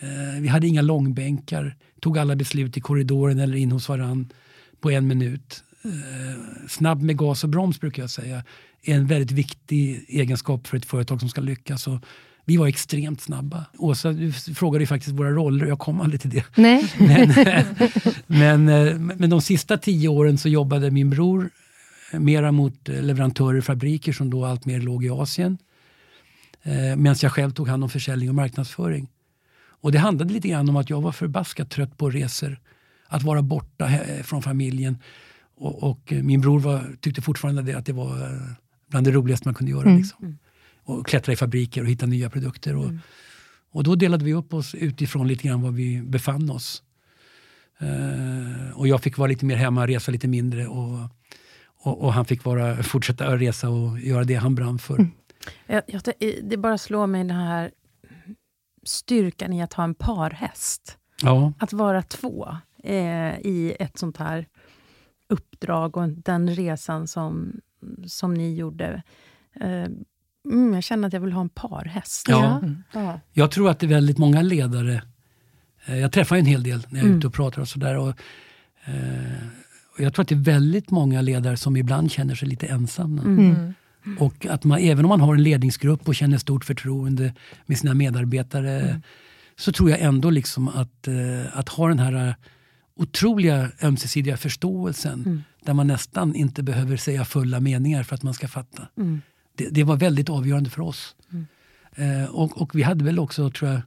Eh, 0.00 0.40
vi 0.40 0.48
hade 0.48 0.66
inga 0.66 0.82
långbänkar, 0.82 1.76
tog 2.00 2.18
alla 2.18 2.36
beslut 2.36 2.76
i 2.76 2.80
korridoren 2.80 3.38
eller 3.38 3.56
in 3.56 3.72
hos 3.72 3.88
varann 3.88 4.32
på 4.80 4.90
en 4.90 5.06
minut. 5.06 5.64
Snabb 6.68 7.02
med 7.02 7.16
gas 7.16 7.44
och 7.44 7.50
broms 7.50 7.80
brukar 7.80 8.02
jag 8.02 8.10
säga 8.10 8.44
är 8.82 8.94
en 8.94 9.06
väldigt 9.06 9.30
viktig 9.30 10.04
egenskap 10.08 10.66
för 10.66 10.76
ett 10.76 10.84
företag 10.86 11.20
som 11.20 11.28
ska 11.28 11.40
lyckas. 11.40 11.86
Och 11.86 12.04
vi 12.44 12.56
var 12.56 12.66
extremt 12.66 13.20
snabba. 13.20 13.64
Åsa, 13.78 14.12
du 14.12 14.32
frågade 14.32 14.82
ju 14.82 14.86
faktiskt 14.86 15.12
våra 15.12 15.30
roller 15.30 15.64
och 15.64 15.70
jag 15.70 15.78
kom 15.78 16.00
aldrig 16.00 16.20
till 16.20 16.30
det. 16.30 16.44
Nej. 16.56 16.92
Men, 16.98 17.34
men, 18.26 18.68
eh, 18.68 18.98
men 18.98 19.30
de 19.30 19.42
sista 19.42 19.78
tio 19.78 20.08
åren 20.08 20.38
så 20.38 20.48
jobbade 20.48 20.90
min 20.90 21.10
bror 21.10 21.50
mera 22.12 22.52
mot 22.52 22.88
leverantörer 22.88 23.58
och 23.58 23.64
fabriker 23.64 24.12
som 24.12 24.30
då 24.30 24.44
allt 24.44 24.64
mer 24.64 24.80
låg 24.80 25.04
i 25.04 25.10
Asien. 25.10 25.58
Eh, 26.62 26.96
Medan 26.96 27.16
jag 27.22 27.32
själv 27.32 27.50
tog 27.50 27.68
hand 27.68 27.84
om 27.84 27.90
försäljning 27.90 28.28
och 28.28 28.34
marknadsföring. 28.34 29.08
Och 29.82 29.92
det 29.92 29.98
handlade 29.98 30.32
lite 30.32 30.48
grann 30.48 30.68
om 30.68 30.76
att 30.76 30.90
jag 30.90 31.00
var 31.00 31.12
förbaskat 31.12 31.70
trött 31.70 31.98
på 31.98 32.10
resor 32.10 32.60
att 33.08 33.22
vara 33.22 33.42
borta 33.42 33.90
från 34.22 34.42
familjen. 34.42 34.98
Och, 35.56 35.90
och 35.90 36.12
min 36.22 36.40
bror 36.40 36.60
var, 36.60 36.96
tyckte 37.00 37.22
fortfarande 37.22 37.62
det, 37.62 37.74
att 37.74 37.86
det 37.86 37.92
var 37.92 38.22
eh, 38.22 38.40
bland 38.90 39.06
det 39.06 39.10
roligaste 39.10 39.48
man 39.48 39.54
kunde 39.54 39.72
göra. 39.72 39.82
Mm. 39.82 39.96
Liksom. 39.96 40.38
Och 40.84 41.06
klättra 41.06 41.32
i 41.32 41.36
fabriker 41.36 41.82
och 41.82 41.88
hitta 41.88 42.06
nya 42.06 42.30
produkter. 42.30 42.76
Och, 42.76 42.84
mm. 42.84 43.00
och 43.70 43.84
då 43.84 43.94
delade 43.94 44.24
vi 44.24 44.34
upp 44.34 44.54
oss 44.54 44.74
utifrån 44.74 45.28
lite 45.28 45.48
grann 45.48 45.62
var 45.62 45.70
vi 45.70 46.02
befann 46.02 46.50
oss. 46.50 46.82
Uh, 47.82 48.70
och 48.78 48.88
jag 48.88 49.02
fick 49.02 49.18
vara 49.18 49.28
lite 49.28 49.44
mer 49.44 49.56
hemma, 49.56 49.86
resa 49.86 50.12
lite 50.12 50.28
mindre. 50.28 50.66
Och, 50.66 50.98
och, 51.82 52.02
och 52.02 52.12
han 52.12 52.24
fick 52.24 52.44
vara, 52.44 52.82
fortsätta 52.82 53.36
resa 53.36 53.68
och 53.68 54.00
göra 54.00 54.24
det 54.24 54.34
han 54.34 54.54
brann 54.54 54.78
för. 54.78 54.94
Mm. 54.94 55.10
Jag, 55.66 55.82
jag, 55.86 56.02
det 56.42 56.56
bara 56.56 56.78
slår 56.78 57.06
mig 57.06 57.24
den 57.24 57.36
här 57.36 57.70
styrkan 58.84 59.52
i 59.52 59.62
att 59.62 59.72
ha 59.72 59.84
en 59.84 59.94
parhäst. 59.94 60.98
Ja. 61.22 61.52
Att 61.58 61.72
vara 61.72 62.02
två 62.02 62.56
eh, 62.84 63.38
i 63.40 63.76
ett 63.78 63.98
sånt 63.98 64.16
här 64.16 64.46
uppdrag 65.28 65.96
och 65.96 66.08
den 66.08 66.50
resan 66.54 67.08
som, 67.08 67.60
som 68.06 68.34
ni 68.34 68.54
gjorde. 68.54 69.02
Eh, 69.60 69.86
mm, 70.50 70.74
jag 70.74 70.82
känner 70.82 71.08
att 71.08 71.12
jag 71.12 71.20
vill 71.20 71.32
ha 71.32 71.40
en 71.40 71.48
parhäst. 71.48 72.26
Ja. 72.28 72.62
Ja. 72.92 73.20
Jag 73.32 73.50
tror 73.50 73.70
att 73.70 73.78
det 73.78 73.86
är 73.86 73.88
väldigt 73.88 74.18
många 74.18 74.42
ledare, 74.42 75.02
eh, 75.86 75.98
jag 75.98 76.12
träffar 76.12 76.36
en 76.36 76.46
hel 76.46 76.62
del 76.62 76.86
när 76.88 76.98
jag 76.98 77.04
är 77.04 77.08
mm. 77.08 77.18
ute 77.18 77.26
och 77.26 77.34
pratar 77.34 77.62
och 77.62 77.68
sådär. 77.68 77.96
Och, 77.96 78.08
eh, 78.84 79.46
och 79.96 80.00
jag 80.00 80.14
tror 80.14 80.22
att 80.22 80.28
det 80.28 80.34
är 80.34 80.44
väldigt 80.44 80.90
många 80.90 81.20
ledare 81.20 81.56
som 81.56 81.76
ibland 81.76 82.12
känner 82.12 82.34
sig 82.34 82.48
lite 82.48 82.66
ensamma. 82.66 83.22
Mm. 83.22 83.38
mm. 83.38 83.74
Och 84.18 84.46
att 84.46 84.64
man, 84.64 84.78
även 84.78 85.04
om 85.04 85.08
man 85.08 85.20
har 85.20 85.34
en 85.34 85.42
ledningsgrupp 85.42 86.08
och 86.08 86.14
känner 86.14 86.38
stort 86.38 86.64
förtroende 86.64 87.34
med 87.66 87.78
sina 87.78 87.94
medarbetare 87.94 88.80
mm. 88.80 89.02
så 89.56 89.72
tror 89.72 89.90
jag 89.90 90.00
ändå 90.00 90.30
liksom 90.30 90.68
att, 90.68 91.08
eh, 91.08 91.58
att 91.58 91.68
ha 91.68 91.88
den 91.88 91.98
här 91.98 92.34
otroliga 92.96 93.70
ömsesidiga 93.82 94.36
förståelsen 94.36 95.22
mm. 95.26 95.42
där 95.64 95.74
man 95.74 95.86
nästan 95.86 96.34
inte 96.34 96.62
behöver 96.62 96.96
säga 96.96 97.24
fulla 97.24 97.60
meningar 97.60 98.02
för 98.02 98.14
att 98.14 98.22
man 98.22 98.34
ska 98.34 98.48
fatta. 98.48 98.88
Mm. 98.96 99.20
Det, 99.54 99.68
det, 99.70 99.84
var 99.84 99.96
väldigt 99.96 100.28
avgörande 100.28 100.70
för 100.70 100.82
oss. 100.82 101.16
Mm. 101.32 101.46
Eh, 101.96 102.30
och, 102.30 102.62
och, 102.62 102.74
vi 102.74 102.82
hade 102.82 103.04
väl 103.04 103.18
också, 103.18 103.50
tror 103.50 103.70
jag, 103.70 103.80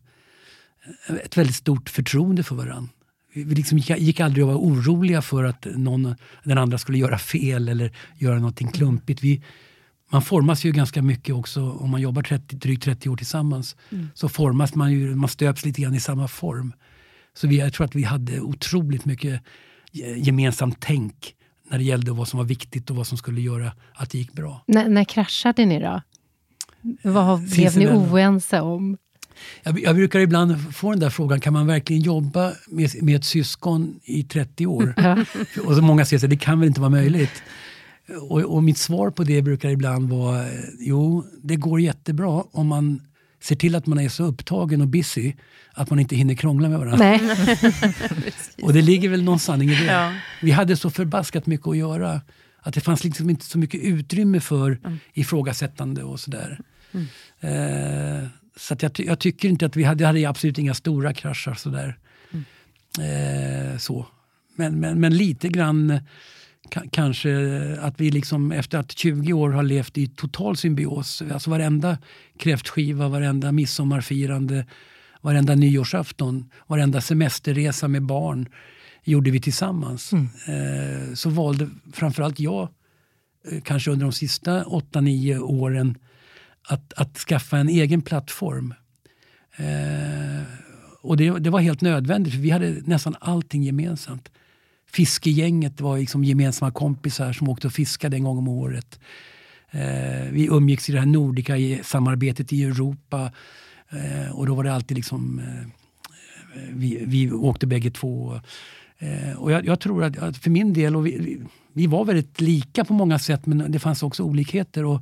ett 1.24 1.38
väldigt 1.38 1.56
stort 1.56 1.90
förtroende 1.90 2.44
för 2.44 2.56
varandra. 2.56 2.90
Vi, 3.34 3.44
vi 3.44 3.56
liksom 3.56 3.78
gick, 3.78 3.90
gick 4.00 4.20
aldrig 4.20 4.44
att 4.44 4.48
vara 4.48 4.58
oroliga 4.58 5.22
för 5.22 5.44
att 5.44 5.68
någon, 5.76 6.16
den 6.44 6.58
andra 6.58 6.78
skulle 6.78 6.98
göra 6.98 7.18
fel 7.18 7.70
eller 7.70 7.92
göra 8.18 8.36
någonting 8.36 8.68
klumpigt. 8.68 9.24
Vi, 9.24 9.44
man 10.12 10.22
formas 10.22 10.66
ju 10.66 10.72
ganska 10.72 11.02
mycket 11.02 11.36
också 11.36 11.72
om 11.72 11.90
man 11.90 12.02
jobbar 12.02 12.22
30, 12.22 12.56
drygt 12.56 12.84
30 12.84 13.10
år 13.10 13.18
tillsammans. 13.18 13.76
Mm. 13.90 14.08
Så 14.14 14.30
formas 14.30 14.76
man 14.76 14.92
ju, 14.92 15.16
man 15.16 15.30
stöps 15.30 15.66
lite 15.66 15.82
grann 15.82 15.96
i 15.96 16.00
samma 16.00 16.28
form. 16.28 16.74
Så 17.34 17.48
vi, 17.48 17.58
jag 17.58 17.74
tror 17.74 17.86
att 17.86 17.96
vi 17.96 18.04
hade 18.04 18.42
otroligt 18.42 19.06
mycket 19.06 19.42
gemensamt 20.18 20.78
tänk 20.80 21.36
när 21.70 21.78
det 21.78 21.84
gällde 21.84 22.12
vad 22.12 22.28
som 22.28 22.38
var 22.38 22.46
viktigt 22.46 22.90
och 22.90 22.96
vad 22.96 23.08
som 23.08 23.18
skulle 23.18 23.42
göra 23.42 23.72
att 23.94 24.10
det 24.10 24.18
gick 24.18 24.34
bra. 24.34 24.64
N 24.68 24.94
när 24.94 25.04
kraschade 25.04 25.66
ni 25.66 25.80
då? 25.80 26.02
Vad 27.04 27.42
blev 27.42 27.78
ni 27.78 27.88
oense 27.88 28.62
om? 28.62 28.98
Jag, 29.64 29.80
jag, 29.80 29.96
brukar 29.96 30.20
ibland 30.20 30.76
få 30.76 30.92
den 30.92 31.00
där 31.00 31.10
frågan, 31.10 31.40
kan 31.40 31.54
man 31.54 31.68
verkligen 31.68 32.02
jobba 32.02 32.52
med, 32.68 33.04
med 33.04 33.16
ett 33.16 33.26
syskon 33.26 34.00
i 34.04 34.24
30 34.24 34.66
år? 34.68 34.94
och 35.66 35.76
så 35.76 35.82
många 35.82 36.06
säger 36.06 36.24
att 36.24 36.30
det 36.30 36.38
kan 36.38 36.60
väl 36.60 36.68
inte 36.68 36.82
vara 36.82 36.90
möjligt. 36.90 37.44
Och, 38.22 38.42
och, 38.42 38.64
mitt 38.64 38.78
svar 38.78 39.10
på 39.10 39.24
det 39.24 39.42
brukar 39.42 39.70
ibland 39.70 40.10
vara, 40.10 40.44
eh, 40.44 40.60
jo, 40.80 41.26
det 41.44 41.56
går 41.56 41.82
jättebra 41.82 42.44
om 42.52 42.68
man 42.68 43.02
ser 43.46 43.56
till 43.56 43.76
att 43.76 43.86
man 43.86 44.00
är 44.00 44.10
så 44.10 44.24
upptagen 44.24 44.82
och 44.82 44.88
busy 44.88 45.34
att 45.74 45.90
man 45.90 46.00
inte 46.00 46.16
hinner 46.16 46.36
krångla 46.36 46.70
med 46.70 46.80
varandra. 46.80 46.98
Nej. 46.98 47.20
och 48.62 48.74
det 48.74 48.82
ligger 48.82 49.10
väl 49.10 49.24
någon 49.24 49.40
sanning 49.40 49.70
i 49.70 49.76
det. 49.76 49.86
Ja. 49.86 50.14
Vi 50.42 50.52
hade 50.52 50.78
så 50.78 50.90
förbaskat 50.90 51.46
mycket 51.46 51.68
att 51.68 51.78
göra 51.78 52.22
att 52.60 52.74
det 52.74 52.82
fanns 52.82 53.04
liksom 53.04 53.30
inte 53.30 53.46
så 53.46 53.58
mycket 53.58 53.82
utrymme 53.82 54.40
för 54.40 54.80
mm. 54.84 55.00
ifrågasättande 55.14 56.04
och 56.04 56.20
sådär. 56.20 56.60
Mm. 56.92 57.06
Eh, 57.40 58.28
så 58.56 58.74
att 58.74 58.84
jag, 58.84 59.00
jag, 59.00 59.20
tycker 59.20 59.50
inte 59.50 59.66
att 59.66 59.76
vi 59.76 59.84
hade, 59.84 60.06
hade 60.06 60.30
absolut 60.30 60.58
inga 60.58 60.74
stora 60.74 61.14
kraschar 61.14 61.54
sådär. 61.54 61.98
Mm. 62.32 62.46
Eh, 63.72 63.78
så. 63.78 64.08
Men, 64.56 64.80
men, 64.80 65.00
men 65.00 65.18
lite 65.18 65.48
grann 65.48 66.00
kanske 66.70 67.32
att 67.82 68.02
vi 68.02 68.12
liksom 68.12 68.52
efter 68.52 68.78
att 68.78 68.92
20 68.92 69.34
år 69.34 69.50
har 69.50 69.64
levt 69.64 69.98
i 69.98 70.08
total 70.08 70.58
symbios, 70.58 71.24
alltså 71.32 71.50
varenda 71.50 71.98
kräftskiva, 72.38 73.08
varenda 73.08 73.52
midsommarfirande, 73.52 74.66
varenda 75.22 75.56
nyårsafton, 75.56 76.50
varenda 76.68 77.02
semesterresa 77.02 77.88
med 77.88 78.04
barn 78.04 78.50
gjorde 79.04 79.32
vi 79.32 79.42
tillsammans. 79.42 80.14
Mm. 80.14 80.28
Eh, 80.48 81.14
så 81.14 81.30
valde 81.30 81.70
framförallt 81.94 82.40
jag, 82.40 82.70
eh, 83.52 83.62
kanske 83.62 83.92
under 83.92 84.06
de 84.06 84.12
sista 84.12 84.64
8-9 84.64 85.40
åren, 85.40 85.98
att, 86.68 86.94
att 86.94 87.18
skaffa 87.18 87.58
en 87.58 87.70
egen 87.70 88.02
plattform. 88.02 88.74
Eh, 89.56 90.44
och 91.02 91.18
det, 91.18 91.40
det 91.40 91.50
var 91.50 91.60
helt 91.60 91.82
nödvändigt, 91.82 92.34
för 92.34 92.42
vi 92.42 92.50
hade 92.50 92.82
nästan 92.86 93.16
allting 93.20 93.64
gemensamt. 93.64 94.30
Fiskegänget 94.92 95.82
var 95.82 95.98
liksom 95.98 96.24
gemensamma 96.24 96.72
kompisar 96.72 97.34
som 97.34 97.50
åkte 97.50 97.68
och 97.68 97.74
fiskade 97.74 98.18
en 98.18 98.24
gång 98.24 98.38
om 98.38 98.48
året. 98.48 99.00
Eh, 99.72 100.32
vi 100.32 100.48
umgicks 100.52 100.90
i 100.90 100.92
det 100.92 101.00
här 101.00 101.06
Nordica-samarbetet 101.06 102.54
i 102.54 102.64
Europa. 102.64 103.32
Eh, 103.90 104.32
och 104.32 104.46
då 104.46 104.56
var 104.56 104.64
det 104.64 104.74
alltid 104.74 104.98
liksom... 104.98 105.40
Eh, 105.40 105.68
vi, 106.74 107.04
vi 107.06 107.32
åkte 107.32 107.68
bägge 107.68 107.92
två. 107.92 108.40
Eh, 108.98 109.38
och 109.38 109.52
jag, 109.52 109.66
jag, 109.66 109.80
tror 109.80 110.04
att, 110.04 110.18
att, 110.18 110.38
för 110.38 110.50
min 110.50 110.74
del, 110.74 110.96
och 110.96 111.06
vi, 111.06 111.42
vi, 111.74 111.88
var 111.88 112.06
väldigt 112.06 112.42
lika 112.42 112.86
på 112.86 112.94
många 112.94 113.20
sätt 113.20 113.46
men 113.46 113.72
det 113.72 113.80
fanns 113.80 114.04
också 114.04 114.24
olikheter. 114.24 114.86
Och 114.86 114.96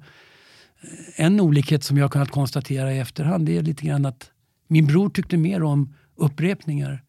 eh, 0.81 1.25
en 1.25 1.39
olikhet 1.39 1.83
som 1.83 1.97
jag 1.97 2.03
har 2.03 2.09
kunnat 2.09 2.31
konstatera 2.31 2.93
i 2.93 2.99
efterhand 2.99 3.45
det 3.45 3.57
är 3.57 3.61
lite 3.61 3.85
grann 3.85 4.05
att 4.05 4.31
min 4.67 4.85
bror 4.85 5.09
tyckte 5.09 5.37
mer 5.37 5.63
om 5.63 5.93
upprepningar. 6.15 7.03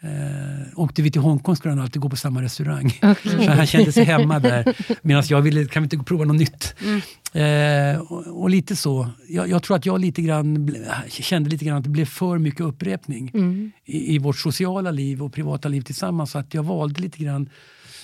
Eh, 0.00 0.78
åkte 0.78 1.02
vi 1.02 1.10
till 1.10 1.20
Hongkong 1.20 1.56
skulle 1.56 1.72
han 1.72 1.80
alltid 1.80 2.02
gå 2.02 2.08
på 2.08 2.16
samma 2.16 2.42
restaurang. 2.42 2.86
Okay. 3.02 3.44
Så 3.46 3.50
han 3.50 3.66
kände 3.66 3.92
sig 3.92 4.04
hemma 4.04 4.38
där. 4.38 4.76
Medan 5.02 5.22
jag 5.26 5.42
ville, 5.42 5.64
kan 5.64 5.82
vi 5.82 5.84
inte 5.84 5.98
prova 5.98 6.24
något 6.24 6.36
nytt? 6.36 6.74
Mm. 6.82 7.00
Eh, 7.32 8.00
och, 8.00 8.42
och, 8.42 8.50
lite 8.50 8.76
så. 8.76 9.08
Jag, 9.28 9.48
jag, 9.48 9.62
tror 9.62 9.76
att 9.76 9.86
jag 9.86 10.00
lite 10.00 10.22
grann 10.22 10.76
kände 11.08 11.50
lite 11.50 11.64
grann 11.64 11.76
att 11.76 11.84
det 11.84 11.90
blev 11.90 12.04
för 12.04 12.38
mycket 12.38 12.60
upprepning 12.60 13.30
mm. 13.34 13.72
i, 13.84 14.14
i, 14.14 14.18
vårt 14.18 14.38
sociala 14.38 14.90
liv 14.90 15.22
och 15.22 15.32
privata 15.32 15.68
liv 15.68 15.82
tillsammans. 15.82 16.30
Så 16.30 16.38
att 16.38 16.54
jag 16.54 16.62
valde 16.62 17.00
lite 17.00 17.18
grann 17.18 17.48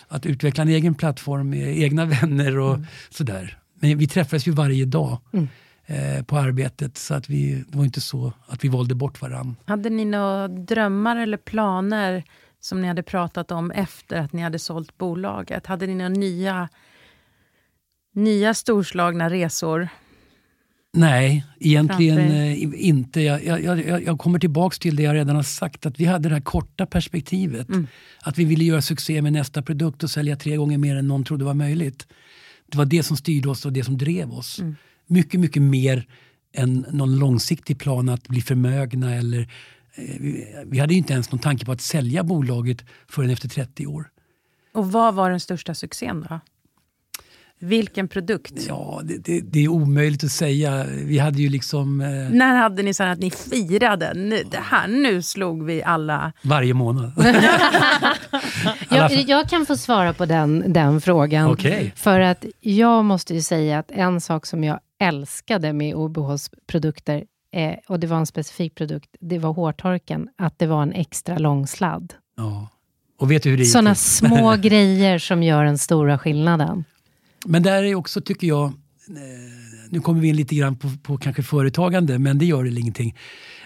att 0.09 0.27
utveckla 0.27 0.63
en 0.63 0.69
egen 0.69 0.95
plattform 0.95 1.51
med 1.51 1.79
egna 1.79 2.05
vänner 2.05 2.59
och 2.59 2.75
mm. 2.75 2.87
sådär. 3.11 3.59
Men 3.81 3.99
vi 3.99 4.07
träffades 4.07 4.49
ju 4.49 4.53
varje 4.53 4.85
dag. 4.85 5.19
Eh, 5.87 6.23
på 6.25 6.39
arbetet. 6.39 6.99
Så 6.99 7.15
att 7.15 7.31
vi, 7.31 7.65
det 7.69 7.79
var 7.79 7.85
inte 7.85 8.01
så 8.01 8.33
att 8.47 8.65
vi 8.65 8.69
valde 8.69 8.95
bort 8.95 9.21
varandra. 9.21 9.55
Hade 9.65 9.91
ni 9.91 10.05
några 10.05 10.49
drömmar 10.49 11.17
eller 11.17 11.37
planer 11.37 12.25
som 12.61 12.83
ni 12.83 12.89
hade 12.89 13.03
pratat 13.03 13.51
om 13.51 13.71
efter 13.71 14.17
att 14.17 14.33
ni 14.33 14.43
hade 14.43 14.59
sålt 14.59 14.99
bolaget? 14.99 15.67
Hade 15.67 15.87
ni 15.87 15.95
några 15.95 16.09
nya, 16.09 16.69
nya 18.15 18.55
storslagna 18.55 19.31
resor? 19.31 19.89
Nej, 20.93 21.47
egentligen 21.61 22.19
eh, 22.19 22.87
inte. 22.87 23.21
Jag, 23.21 23.45
jag, 23.45 23.63
jag, 23.63 24.03
jag, 24.03 24.19
kommer 24.19 24.39
tillbaka 24.39 24.77
till 24.81 24.97
det 24.97 25.03
jag 25.03 25.15
redan 25.15 25.37
har 25.37 25.43
sagt. 25.43 25.87
Att 25.87 26.01
Vi 26.01 26.05
hade 26.05 26.29
det 26.29 26.35
här 26.35 26.43
korta 26.43 26.87
perspektivet. 26.87 27.69
Mm. 27.69 27.87
Att 28.23 28.39
vi 28.39 28.45
ville 28.45 28.65
göra 28.65 28.83
succé 28.83 29.23
med 29.23 29.33
nästa 29.33 29.63
produkt 29.63 30.03
och 30.03 30.11
sälja 30.11 30.37
tre 30.37 30.57
gånger 30.57 30.79
mer 30.79 30.97
än 30.97 31.09
någon 31.09 31.25
trodde 31.25 31.45
var 31.45 31.55
möjligt. 31.55 32.07
Det 32.67 32.79
var 32.79 32.85
det 32.85 33.03
som 33.03 33.17
styrde 33.17 33.49
oss 33.49 33.67
och 33.67 33.73
det 33.73 33.85
som 33.85 33.99
drev 33.99 34.33
oss. 34.33 34.59
Mm 34.59 34.77
mycket, 35.13 35.41
mycket 35.41 35.63
mer 35.63 36.07
än 36.55 36.87
någon 36.91 37.19
långsiktig 37.19 37.79
plan 37.79 38.09
att 38.09 38.29
bli 38.29 38.41
förmögna. 38.41 39.15
Eller, 39.15 39.41
eh, 39.95 40.65
vi 40.67 40.79
hade 40.79 40.95
inte 40.95 41.13
ens 41.13 41.33
någon 41.33 41.41
tanke 41.41 41.65
på 41.65 41.73
att 41.73 41.81
sälja 41.81 42.25
bolaget 42.25 42.85
förrän 43.09 43.31
efter 43.31 43.49
30 43.49 43.87
år. 43.87 44.11
Och 44.75 44.93
vad 44.93 45.15
var 45.15 45.31
den 45.31 45.41
största 45.41 45.75
succén 45.75 46.27
då? 46.29 46.41
Vilken 47.63 48.09
produkt? 48.09 48.53
Ja, 48.69 49.01
det, 49.05 49.19
det, 49.19 49.41
det, 49.41 49.65
är 49.65 49.69
omöjligt 49.69 50.25
att 50.25 50.31
säga. 50.31 50.87
Vi 50.89 51.19
hade 51.19 51.43
ju 51.43 51.49
liksom... 51.49 52.01
Eh... 52.01 52.09
När 52.31 52.57
hade 52.57 52.83
ni 52.83 52.95
så 52.95 53.03
att 53.03 53.19
ni 53.19 53.31
firade? 53.31 54.15
Nu, 54.15 54.43
det 54.51 54.61
här, 54.63 54.89
nu 54.89 55.23
slog 55.23 55.65
vi 55.65 55.83
alla... 55.83 56.33
Varje 56.43 56.75
månad. 56.75 57.13
jag, 58.91 59.13
jag, 59.13 59.49
kan 59.49 59.67
få 59.67 59.77
svara 59.77 60.13
på 60.13 60.27
den, 60.27 60.73
den 60.73 61.01
frågan. 61.01 61.51
Okay. 61.51 61.91
För 61.97 62.21
att 62.21 62.45
jag 62.61 63.05
måste 63.05 63.35
ju 63.35 63.41
säga 63.41 63.79
att 63.79 63.91
en 63.91 64.21
sak 64.21 64.47
som 64.47 64.65
jag 64.65 64.81
älskade 65.01 65.73
med 65.73 65.95
OBHs 65.95 66.51
produkter, 66.67 67.25
eh, 67.53 67.75
och 67.89 68.01
det 68.01 68.07
var 68.07 68.17
en 68.17 68.27
specifik 68.27 68.75
produkt, 68.75 69.17
det 69.21 69.39
var 69.39 69.53
hårtorken, 69.53 70.29
att 70.39 70.59
det 70.59 70.67
var 70.67 70.83
en 70.83 70.93
extra 70.93 71.39
lång 71.39 71.67
sladd. 71.67 72.15
Ja. 72.37 72.69
Och 73.19 73.31
vet 73.31 73.43
du 73.43 73.51
hur 73.51 73.59
det 73.59 73.65
Sådana 73.65 73.95
små 73.95 74.57
grejer 74.63 75.19
som 75.19 75.43
gör 75.43 75.65
den 75.65 75.79
stora 75.79 76.19
skillnaden. 76.19 76.85
Men 77.47 77.63
där 77.63 77.83
är 77.83 77.95
också, 77.95 78.21
tycker 78.21 78.47
jag, 78.47 78.65
eh, 78.65 78.73
nu 79.91 80.01
kommer 80.01 80.21
vi 80.21 80.29
in 80.29 80.37
lite 80.37 80.55
grann 80.55 80.77
på, 80.77 80.89
på 81.03 81.19
kanske 81.19 81.43
företagande, 81.43 82.19
men 82.19 82.39
det 82.39 82.45
gör 82.45 82.65
det 82.65 82.81
ingenting. 82.81 83.17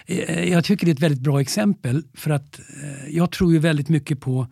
Eh, 0.05 0.43
jag 0.51 0.63
tycker 0.63 0.85
det 0.85 0.91
är 0.91 0.93
ett 0.93 1.01
väldigt 1.01 1.21
bra 1.21 1.41
exempel 1.41 2.03
för 2.13 2.31
att 2.31 2.59
eh, 2.59 3.09
jag 3.09 3.31
tror 3.31 3.53
ju 3.53 3.59
väldigt 3.59 3.89
mycket 3.89 4.19
på, 4.19 4.47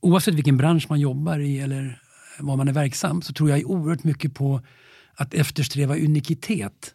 oavsett 0.00 0.34
vilken 0.34 0.56
bransch 0.56 0.86
man 0.88 1.00
jobbar 1.00 1.38
i 1.38 1.58
eller 1.58 2.02
var 2.38 2.56
man 2.56 2.68
är 2.68 2.72
verksam, 2.72 3.22
så 3.22 3.32
tror 3.32 3.50
jag 3.50 3.70
oerhört 3.70 4.04
mycket 4.04 4.34
på 4.34 4.60
att 5.14 5.34
eftersträva 5.34 5.96
unikitet. 5.96 6.94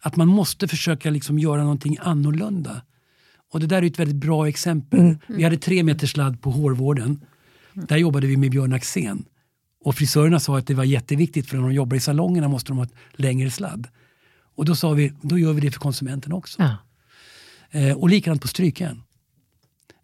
Att 0.00 0.16
man 0.16 0.28
måste 0.28 0.68
försöka 0.68 1.10
liksom 1.10 1.38
göra 1.38 1.62
någonting 1.62 1.96
annorlunda. 2.00 2.82
Och 3.52 3.60
det 3.60 3.66
där 3.66 3.82
är 3.82 3.86
ett 3.86 3.98
väldigt 3.98 4.16
bra 4.16 4.48
exempel. 4.48 5.00
Mm. 5.00 5.18
Vi 5.26 5.44
hade 5.44 5.56
tre 5.56 5.82
meter 5.82 6.06
sladd 6.06 6.42
på 6.42 6.50
hårvården. 6.50 7.24
Där 7.72 7.96
jobbade 7.96 8.26
vi 8.26 8.36
med 8.36 8.50
Björn 8.50 8.72
Axén. 8.72 9.24
Och 9.84 9.94
frisörerna 9.94 10.40
sa 10.40 10.58
att 10.58 10.66
det 10.66 10.74
var 10.74 10.84
jätteviktigt 10.84 11.48
för 11.48 11.56
när 11.56 11.62
de 11.62 11.72
jobbar 11.72 11.96
i 11.96 12.00
salongerna 12.00 12.48
måste 12.48 12.70
de 12.70 12.76
ha 12.76 12.84
ett 12.84 12.94
längre 13.12 13.50
sladd. 13.50 13.88
Och 14.54 14.64
då 14.64 14.74
sa 14.74 14.90
vi, 14.90 15.12
då 15.20 15.38
gör 15.38 15.52
vi 15.52 15.60
det 15.60 15.70
för 15.70 15.80
konsumenten 15.80 16.32
också. 16.32 16.62
Ja. 16.62 16.76
Eh, 17.70 17.96
och 17.96 18.08
likadant 18.08 18.42
på 18.42 18.48
strykjärn. 18.48 19.02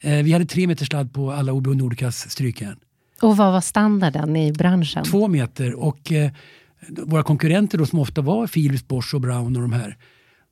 Eh, 0.00 0.22
vi 0.22 0.32
hade 0.32 0.46
tre 0.46 0.66
meter 0.66 0.84
sladd 0.84 1.12
på 1.12 1.32
alla 1.32 1.52
OB 1.52 1.66
Nordicas 1.66 2.30
strykjärn. 2.30 2.78
Och 3.22 3.36
vad 3.36 3.52
var 3.52 3.60
standarden 3.60 4.36
i 4.36 4.52
branschen? 4.52 5.04
Två 5.04 5.28
meter. 5.28 5.74
Och 5.74 6.12
eh, 6.12 6.30
våra 6.88 7.22
konkurrenter 7.22 7.78
då, 7.78 7.86
som 7.86 7.98
ofta 7.98 8.20
var 8.20 8.46
Philips, 8.46 8.88
Bosch 8.88 9.14
och 9.14 9.20
Brown 9.20 9.56
och 9.56 9.62
de 9.62 9.72
här. 9.72 9.96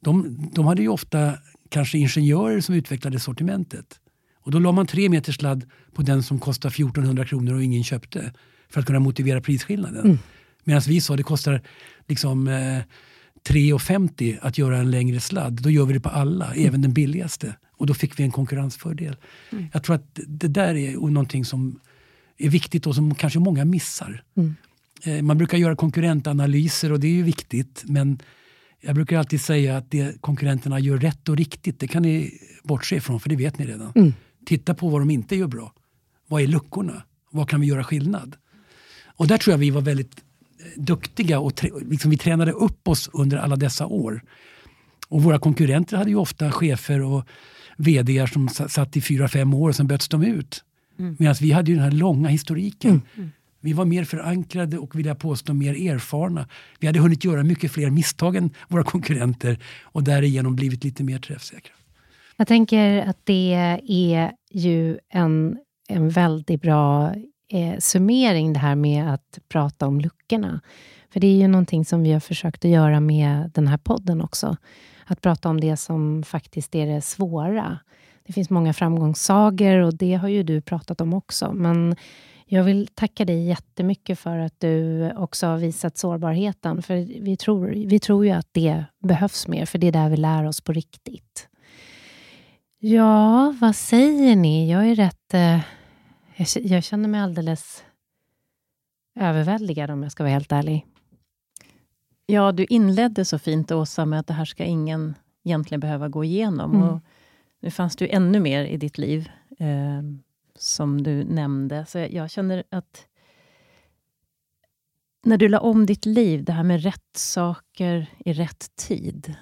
De, 0.00 0.38
de 0.52 0.66
hade 0.66 0.82
ju 0.82 0.88
ofta 0.88 1.34
kanske 1.68 1.98
ingenjörer 1.98 2.60
som 2.60 2.74
utvecklade 2.74 3.20
sortimentet. 3.20 4.00
Och 4.42 4.50
då 4.50 4.58
la 4.58 4.72
man 4.72 4.86
tre 4.86 5.08
meter 5.08 5.32
sladd 5.32 5.64
på 5.94 6.02
den 6.02 6.22
som 6.22 6.38
kostar 6.38 6.68
1400 6.68 7.24
kronor 7.24 7.54
och 7.54 7.62
ingen 7.62 7.84
köpte 7.84 8.32
för 8.76 8.80
att 8.80 8.86
kunna 8.86 9.00
motivera 9.00 9.40
prisskillnaden. 9.40 10.04
Mm. 10.04 10.18
Medan 10.64 10.82
vi 10.88 11.00
sa 11.00 11.14
att 11.14 11.16
det 11.16 11.22
kostar 11.22 11.62
liksom, 12.06 12.48
eh, 12.48 12.82
3,50 13.48 14.38
att 14.42 14.58
göra 14.58 14.78
en 14.78 14.90
längre 14.90 15.20
sladd. 15.20 15.62
Då 15.62 15.70
gör 15.70 15.86
vi 15.86 15.92
det 15.92 16.00
på 16.00 16.08
alla, 16.08 16.52
mm. 16.52 16.66
även 16.66 16.82
den 16.82 16.92
billigaste. 16.92 17.56
Och 17.76 17.86
då 17.86 17.94
fick 17.94 18.20
vi 18.20 18.24
en 18.24 18.30
konkurrensfördel. 18.30 19.16
Mm. 19.52 19.66
Jag 19.72 19.82
tror 19.82 19.96
att 19.96 20.20
det 20.26 20.48
där 20.48 20.74
är 20.74 20.96
någonting 20.96 21.44
som 21.44 21.80
är 22.38 22.50
viktigt 22.50 22.86
och 22.86 22.94
som 22.94 23.14
kanske 23.14 23.38
många 23.38 23.64
missar. 23.64 24.22
Mm. 24.36 24.54
Eh, 25.04 25.22
man 25.22 25.38
brukar 25.38 25.58
göra 25.58 25.76
konkurrentanalyser 25.76 26.92
och 26.92 27.00
det 27.00 27.06
är 27.06 27.14
ju 27.14 27.22
viktigt. 27.22 27.84
Men 27.86 28.18
jag 28.80 28.94
brukar 28.94 29.18
alltid 29.18 29.40
säga 29.40 29.76
att 29.76 29.90
det 29.90 30.20
konkurrenterna 30.20 30.78
gör 30.78 30.98
rätt 30.98 31.28
och 31.28 31.36
riktigt, 31.36 31.80
det 31.80 31.88
kan 31.88 32.02
ni 32.02 32.40
bortse 32.62 32.96
ifrån 32.96 33.20
för 33.20 33.28
det 33.28 33.36
vet 33.36 33.58
ni 33.58 33.66
redan. 33.66 33.92
Mm. 33.94 34.12
Titta 34.46 34.74
på 34.74 34.88
vad 34.88 35.00
de 35.00 35.10
inte 35.10 35.36
gör 35.36 35.46
bra. 35.46 35.72
Vad 36.28 36.42
är 36.42 36.46
luckorna? 36.46 37.02
Vad 37.30 37.48
kan 37.48 37.60
vi 37.60 37.66
göra 37.66 37.84
skillnad? 37.84 38.36
Och 39.16 39.26
där 39.26 39.38
tror 39.38 39.52
jag 39.52 39.58
vi 39.58 39.70
var 39.70 39.80
väldigt 39.80 40.16
eh, 40.58 40.82
duktiga 40.82 41.40
och 41.40 41.64
liksom 41.82 42.10
vi 42.10 42.18
tränade 42.18 42.52
upp 42.52 42.88
oss 42.88 43.10
under 43.12 43.36
alla 43.36 43.56
dessa 43.56 43.86
år. 43.86 44.22
Och 45.08 45.22
våra 45.22 45.38
konkurrenter 45.38 45.96
hade 45.96 46.10
ju 46.10 46.16
ofta 46.16 46.52
chefer 46.52 47.02
och 47.02 47.24
vd 47.76 48.26
som 48.26 48.48
satt 48.48 48.96
i 48.96 49.00
fyra, 49.00 49.28
fem 49.28 49.54
år 49.54 49.68
och 49.68 49.76
sen 49.76 49.86
byttes 49.86 50.08
de 50.08 50.22
ut. 50.24 50.64
Mm. 50.98 51.16
Medan 51.18 51.34
vi 51.40 51.52
hade 51.52 51.70
ju 51.70 51.76
den 51.76 51.84
här 51.84 51.90
långa 51.90 52.28
historiken. 52.28 52.90
Mm. 52.90 53.02
mm. 53.16 53.30
Vi 53.60 53.72
var 53.72 53.84
mer 53.84 54.04
förankrade 54.04 54.78
och 54.78 54.98
vill 54.98 55.06
jag 55.06 55.18
påstå 55.18 55.54
mer 55.54 55.90
erfarna. 55.90 56.48
Vi 56.80 56.86
hade 56.86 56.98
hunnit 56.98 57.24
göra 57.24 57.42
mycket 57.42 57.72
fler 57.72 57.90
misstag 57.90 58.36
än 58.36 58.50
våra 58.68 58.82
konkurrenter 58.82 59.58
och 59.82 60.02
därigenom 60.02 60.56
blivit 60.56 60.84
lite 60.84 61.04
mer 61.04 61.18
träffsäkra. 61.18 61.74
Jag 62.36 62.48
tänker 62.48 63.02
att 63.06 63.18
det 63.24 63.52
är 63.88 64.32
ju 64.52 64.98
en, 65.08 65.58
en 65.88 66.08
väldigt 66.08 66.62
bra 66.62 67.14
eh, 67.48 67.78
summering 67.78 68.52
det 68.52 68.58
här 68.58 68.74
med 68.74 69.14
att 69.14 69.38
prata 69.48 69.86
om 69.86 70.00
luckorna. 70.00 70.60
För 71.10 71.20
det 71.20 71.26
är 71.26 71.36
ju 71.36 71.48
någonting 71.48 71.84
som 71.84 72.02
vi 72.02 72.12
har 72.12 72.20
försökt 72.20 72.64
att 72.64 72.70
göra 72.70 73.00
med 73.00 73.50
den 73.54 73.66
här 73.66 73.78
podden 73.78 74.20
också. 74.20 74.56
Att 75.06 75.20
prata 75.20 75.48
om 75.48 75.60
det 75.60 75.76
som 75.76 76.22
faktiskt 76.22 76.74
är 76.74 76.86
det 76.86 77.00
svåra. 77.00 77.78
Det 78.26 78.32
finns 78.32 78.50
många 78.50 78.72
framgångssagor 78.72 79.78
och 79.78 79.94
det 79.94 80.14
har 80.14 80.28
ju 80.28 80.42
du 80.42 80.60
pratat 80.60 81.00
om 81.00 81.14
också. 81.14 81.52
Men 81.52 81.96
jag 82.46 82.64
vill 82.64 82.86
tacka 82.86 83.24
dig 83.24 83.46
jättemycket 83.46 84.18
för 84.18 84.38
att 84.38 84.60
du 84.60 85.10
också 85.16 85.46
har 85.46 85.58
visat 85.58 85.98
sårbarheten. 85.98 86.82
För 86.82 86.94
vi 87.20 87.36
tror, 87.36 87.66
vi 87.66 88.00
tror 88.00 88.26
ju 88.26 88.30
att 88.30 88.48
det 88.52 88.84
behövs 89.02 89.48
mer, 89.48 89.66
för 89.66 89.78
det 89.78 89.86
är 89.86 89.92
där 89.92 90.08
vi 90.08 90.16
lär 90.16 90.44
oss 90.44 90.60
på 90.60 90.72
riktigt. 90.72 91.48
Ja, 92.78 93.54
vad 93.60 93.76
säger 93.76 94.36
ni? 94.36 94.70
Jag 94.70 94.88
är 94.88 94.94
rätt... 94.94 95.34
Eh, 95.34 95.60
jag, 96.62 96.84
känner 96.84 97.08
mig 97.08 97.20
alldeles 97.20 97.84
överväldigad 99.14 99.90
om 99.90 100.02
jag 100.02 100.12
ska 100.12 100.22
vara 100.22 100.32
helt 100.32 100.52
ärlig. 100.52 100.86
Ja, 102.26 102.52
du 102.52 102.64
inledde 102.64 103.24
så 103.24 103.38
fint 103.38 103.72
Åsa 103.72 104.04
med 104.04 104.20
att 104.20 104.26
det 104.26 104.34
här 104.34 104.44
ska 104.44 104.64
ingen 104.64 105.14
egentligen 105.44 105.80
behöva 105.80 106.08
gå 106.08 106.24
igenom. 106.24 106.74
Mm. 106.74 106.88
Och 106.88 107.00
nu 107.60 107.70
fanns 107.70 107.96
det 107.96 108.14
ännu 108.14 108.40
mer 108.40 108.64
i 108.64 108.76
ditt 108.76 108.98
liv. 108.98 109.30
Eh, 109.58 110.02
som 110.58 111.02
du 111.02 111.24
nämnde. 111.24 111.86
Så 111.86 111.98
jag 111.98 112.30
känner 112.30 112.64
att 112.70 113.06
när 115.24 115.36
du 115.36 115.48
la 115.48 115.60
om 115.60 115.86
ditt 115.86 116.06
liv, 116.06 116.44
det 116.44 116.52
här 116.52 116.62
med 116.62 116.82
rätt 116.82 117.16
saker 117.16 118.06
i 118.18 118.32
rätt 118.32 118.76
tid 118.76 119.34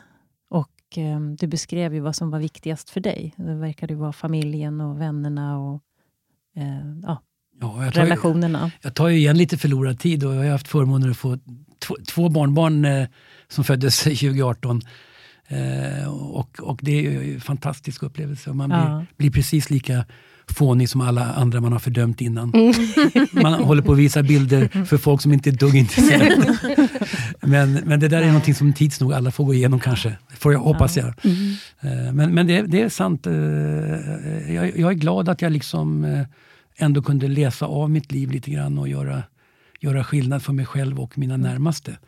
och 0.49 0.99
eh, 0.99 1.20
du 1.20 1.47
beskrev 1.47 1.95
ju 1.95 2.01
vad 2.01 2.16
som 2.16 2.30
var 2.30 2.38
viktigast 2.38 2.90
för 2.90 3.01
dig. 3.01 3.34
Det 3.36 3.55
verkade 3.55 3.95
vara 3.95 4.12
familjen 4.12 4.80
och 4.80 5.01
vännerna 5.01 5.59
och 5.59 5.82
eh, 6.57 6.65
ja, 7.03 7.23
ja, 7.61 7.85
jag 7.85 7.97
relationerna. 7.97 8.71
jag 8.83 8.95
tar 8.95 9.09
ju 9.09 9.17
igen 9.17 9.39
lite 9.39 9.59
förlorad 9.59 9.99
tid 9.99 10.25
och 10.25 10.35
jag 10.35 10.43
har 10.43 10.51
haft 10.51 10.69
förmånen 10.69 11.11
att 11.11 11.17
få 11.17 11.39
två, 11.79 11.97
två 12.09 12.29
barnbarn 12.29 12.85
eh, 12.85 13.07
som 13.49 13.65
föddes 13.65 13.99
2018. 14.03 14.83
Eh, 15.49 16.09
och, 16.09 16.61
och 16.61 16.79
det 16.83 17.07
är 17.07 17.35
en 17.35 17.41
fantastisk 17.41 18.03
upplevelse. 18.03 18.53
Man 18.53 18.69
blir, 18.69 18.79
ja. 18.79 19.05
blir 19.17 19.31
precis 19.31 19.71
lika 19.71 20.05
fånig 20.47 20.89
som 20.89 21.01
alla 21.01 21.33
andra 21.33 21.61
man 21.61 21.73
har 21.73 21.79
fördömt 21.79 22.21
innan. 22.21 22.53
Man 23.33 23.53
håller 23.53 23.83
på 23.83 23.93
att 23.93 23.99
visa 23.99 24.23
bilder 24.23 24.85
för 24.85 24.97
folk 24.97 25.23
som 25.23 25.33
inte 25.33 25.51
är 25.51 25.53
dugg 25.53 25.77
intresserade. 25.77 26.59
men, 27.47 27.72
men 27.72 28.01
det 28.01 28.09
där 28.09 28.22
är 28.22 28.26
någonting 28.26 28.55
som 28.55 28.72
tids 28.72 29.01
nog 29.01 29.12
alla 29.12 29.30
får 29.30 29.45
gå 29.45 29.55
igenom 29.55 29.80
kanske. 29.80 30.16
Får 30.28 30.53
jag, 30.53 30.61
hoppas 30.61 30.97
jag. 30.97 31.14
Mm. 31.24 31.55
Eh, 31.80 32.12
men, 32.12 32.34
men 32.34 32.47
det, 32.47 32.62
det, 32.62 32.82
är 32.82 32.88
sant. 32.88 33.26
Eh, 33.26 33.34
jag, 34.55 34.78
jag, 34.78 34.90
är 34.90 34.95
glad 34.95 35.28
att 35.28 35.42
jag 35.42 35.53
liksom 35.53 36.05
eh, 36.05 36.26
ändå 36.76 37.03
kunde 37.03 37.28
läsa 37.28 37.66
av 37.66 37.90
mitt 37.90 38.12
liv 38.12 38.30
lite 38.30 38.51
grann 38.51 38.78
och 38.78 38.88
göra, 38.88 39.22
göra 39.80 40.05
skillnad 40.05 40.42
för 40.42 40.53
mig 40.53 40.66
själv 40.66 41.01
och 41.01 41.18
mina 41.18 41.34
mm. 41.34 41.51
närmaste. 41.51 41.99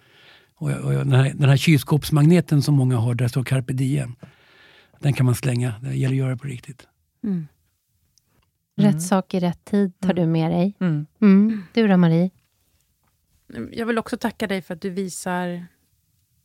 Och, 0.56 0.70
och 0.70 0.92
den, 0.92 1.12
här, 1.12 1.32
den 1.34 1.48
här 1.48 1.56
kylskåpsmagneten 1.56 2.62
som 2.62 2.74
många 2.74 2.96
har, 2.96 3.14
där 3.14 3.28
står 3.28 3.44
carpe 3.44 3.72
diem. 3.72 4.14
Den 4.98 5.12
kan 5.12 5.26
man 5.26 5.34
slänga. 5.34 5.74
Det 5.80 5.96
gäller 5.96 6.14
att 6.14 6.18
göra 6.18 6.36
på 6.36 6.46
riktigt. 6.46 6.86
Mm. 7.24 7.46
Rätt 8.76 8.90
mm. 8.90 9.00
sak 9.00 9.34
i 9.34 9.40
rätt 9.40 9.64
tid 9.64 10.00
tar 10.00 10.10
mm. 10.10 10.22
du 10.22 10.32
med 10.32 10.50
dig. 10.50 10.74
Mm. 10.80 11.06
mm. 11.20 11.62
Du 11.74 11.88
då, 11.88 11.96
Marie? 11.96 12.30
Jag 13.72 13.86
vill 13.86 13.98
också 13.98 14.16
tacka 14.16 14.46
dig 14.46 14.62
för 14.62 14.74
att 14.74 14.80
du 14.80 14.90
visar, 14.90 15.66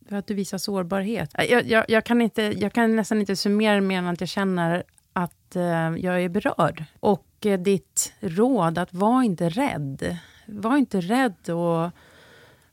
för 0.08 0.16
att 0.16 0.26
du 0.26 0.34
visar 0.34 0.58
sårbarhet. 0.58 1.30
Jag, 1.48 1.66
jag, 1.66 1.84
jag 1.88 2.04
kan 2.04 2.22
inte, 2.22 2.42
jag 2.42 2.72
kan 2.72 2.96
nästan 2.96 3.20
inte 3.20 3.36
summera 3.36 3.80
mer 3.80 3.98
än 3.98 4.06
att 4.06 4.20
jag 4.20 4.28
känner 4.28 4.82
att 5.12 5.56
uh, 5.56 5.98
jag 5.98 6.22
är 6.22 6.28
berörd. 6.28 6.84
Och 7.00 7.26
uh, 7.46 7.58
ditt 7.58 8.14
råd 8.20 8.78
att 8.78 8.94
var 8.94 9.22
inte 9.22 9.48
rädd. 9.48 10.16
Var 10.46 10.76
inte 10.76 11.00
rädd 11.00 11.50
och, 11.50 11.90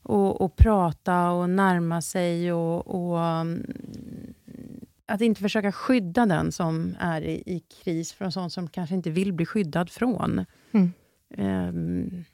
och, 0.02 0.40
och 0.40 0.56
prata 0.56 1.30
och 1.30 1.50
närma 1.50 2.02
sig 2.02 2.52
och, 2.52 2.86
och 2.86 3.18
um, 3.18 3.66
att 5.06 5.20
inte 5.20 5.40
försöka 5.40 5.72
skydda 5.72 6.26
den 6.26 6.52
som 6.52 6.96
är 7.00 7.22
i, 7.22 7.42
i, 7.46 7.60
kris 7.60 8.12
från 8.12 8.32
sånt 8.32 8.52
som 8.52 8.68
kanske 8.68 8.94
inte 8.94 9.10
vill 9.10 9.32
bli 9.32 9.46
skyddad 9.46 9.90
från. 9.90 10.44
Mm. 10.72 10.92
Um, 11.38 12.24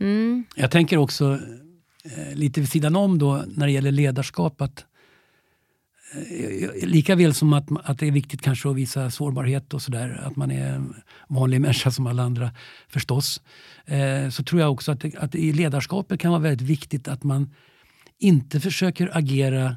mm. 0.00 0.44
Jag 0.56 0.70
tänker 0.70 0.96
också 0.96 1.38
eh, 2.04 2.34
lite 2.34 2.60
vid 2.60 2.70
sidan 2.70 2.96
om 2.96 3.18
då 3.18 3.44
när 3.46 3.66
det 3.66 3.72
gäller 3.72 3.92
ledarskap 3.92 4.60
att 4.60 4.84
eh, 6.14 6.88
lika 6.88 7.14
väl 7.14 7.34
som 7.34 7.52
att, 7.52 7.66
att 7.84 7.98
det 7.98 8.06
är 8.06 8.12
viktigt 8.12 8.42
kanske 8.42 8.70
att 8.70 8.76
visa 8.76 9.10
sårbarhet 9.10 9.74
och 9.74 9.82
sådär, 9.82 10.20
att 10.24 10.36
man 10.36 10.50
är 10.50 10.72
en 10.72 10.94
vanlig 11.28 11.60
människa 11.60 11.90
som 11.90 12.06
alla 12.06 12.22
andra 12.22 12.50
förstås, 12.88 13.42
eh, 13.86 14.28
så 14.30 14.42
tror 14.42 14.60
jag 14.60 14.72
också 14.72 14.92
att, 14.92 15.14
att 15.14 15.34
i 15.34 15.52
ledarskapet 15.52 16.20
kan 16.20 16.30
vara 16.30 16.42
väldigt 16.42 16.68
viktigt 16.68 17.08
att 17.08 17.24
man 17.24 17.54
inte 18.18 18.60
försöker 18.60 19.16
agera 19.16 19.76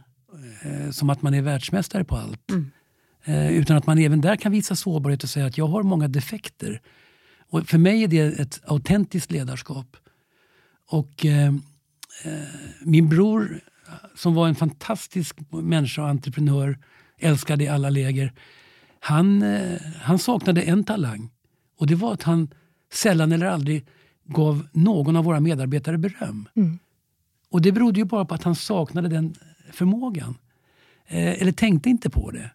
eh, 0.61 0.91
som 0.91 1.09
att 1.09 1.21
man 1.21 1.33
är 1.33 1.41
världsmästare 1.41 2.03
på 2.03 2.15
allt. 2.15 2.51
Mm. 2.51 2.71
Eh, 3.23 3.51
utan 3.51 3.77
att 3.77 3.85
man 3.85 3.97
även 3.97 4.21
där 4.21 4.35
kan 4.35 4.51
visa 4.51 4.75
sårbarhet 4.75 5.23
och 5.23 5.29
säga 5.29 5.45
att 5.45 5.57
jag 5.57 5.67
har 5.67 5.83
många 5.83 6.07
defekter. 6.07 6.81
Och 7.49 7.67
för 7.67 7.77
mig 7.77 8.03
är 8.03 8.07
det 8.07 8.39
ett 8.39 8.61
autentiskt 8.65 9.31
ledarskap. 9.31 9.97
Och 10.91 11.25
eh, 11.25 11.47
eh 12.23 12.31
min 12.81 13.09
bror, 13.09 13.59
som 14.15 14.33
var 14.33 14.47
en 14.47 14.55
fantastisk 14.55 15.37
människa 15.49 16.01
och 16.01 16.09
entreprenör, 16.09 16.77
älskade 17.19 17.63
i 17.63 17.67
alla 17.67 17.89
läger. 17.89 18.33
Han, 18.99 19.41
eh, 19.41 19.81
han 20.01 20.19
saknade 20.19 20.61
en 20.61 20.83
talang. 20.83 21.29
Och 21.77 21.87
det 21.87 21.95
var 21.95 22.13
att 22.13 22.23
han 22.23 22.49
sällan 22.93 23.31
eller 23.31 23.45
aldrig 23.45 23.85
gav 24.25 24.67
någon 24.71 25.15
av 25.15 25.23
våra 25.23 25.39
medarbetare 25.39 25.97
beröm. 25.97 26.49
Mm. 26.55 26.79
Och 27.49 27.61
det 27.61 27.71
berodde 27.71 27.99
ju 27.99 28.05
bara 28.05 28.25
på 28.25 28.33
att 28.33 28.43
han 28.43 28.55
saknade 28.55 29.07
den 29.07 29.35
förmågan. 29.71 30.37
Eh, 31.07 31.41
eller 31.41 31.51
tänkte 31.51 31.89
inte 31.89 32.09
på 32.09 32.31
det. 32.31 32.51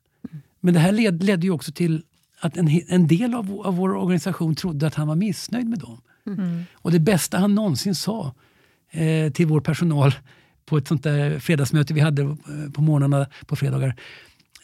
Men 0.61 0.75
det 0.75 0.81
här 0.81 0.93
led, 0.93 1.23
ledde 1.23 1.47
ju 1.47 1.51
också 1.51 1.73
till 1.73 2.03
att 2.41 2.57
en, 2.57 2.81
en 2.89 3.07
del 3.07 3.35
av, 3.35 3.61
av 3.61 3.77
vår 3.77 3.95
organisation 3.95 4.55
trodde 4.55 4.87
att 4.87 4.95
han 4.95 5.09
var 5.09 5.17
missnöjd 5.17 5.69
med 5.69 5.79
dem. 5.79 6.01
Mm. 6.27 6.65
Och 6.73 6.93
det 6.93 7.01
bästa 7.01 7.39
han 7.39 7.55
någonsin 7.55 7.95
sa 7.95 8.35
eh, 8.91 9.33
till 9.33 9.47
vår 9.47 9.61
personal 9.61 10.15
på 10.67 10.77
ett 10.77 10.89
sånt 10.89 11.03
där 11.03 11.39
fredagsmöte 11.39 11.95
vi 11.95 12.01
hade 12.01 12.23
eh, 12.23 12.71
på 12.75 12.83
morgnarna 12.83 13.27
på 13.47 13.57
fredagar. 13.57 13.97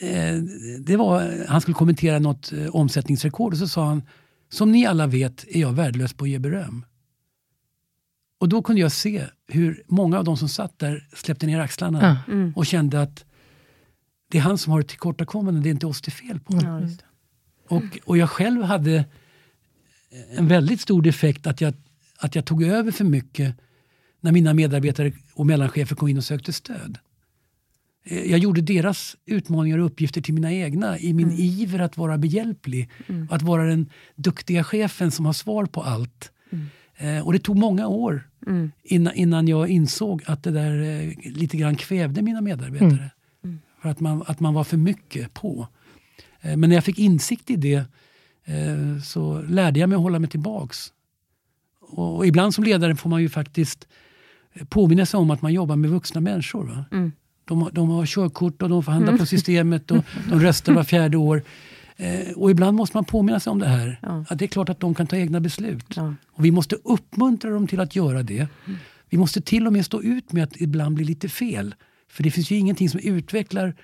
Eh, 0.00 0.36
det 0.80 0.96
var, 0.96 1.44
han 1.48 1.60
skulle 1.60 1.74
kommentera 1.74 2.18
något 2.18 2.52
eh, 2.52 2.66
omsättningsrekord 2.66 3.52
och 3.52 3.58
så 3.58 3.68
sa 3.68 3.86
han 3.86 4.02
Som 4.48 4.72
ni 4.72 4.86
alla 4.86 5.06
vet 5.06 5.44
är 5.48 5.60
jag 5.60 5.72
värdelös 5.72 6.12
på 6.12 6.24
att 6.24 6.30
ge 6.30 6.38
beröm. 6.38 6.84
Och 8.38 8.48
då 8.48 8.62
kunde 8.62 8.80
jag 8.80 8.92
se 8.92 9.26
hur 9.48 9.82
många 9.88 10.18
av 10.18 10.24
de 10.24 10.36
som 10.36 10.48
satt 10.48 10.78
där 10.78 11.08
släppte 11.14 11.46
ner 11.46 11.60
axlarna 11.60 12.18
mm. 12.28 12.52
och 12.56 12.66
kände 12.66 13.02
att 13.02 13.24
det 14.30 14.38
är 14.38 14.42
han 14.42 14.58
som 14.58 14.72
har 14.72 14.80
ett 14.80 14.88
tillkortakommande, 14.88 15.60
det 15.60 15.68
är 15.68 15.70
inte 15.70 15.86
oss 15.86 16.02
det 16.02 16.08
är 16.08 16.28
fel 16.28 16.40
på. 16.40 16.52
Mm. 16.52 16.90
Och, 17.68 17.98
och 18.04 18.16
jag 18.16 18.30
själv 18.30 18.62
hade 18.62 19.04
en 20.30 20.48
väldigt 20.48 20.80
stor 20.80 21.02
defekt 21.02 21.46
att 21.46 21.60
jag, 21.60 21.74
att 22.18 22.34
jag 22.34 22.44
tog 22.44 22.62
över 22.62 22.90
för 22.90 23.04
mycket 23.04 23.56
när 24.20 24.32
mina 24.32 24.54
medarbetare 24.54 25.12
och 25.34 25.46
mellanchefer 25.46 25.96
kom 25.96 26.08
in 26.08 26.18
och 26.18 26.24
sökte 26.24 26.52
stöd. 26.52 26.98
Eh, 28.04 28.30
jag 28.30 28.38
gjorde 28.38 28.60
deras 28.60 29.16
utmaningar 29.26 29.78
och 29.78 29.86
uppgifter 29.86 30.20
till 30.20 30.34
mina 30.34 30.52
egna 30.52 30.98
i 30.98 31.12
min 31.12 31.28
mm. 31.28 31.40
iver 31.40 31.78
att 31.78 31.96
vara 31.96 32.18
behjälplig. 32.18 32.90
Mm. 33.06 33.28
Att 33.30 33.42
vara 33.42 33.64
den 33.64 33.90
duktiga 34.14 34.64
chefen 34.64 35.10
som 35.10 35.26
har 35.26 35.32
svar 35.32 35.66
på 35.66 35.82
allt. 35.82 36.32
Mm. 36.50 36.66
Eh, 36.96 37.26
och 37.26 37.32
det 37.32 37.38
tog 37.38 37.56
många 37.56 37.86
år 37.86 38.28
mm. 38.46 38.72
innan, 38.82 39.14
innan 39.14 39.48
jag 39.48 39.68
insåg 39.68 40.22
att 40.26 40.42
det 40.42 40.50
där 40.50 40.82
eh, 40.82 41.32
lite 41.32 41.56
grann 41.56 41.76
kvävde 41.76 42.22
mina 42.22 42.40
medarbetare. 42.40 42.88
Mm. 42.88 43.10
Mm. 43.44 43.58
För 43.82 43.88
att 43.88 44.00
man, 44.00 44.24
att 44.26 44.40
man 44.40 44.54
var 44.54 44.64
för 44.64 44.76
mycket 44.76 45.34
på. 45.34 45.68
Eh, 46.40 46.56
men 46.56 46.70
när 46.70 46.76
jag 46.76 46.84
fick 46.84 46.98
insikt 46.98 47.50
i 47.50 47.56
det 47.56 47.84
så 49.04 49.42
lärde 49.42 49.80
jag 49.80 49.88
mig 49.88 49.96
att 49.96 50.02
hålla 50.02 50.18
mig 50.18 50.30
tillbaks. 50.30 50.92
Och, 51.92 52.26
ibland 52.26 52.54
som 52.54 52.64
ledare 52.64 52.96
får 52.96 53.10
man 53.10 53.22
ju 53.22 53.28
faktiskt 53.28 53.88
eh, 54.52 54.64
påminna 54.64 55.06
sig 55.06 55.18
om 55.18 55.30
att 55.30 55.42
man 55.42 55.52
jobbar 55.52 55.76
med 55.76 55.90
vuxna 55.90 56.20
människor. 56.20 56.84
Mm. 56.92 57.12
De, 57.44 57.70
de 57.72 57.88
har 57.88 58.06
körkort 58.06 58.62
och 58.62 58.68
de 58.68 58.82
får 58.82 58.92
handla 58.92 59.10
mm. 59.10 59.18
på 59.18 59.26
systemet 59.26 59.90
och 59.90 60.04
de 60.30 60.40
röstar 60.40 60.72
var 60.72 60.84
fjärde 60.84 61.16
år. 61.16 61.42
Eh, 61.96 62.32
och 62.36 62.50
ibland 62.50 62.76
måste 62.76 62.96
man 62.96 63.04
påminna 63.04 63.40
sig 63.40 63.50
om 63.50 63.58
det 63.58 63.68
här. 63.68 63.98
Ja. 64.02 64.24
Att 64.28 64.38
det 64.38 64.44
är 64.44 64.46
klart 64.46 64.68
att 64.68 64.80
de 64.80 64.94
kan 64.94 65.06
ta 65.06 65.16
egna 65.16 65.40
beslut. 65.40 65.86
Ja. 65.96 66.14
Och 66.32 66.44
vi 66.44 66.50
måste 66.50 66.76
uppmuntra 66.76 67.50
dem 67.50 67.66
till 67.66 67.80
att 67.80 67.96
göra 67.96 68.22
det. 68.22 68.48
Mm. 68.66 68.78
Vi 69.08 69.18
måste 69.18 69.40
till 69.40 69.66
och 69.66 69.72
med 69.72 69.86
stå 69.86 70.02
ut 70.02 70.32
med 70.32 70.44
att 70.44 70.60
ibland 70.60 70.94
blir 70.94 71.06
lite 71.06 71.28
fel. 71.28 71.74
För 72.08 72.22
det 72.22 72.30
finns 72.30 72.50
ju 72.50 72.56
ingenting 72.56 72.88
som 72.88 73.00
utvecklar 73.00 73.66
eh, 73.66 73.74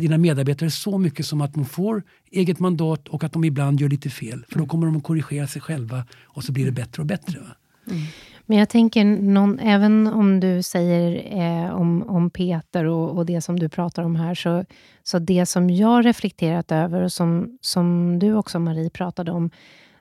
dina 0.00 0.18
medarbetare 0.18 0.70
så 0.70 0.98
mycket 0.98 1.26
som 1.26 1.40
att 1.40 1.54
de 1.54 1.64
får 1.64 2.02
eget 2.30 2.58
mandat 2.58 3.08
och 3.08 3.24
att 3.24 3.32
de 3.32 3.44
ibland 3.44 3.80
gör 3.80 3.88
lite 3.88 4.10
fel. 4.10 4.44
För 4.48 4.58
då 4.58 4.66
kommer 4.66 4.86
de 4.86 4.96
att 4.96 5.02
korrigera 5.02 5.46
sig 5.46 5.62
själva 5.62 6.04
och 6.24 6.44
så 6.44 6.52
blir 6.52 6.64
det 6.64 6.72
bättre 6.72 7.02
och 7.02 7.06
bättre. 7.06 7.38
Mm. 7.86 8.02
Men 8.46 8.58
jag 8.58 8.68
tänker, 8.68 9.04
någon, 9.04 9.58
även 9.58 10.06
om 10.06 10.40
du 10.40 10.62
säger 10.62 11.32
eh, 11.40 11.74
om, 11.74 12.02
om 12.02 12.30
Peter 12.30 12.84
och, 12.84 13.16
och, 13.16 13.26
det 13.26 13.40
som 13.40 13.58
du 13.58 13.68
pratar 13.68 14.02
om 14.02 14.16
här, 14.16 14.34
så, 14.34 14.64
så 15.02 15.18
det 15.18 15.46
som 15.46 15.70
jag 15.70 16.06
reflekterat 16.06 16.72
över 16.72 17.02
och 17.02 17.12
som, 17.12 17.58
som 17.60 18.18
du 18.18 18.34
också 18.34 18.58
Marie 18.58 18.90
pratade 18.90 19.32
om, 19.32 19.50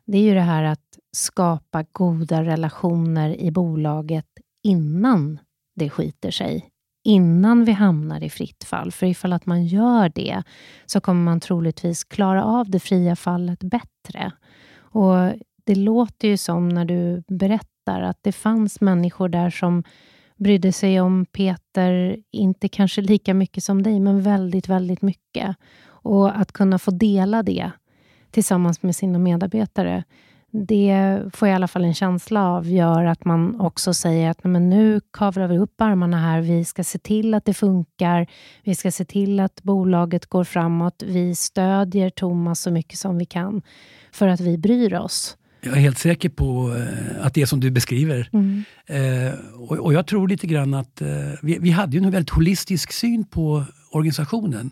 det 0.05 0.17
är 0.17 0.21
ju 0.21 0.33
det 0.33 0.41
här 0.41 0.63
att 0.63 0.97
skapa 1.15 1.85
goda 1.91 2.43
relationer 2.43 3.41
i 3.41 3.51
bolaget 3.51 4.25
innan 4.63 5.39
det 5.75 5.89
skiter 5.89 6.31
sig. 6.31 6.70
Innan 7.03 7.65
vi 7.65 7.71
hamnar 7.71 8.23
i 8.23 8.29
fritt 8.29 8.63
fall. 8.63 8.91
För 8.91 9.05
ifall 9.05 9.33
att 9.33 9.45
man 9.45 9.65
gör 9.65 10.11
det, 10.15 10.43
så 10.85 11.01
kommer 11.01 11.21
man 11.21 11.39
troligtvis 11.39 12.03
klara 12.03 12.43
av 12.43 12.69
det 12.69 12.79
fria 12.79 13.15
fallet 13.15 13.59
bättre. 13.59 14.31
Och 14.77 15.15
Det 15.63 15.75
låter 15.75 16.27
ju 16.27 16.37
som 16.37 16.69
när 16.69 16.85
du 16.85 17.23
berättar 17.27 17.71
berättar 17.85 18.01
att 18.01 18.17
det 18.21 18.31
fanns 18.31 18.81
människor 18.81 19.29
där 19.29 19.49
som 19.49 19.83
brydde 20.37 20.71
sig 20.71 21.01
om 21.01 21.25
Peter, 21.25 22.17
inte 22.31 22.67
kanske 22.67 23.01
lika 23.01 23.33
mycket 23.33 23.63
som 23.63 23.83
dig, 23.83 23.99
men 23.99 24.21
väldigt, 24.21 24.69
väldigt 24.69 25.01
mycket. 25.01 25.55
Och 26.03 26.39
att 26.39 26.51
kunna 26.51 26.79
få 26.79 26.91
dela 26.91 27.43
det 27.43 27.71
tillsammans 28.31 28.83
med 28.83 28.95
sina 28.95 29.19
medarbetare, 29.19 30.03
det 30.51 31.21
får 31.33 31.47
jag 31.47 31.53
i 31.53 31.55
alla 31.55 31.67
fall 31.67 31.83
en 31.83 31.93
känsla 31.93 32.47
av 32.47 32.67
gör 32.67 33.05
att 33.05 33.25
man 33.25 33.61
också 33.61 33.93
säger 33.93 34.29
att 34.29 34.43
men 34.43 34.69
nu 34.69 35.01
kavlar 35.13 35.47
vi 35.47 35.57
upp 35.57 35.81
armarna 35.81 36.17
här. 36.17 36.41
Vi 36.41 36.65
ska 36.65 36.83
se 36.83 36.99
till 36.99 37.33
att 37.33 37.45
det 37.45 37.53
funkar. 37.53 38.27
Vi 38.63 38.75
ska 38.75 38.91
se 38.91 39.05
till 39.05 39.39
att 39.39 39.63
bolaget 39.63 40.25
går 40.25 40.43
framåt. 40.43 41.03
Vi 41.07 41.35
stödjer 41.35 42.09
Thomas 42.09 42.61
så 42.61 42.71
mycket 42.71 42.99
som 42.99 43.17
vi 43.17 43.25
kan 43.25 43.61
för 44.11 44.27
att 44.27 44.39
vi 44.39 44.57
bryr 44.57 44.93
oss. 44.93 45.37
Jag 45.63 45.77
är 45.77 45.79
helt 45.79 45.97
säker 45.97 46.29
på 46.29 46.75
eh, 46.77 47.25
att 47.25 47.33
det 47.33 47.41
är 47.41 47.45
som 47.45 47.59
du 47.59 47.71
beskriver. 47.71 48.29
Mm. 48.33 48.63
Eh, 48.85 49.33
och, 49.53 49.77
och, 49.79 49.93
jag 49.93 50.07
tror 50.07 50.27
lite 50.27 50.47
grann 50.47 50.73
att 50.73 51.01
eh, 51.01 51.07
vi, 51.41 51.57
vi, 51.59 51.71
hade 51.71 51.97
ju 51.97 52.03
en 52.03 52.11
väldigt 52.11 52.29
holistisk 52.29 52.91
syn 52.91 53.23
på 53.23 53.65
organisationen. 53.91 54.71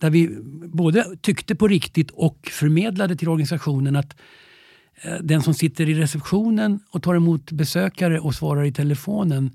Där 0.00 0.10
vi 0.10 0.38
både 0.64 1.04
tyckte 1.20 1.54
på 1.54 1.68
riktigt 1.68 2.10
och 2.10 2.48
förmedlade 2.52 3.16
till 3.16 3.28
organisationen 3.28 3.96
att 3.96 4.16
den 5.20 5.42
som 5.42 5.54
sitter 5.54 5.88
i 5.88 5.94
receptionen 5.94 6.80
och 6.90 7.02
tar 7.02 7.14
emot 7.14 7.52
besökare 7.52 8.20
och 8.20 8.34
svarar 8.34 8.64
i 8.64 8.72
telefonen 8.72 9.50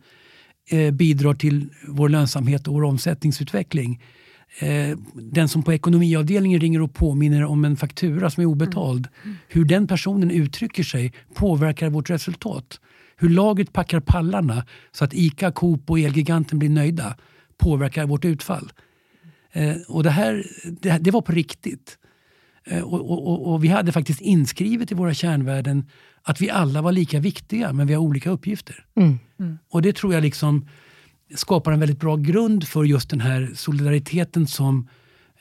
eh, 0.70 0.92
bidrar 0.92 1.34
till 1.34 1.70
vår 1.88 2.10
lönsamhet 2.10 2.68
och 2.68 2.74
vår 2.74 2.84
omsättningsutveckling. 2.84 4.02
Eh, 4.60 4.98
den 5.14 5.50
som 5.50 5.64
på 5.64 5.74
ekonomiavdelningen 5.74 6.60
ringer 6.60 6.82
och 6.82 6.94
påminner 6.94 7.44
om 7.44 7.66
en 7.66 7.78
faktura 7.78 8.30
som 8.30 8.42
är 8.42 8.46
obetald. 8.46 9.08
Mm. 9.24 9.36
Hur 9.48 9.66
den 9.66 9.88
personen 9.88 10.32
uttrycker 10.32 10.84
sig 10.84 11.14
påverkar 11.34 11.90
vårt 11.90 12.10
resultat. 12.10 12.80
Hur 13.18 13.30
laget 13.30 13.74
packar 13.74 14.00
pallarna 14.00 14.66
så 14.92 15.06
att 15.06 15.14
ICA, 15.14 15.52
Coop 15.52 15.90
och 15.90 16.00
Elgiganten 16.00 16.60
blir 16.60 16.70
nöjda 16.70 17.18
påverkar 17.58 18.06
vårt 18.06 18.26
utfall. 18.26 18.72
Eh, 19.52 19.76
och 19.88 20.04
det 20.04 20.10
här 20.10 20.46
det, 20.64 20.98
det 20.98 21.12
var 21.12 21.22
på 21.22 21.32
riktigt. 21.32 21.98
Eh, 22.66 22.82
och, 22.82 23.12
och, 23.12 23.54
och, 23.54 23.64
vi 23.64 23.68
hade 23.68 23.92
faktiskt 23.92 24.22
inskrivet 24.22 24.92
i 24.92 24.96
våra 24.96 25.14
kärnvärden 25.14 25.86
att 26.22 26.42
vi 26.42 26.50
alla 26.50 26.82
var 26.82 26.92
lika 26.92 27.20
viktiga 27.20 27.74
men 27.74 27.88
vi 27.88 27.94
har 27.94 28.02
olika 28.02 28.30
uppgifter. 28.30 28.86
Mm. 28.96 29.20
Mm. 29.40 29.58
Och 29.70 29.82
det 29.82 29.96
tror 29.96 30.14
jag 30.14 30.24
liksom 30.24 30.68
skapar 31.36 31.72
en 31.72 31.80
väldigt 31.80 32.00
bra 32.00 32.16
grund 32.16 32.68
för 32.68 32.84
just 32.84 33.10
den 33.10 33.22
här 33.22 33.52
solidariteten 33.56 34.48
som 34.48 34.88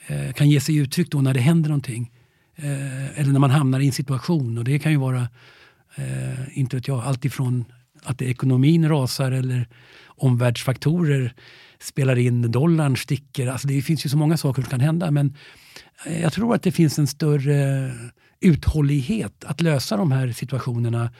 eh, 0.06 0.32
kan 0.32 0.50
ge 0.50 0.60
sig 0.60 0.76
uttryck 0.76 1.10
då 1.10 1.20
när 1.20 1.34
det 1.34 1.40
händer 1.40 1.68
någonting. 1.68 2.10
Eh, 2.56 3.20
eller 3.20 3.32
när 3.32 3.40
man 3.40 3.50
hamnar 3.50 3.80
i 3.80 3.86
en 3.86 3.92
situation. 3.92 4.58
Och 4.58 4.64
det 4.64 4.78
kan 4.78 4.92
ju 4.92 4.98
vara, 4.98 5.28
eh, 5.94 6.58
inte 6.58 6.76
vet 6.76 6.88
jag, 6.88 7.04
allt 7.04 7.24
ifrån 7.24 7.64
att 8.05 8.22
ekonomin 8.22 8.88
rasar 8.88 9.32
eller 9.32 9.68
omvärldsfaktorer 10.07 11.34
spelar 11.80 12.18
in, 12.18 12.50
dollarn 12.50 12.96
sticker. 12.96 13.46
Alltså 13.46 13.68
det 13.68 13.82
finns 13.82 14.07
ju 14.07 14.11
så 14.11 14.16
många 14.16 14.36
saker 14.36 14.62
som 14.62 14.70
kan 14.70 14.80
hända. 14.80 15.11
Men 15.11 15.36
eh, 16.07 16.22
jag 16.22 16.32
tror 16.32 16.55
att 16.55 16.62
det 16.62 16.72
finns 16.72 16.98
en 16.98 17.07
större 17.07 17.92
uthållighet 18.40 19.44
att 19.44 19.61
lösa 19.61 19.96
de 19.96 20.12
här 20.12 20.32
situationerna 20.32 21.11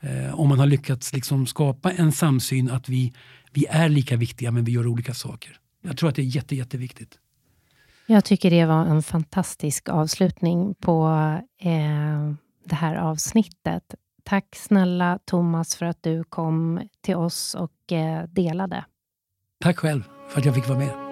eh, 0.00 0.40
om 0.40 0.48
man 0.48 0.58
har 0.58 0.66
lyckats 0.66 1.12
liksom 1.12 1.46
skapa 1.46 1.92
en 1.92 2.12
samsyn 2.12 2.70
att 2.70 2.88
vi 2.88 3.12
vi 3.54 3.66
är 3.70 3.88
lika 3.88 4.16
viktiga 4.16 4.50
men 4.50 4.64
vi 4.64 4.72
gör 4.72 4.86
olika 4.86 5.14
saker. 5.14 5.56
Jag 5.82 5.96
tror 5.96 6.08
att 6.08 6.14
det 6.14 6.22
är 6.22 6.36
jätte, 6.36 6.56
jätteviktigt. 6.56 7.18
Jag 8.06 8.24
tycker 8.24 8.50
det 8.50 8.66
var 8.66 8.86
en 8.86 9.02
fantastisk 9.02 9.88
avslutning 9.88 10.74
på 10.74 11.06
eh, 11.60 12.32
det 12.64 12.74
här 12.74 12.96
avsnittet. 12.96 13.94
Tack 14.24 14.56
snälla 14.56 15.18
Thomas 15.24 15.76
för 15.76 15.86
att 15.86 16.02
du 16.02 16.24
kom 16.24 16.80
till 17.00 17.16
oss 17.16 17.54
och 17.54 17.92
eh, 17.92 18.24
delade. 18.28 18.84
Tack 19.60 19.78
själv 19.78 20.02
för 20.28 20.38
att 20.38 20.44
jag 20.44 20.54
fick 20.54 20.68
vara 20.68 20.78
med. 20.78 21.04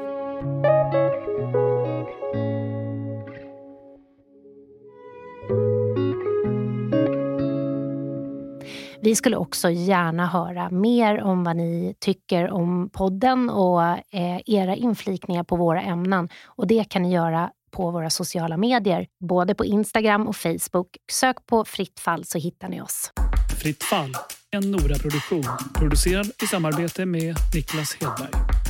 Vi 9.00 9.14
skulle 9.16 9.36
också 9.36 9.70
gärna 9.70 10.26
höra 10.26 10.70
mer 10.70 11.22
om 11.22 11.44
vad 11.44 11.56
ni 11.56 11.94
tycker 11.98 12.50
om 12.50 12.90
podden 12.92 13.50
och 13.50 13.82
eh, 13.82 14.40
era 14.46 14.76
inflikningar 14.76 15.44
på 15.44 15.56
våra 15.56 15.82
ämnen. 15.82 16.28
Och 16.46 16.66
Det 16.66 16.84
kan 16.84 17.02
ni 17.02 17.12
göra 17.12 17.50
på 17.76 17.90
våra 17.90 18.10
sociala 18.10 18.56
medier, 18.56 19.06
både 19.28 19.54
på 19.54 19.64
Instagram 19.64 20.28
och 20.28 20.36
Facebook. 20.36 20.88
Sök 21.12 21.46
på 21.46 21.64
Fritt 21.64 22.00
fall 22.00 22.24
så 22.24 22.38
hittar 22.38 22.68
ni 22.68 22.82
oss. 22.82 23.10
Fritt 23.58 23.82
fall, 23.82 24.14
en 24.50 24.70
Nora-produktion 24.70 25.44
producerad 25.74 26.30
i 26.42 26.46
samarbete 26.46 27.06
med 27.06 27.36
Niklas 27.54 27.94
Hedberg. 27.94 28.61